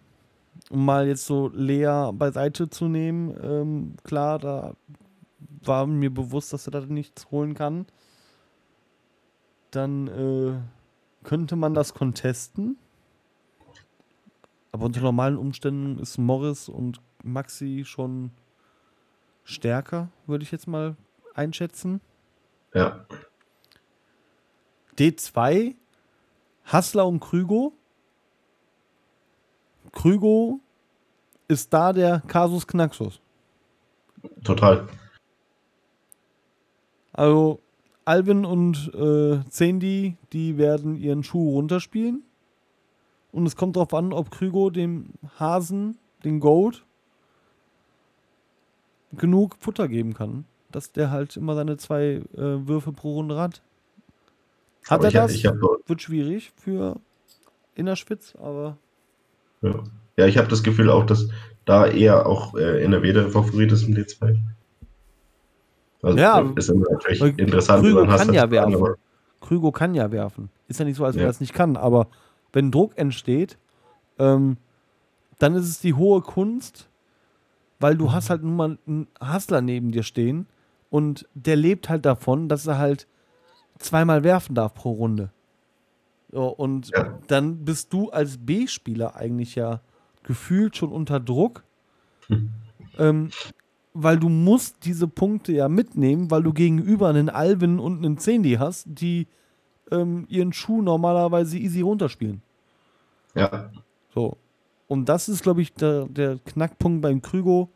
[0.70, 4.75] um mal jetzt so Lea beiseite zu nehmen, ähm, klar, da
[5.65, 7.86] war mir bewusst, dass er da nichts holen kann
[9.75, 12.77] dann äh, könnte man das contesten.
[14.70, 18.31] Aber unter normalen Umständen ist Morris und Maxi schon
[19.45, 20.97] stärker, würde ich jetzt mal
[21.35, 22.01] einschätzen.
[22.75, 23.05] Ja.
[24.99, 25.75] D2,
[26.65, 27.73] Hassler und Krügo.
[29.93, 30.61] Krügo
[31.49, 33.21] ist da der Kasus Knaxus.
[34.45, 34.89] Total.
[37.12, 37.61] Also
[38.05, 42.23] Alvin und äh, Zendi, die werden ihren Schuh runterspielen.
[43.33, 46.85] Und es kommt darauf an, ob Krügo dem Hasen, den Gold,
[49.16, 50.44] genug Futter geben kann.
[50.70, 53.62] Dass der halt immer seine zwei äh, Würfe pro Runde hat.
[54.89, 55.34] Hat aber er das?
[55.44, 56.97] Hab, hab, Wird schwierig für
[57.74, 58.78] Innerschwitz, aber.
[59.60, 59.82] Ja,
[60.16, 61.28] ja ich habe das Gefühl auch, dass
[61.65, 64.39] da eher auch äh, NRW der Favorit ist im D2.
[66.02, 67.84] Also ja, ist immer natürlich interessant.
[67.84, 68.84] Krügo kann ja werfen.
[68.84, 68.94] An,
[69.41, 70.50] Krügo kann ja werfen.
[70.66, 71.28] Ist ja nicht so, als wenn ja.
[71.28, 72.08] er es nicht kann, aber
[72.52, 73.57] wenn Druck entsteht,
[74.18, 74.57] ähm,
[75.39, 76.89] dann ist es die hohe Kunst,
[77.83, 80.47] weil du hast halt nun mal einen Hustler neben dir stehen
[80.89, 83.09] und der lebt halt davon, dass er halt
[83.78, 85.33] zweimal werfen darf pro Runde.
[86.31, 87.19] So, und ja.
[87.27, 89.81] dann bist du als B-Spieler eigentlich ja
[90.23, 91.65] gefühlt schon unter Druck.
[92.28, 92.51] Hm.
[92.99, 93.31] Ähm,
[93.94, 98.55] weil du musst diese Punkte ja mitnehmen, weil du gegenüber einen Alvin und einen Zendi
[98.55, 99.27] hast, die
[99.91, 102.41] ähm, ihren Schuh normalerweise easy runterspielen.
[103.35, 103.70] Ja.
[104.15, 104.39] So.
[104.93, 107.71] Und das ist, glaube ich, der, der Knackpunkt beim Krügo.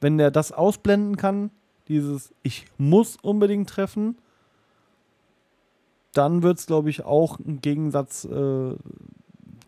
[0.00, 1.52] Wenn er das ausblenden kann,
[1.86, 4.18] dieses Ich muss unbedingt treffen,
[6.14, 8.74] dann wird es, glaube ich, auch im Gegensatz äh,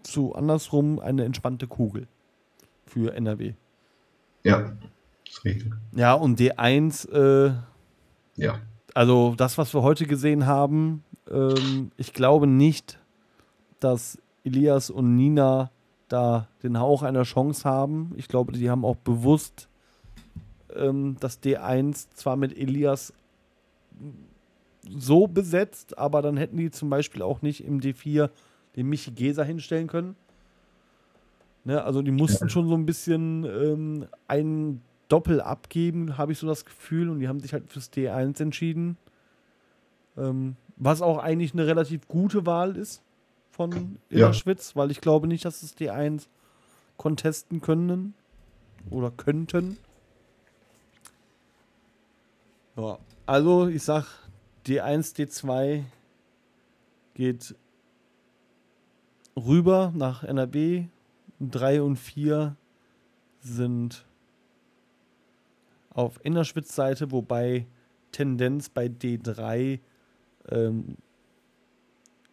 [0.02, 2.08] zu andersrum eine entspannte Kugel
[2.86, 3.54] für NRW.
[4.42, 4.72] Ja.
[5.94, 7.54] Ja, und D1, äh,
[8.34, 8.58] ja.
[8.94, 12.98] Also das, was wir heute gesehen haben, ähm, ich glaube nicht,
[13.78, 15.70] dass Elias und Nina
[16.10, 18.12] da den Hauch einer Chance haben.
[18.16, 19.68] Ich glaube, die haben auch bewusst
[20.74, 23.12] ähm, das D1 zwar mit Elias
[24.88, 28.30] so besetzt, aber dann hätten die zum Beispiel auch nicht im D4
[28.76, 30.16] den Michi Geser hinstellen können.
[31.64, 36.46] Ne, also die mussten schon so ein bisschen ähm, einen Doppel abgeben, habe ich so
[36.46, 37.10] das Gefühl.
[37.10, 38.96] Und die haben sich halt fürs D1 entschieden.
[40.16, 43.02] Ähm, was auch eigentlich eine relativ gute Wahl ist
[43.60, 44.76] von Innerschwitz, ja.
[44.76, 46.28] weil ich glaube nicht, dass es D1
[46.96, 48.14] contesten können
[48.88, 49.76] oder könnten.
[52.74, 54.06] Ja, also ich sag,
[54.66, 55.82] D1, D2
[57.12, 57.54] geht
[59.36, 60.86] rüber nach NRW.
[61.40, 62.56] 3 und 4
[63.40, 64.06] sind
[65.90, 67.66] auf Innerschwitz-Seite, wobei
[68.10, 69.80] Tendenz bei D3
[70.48, 70.96] ähm,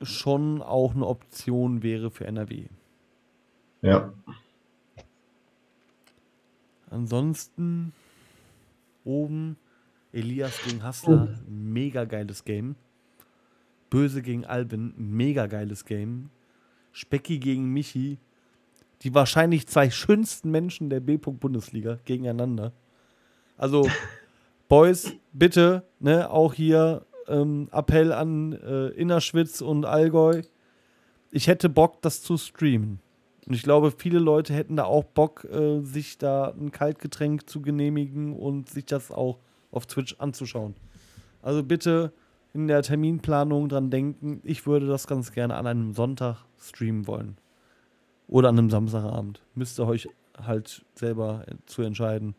[0.02, 2.68] schon auch eine Option wäre für NRW.
[3.82, 4.14] Ja.
[6.90, 7.94] Ansonsten
[9.04, 9.58] oben
[10.14, 12.76] Elias gegen Hassler, mega geiles Game.
[13.90, 16.30] Böse gegen Albin, mega geiles Game.
[16.92, 18.18] Specki gegen Michi,
[19.02, 22.74] die wahrscheinlich zwei schönsten Menschen der B-Bundesliga gegeneinander.
[23.58, 23.88] Also,
[24.68, 30.42] Boys, bitte, ne, auch hier ähm, Appell an äh, Innerschwitz und Allgäu.
[31.32, 33.00] Ich hätte Bock, das zu streamen.
[33.46, 37.62] Und ich glaube, viele Leute hätten da auch Bock, äh, sich da ein Kaltgetränk zu
[37.62, 39.40] genehmigen und sich das auch
[39.72, 40.76] auf Twitch anzuschauen.
[41.42, 42.12] Also bitte
[42.54, 47.38] in der Terminplanung dran denken, ich würde das ganz gerne an einem Sonntag streamen wollen.
[48.28, 49.42] Oder an einem Samstagabend.
[49.56, 50.10] Müsst ihr euch
[50.46, 52.36] halt selber zu entscheiden.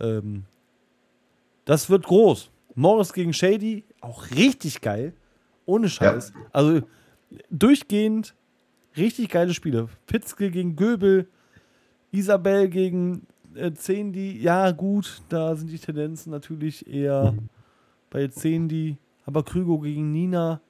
[0.00, 0.44] Ähm,
[1.64, 2.50] das wird groß.
[2.76, 5.14] Morris gegen Shady, auch richtig geil.
[5.64, 6.32] Ohne Scheiß.
[6.34, 6.40] Ja.
[6.52, 6.82] Also
[7.50, 8.34] durchgehend
[8.96, 9.88] richtig geile Spiele.
[10.06, 11.26] Pitzke gegen Göbel,
[12.12, 14.38] Isabel gegen äh, Zendi.
[14.38, 17.34] Ja, gut, da sind die Tendenzen natürlich eher
[18.10, 18.98] bei Zendi.
[19.24, 20.60] Aber Krügo gegen Nina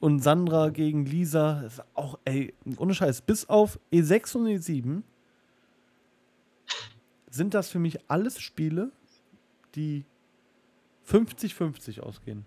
[0.00, 1.60] und Sandra gegen Lisa.
[1.60, 3.20] Ist auch, ey, ohne Scheiß.
[3.20, 5.02] Bis auf E6 und E7
[7.30, 8.90] sind das für mich alles Spiele,
[9.74, 10.04] die
[11.08, 12.44] 50-50 ausgehen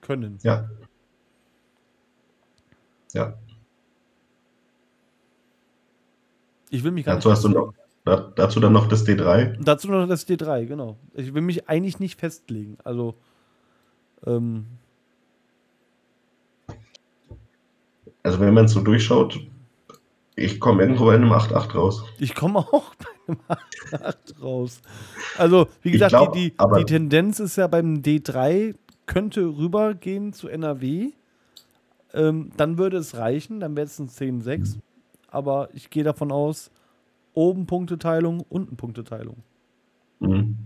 [0.00, 0.38] können.
[0.42, 0.68] Ja.
[3.12, 3.34] Ja.
[6.70, 7.36] Ich will mich gar dazu nicht.
[7.36, 7.74] Hast du noch,
[8.34, 9.62] dazu dann noch das D3?
[9.62, 10.96] Dazu noch das D3, genau.
[11.14, 12.76] Ich will mich eigentlich nicht festlegen.
[12.84, 13.14] Also,
[14.26, 14.66] ähm,
[18.22, 19.40] also wenn man so durchschaut,
[20.36, 22.04] ich komme irgendwo bei einem 8-8 raus.
[22.18, 23.38] Ich komme auch bei einem
[23.92, 24.80] 8-8 raus.
[25.36, 28.74] Also, wie gesagt, glaub, die, die, die, Tendenz ist ja beim D3,
[29.06, 31.10] könnte rübergehen zu NRW.
[32.14, 34.78] Ähm, dann würde es reichen, dann wäre es ein 10-6.
[35.30, 36.70] Aber ich gehe davon aus,
[37.34, 39.36] oben Punkteteilung, unten Punkteteilung.
[40.20, 40.56] Mhm.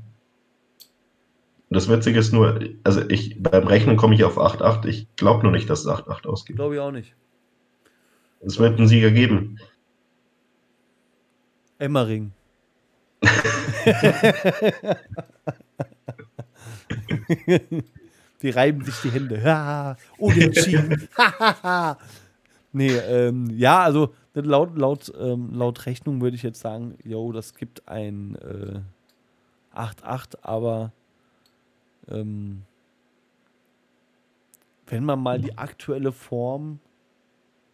[1.73, 4.87] Das Witzige ist nur, also ich beim Rechnen komme ich auf 8-8.
[4.87, 6.57] Ich glaube nur nicht, dass es 8-8 ausgeht.
[6.57, 7.15] Glaube ich auch nicht.
[8.41, 9.59] Es wird einen Sieger geben.
[11.79, 12.33] Emmering.
[18.43, 19.97] Die reiben sich die Hände.
[20.19, 21.09] Unentschieden.
[22.73, 27.55] nee, ähm, ja, also laut, laut, ähm, laut Rechnung würde ich jetzt sagen, yo, das
[27.55, 28.81] gibt ein äh,
[29.77, 30.93] 8-8, aber
[32.09, 32.63] ähm,
[34.87, 36.81] wenn man mal die aktuelle Form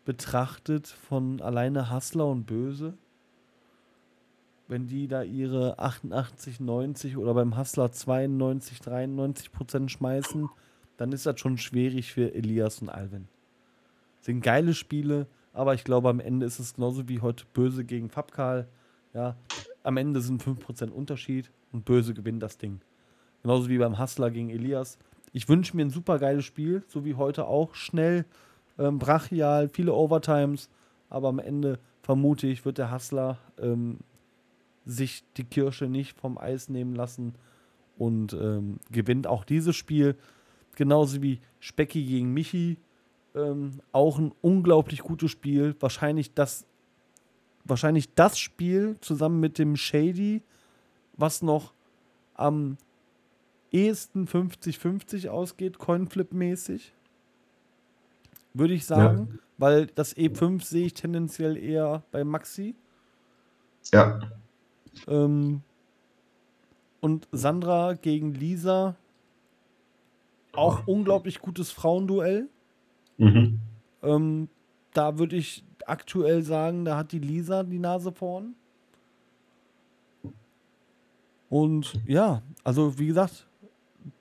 [0.05, 2.95] betrachtet von alleine Hassler und Böse,
[4.69, 10.49] wenn die da ihre 88, 90 oder beim Hassler 92, 93 Prozent schmeißen,
[10.99, 13.29] dann ist das schon schwierig für Elias und Alvin.
[14.21, 18.11] Sind geile Spiele, aber ich glaube, am Ende ist es genauso wie heute Böse gegen
[18.11, 18.69] Fabkal.
[19.15, 19.37] Ja,
[19.83, 22.81] am Ende sind 5% Unterschied und Böse gewinnt das Ding.
[23.43, 24.99] Genauso wie beim Hassler gegen Elias.
[25.33, 27.75] Ich wünsche mir ein super geiles Spiel, so wie heute auch.
[27.75, 28.27] Schnell,
[28.79, 30.69] ähm, brachial, viele Overtimes,
[31.09, 33.99] aber am Ende vermute ich, wird der Hustler ähm,
[34.89, 37.35] sich die Kirsche nicht vom Eis nehmen lassen
[37.97, 40.17] und ähm, gewinnt auch dieses Spiel.
[40.75, 42.79] Genauso wie Specki gegen Michi.
[43.35, 45.77] Ähm, auch ein unglaublich gutes Spiel.
[45.79, 46.67] Wahrscheinlich das,
[47.65, 50.43] wahrscheinlich das Spiel zusammen mit dem Shady,
[51.17, 51.75] was noch
[52.35, 52.79] am
[53.71, 56.93] ehesten 50-50 ausgeht, Coinflip-mäßig
[58.59, 59.39] würde ich sagen, ja.
[59.57, 62.75] weil das E5 sehe ich tendenziell eher bei Maxi.
[63.93, 64.21] Ja.
[65.07, 65.63] Ähm,
[67.01, 68.97] und Sandra gegen Lisa,
[70.53, 72.49] auch unglaublich gutes Frauenduell.
[73.19, 73.61] Mhm.
[74.03, 74.49] Ähm,
[74.93, 78.55] da würde ich aktuell sagen, da hat die Lisa die Nase vorn.
[81.49, 83.47] Und ja, also wie gesagt,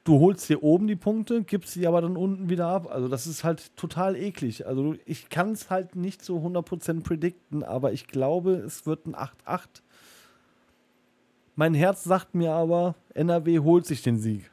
[0.04, 2.88] du holst dir oben die Punkte, gibst sie aber dann unten wieder ab.
[2.90, 4.66] Also das ist halt total eklig.
[4.66, 9.16] Also ich kann es halt nicht so 100% predikten, aber ich glaube, es wird ein
[9.16, 9.82] 8-8.
[11.60, 14.52] Mein Herz sagt mir aber, NRW holt sich den Sieg.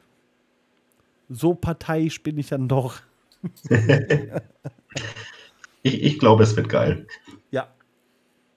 [1.29, 2.99] So parteiisch bin ich dann doch.
[5.83, 7.05] ich, ich glaube, es wird geil.
[7.51, 7.67] Ja.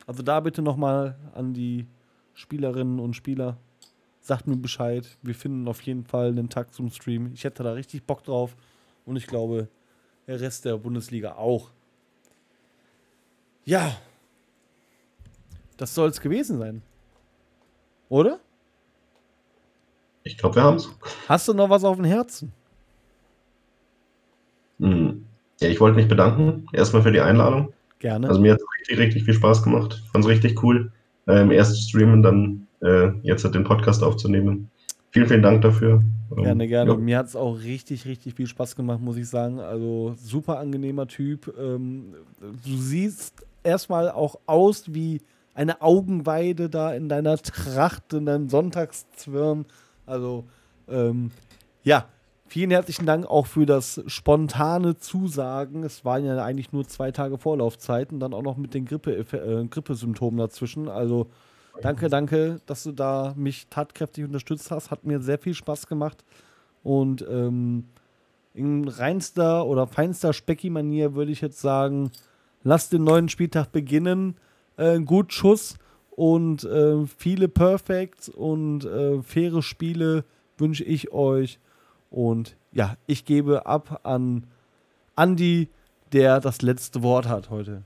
[0.07, 1.87] Also da bitte nochmal an die
[2.33, 3.59] Spielerinnen und Spieler
[4.23, 5.19] sagt mir Bescheid.
[5.21, 7.33] Wir finden auf jeden Fall einen Tag zum Stream.
[7.35, 8.57] Ich hätte da richtig Bock drauf
[9.05, 9.69] und ich glaube,
[10.27, 11.71] der Rest der Bundesliga auch.
[13.67, 13.95] Ja,
[15.77, 16.83] das soll es gewesen sein.
[18.09, 18.39] Oder?
[20.25, 20.91] Ich glaube, wir haben es.
[21.29, 22.53] Hast du noch was auf dem Herzen?
[24.79, 25.25] Hm.
[25.61, 26.67] Ja, ich wollte mich bedanken.
[26.73, 27.73] Erstmal für die Einladung.
[27.99, 28.29] Gerne.
[28.29, 30.03] Also mir hat es richtig, richtig viel Spaß gemacht.
[30.13, 30.93] Fand es richtig cool.
[31.27, 34.71] Ähm, erst streamen, dann äh, jetzt den Podcast aufzunehmen.
[35.11, 36.03] Vielen, vielen Dank dafür.
[36.37, 36.91] Ähm, gerne, gerne.
[36.93, 36.97] Ja.
[36.97, 39.59] Mir hat es auch richtig, richtig viel Spaß gemacht, muss ich sagen.
[39.61, 41.53] Also super angenehmer Typ.
[41.59, 45.21] Ähm, du siehst erstmal auch aus wie
[45.59, 49.67] eine Augenweide da in deiner Tracht, in deinem Sonntagszwirn.
[50.07, 50.45] Also,
[50.89, 51.33] ähm,
[51.83, 52.07] ja,
[52.47, 55.83] vielen herzlichen Dank auch für das spontane Zusagen.
[55.83, 59.67] Es waren ja eigentlich nur zwei Tage Vorlaufzeiten, dann auch noch mit den Grippe, äh,
[59.67, 60.89] Grippesymptomen dazwischen.
[60.89, 61.27] Also,
[61.83, 64.93] danke, danke, dass du da mich tatkräftig unterstützt hast.
[64.93, 66.25] Hat mir sehr viel Spaß gemacht.
[66.85, 67.89] Und ähm,
[68.55, 72.13] in reinster oder feinster Specki-Manier würde ich jetzt sagen,
[72.63, 74.37] lass den neuen Spieltag beginnen
[74.79, 75.77] äh, gut Schuss
[76.11, 80.25] und äh, viele Perfects und äh, faire Spiele
[80.57, 81.59] wünsche ich euch.
[82.11, 84.47] Und ja, ich gebe ab an
[85.17, 85.69] Andy,
[86.13, 87.83] der das letzte Wort hat heute.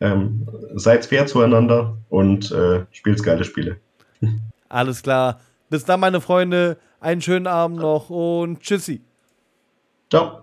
[0.00, 3.76] Ähm, seid fair zueinander und äh, spielt geile Spiele.
[4.68, 5.40] Alles klar.
[5.68, 6.78] Bis dann, meine Freunde.
[7.00, 9.02] Einen schönen Abend noch und tschüssi.
[10.08, 10.40] Ciao.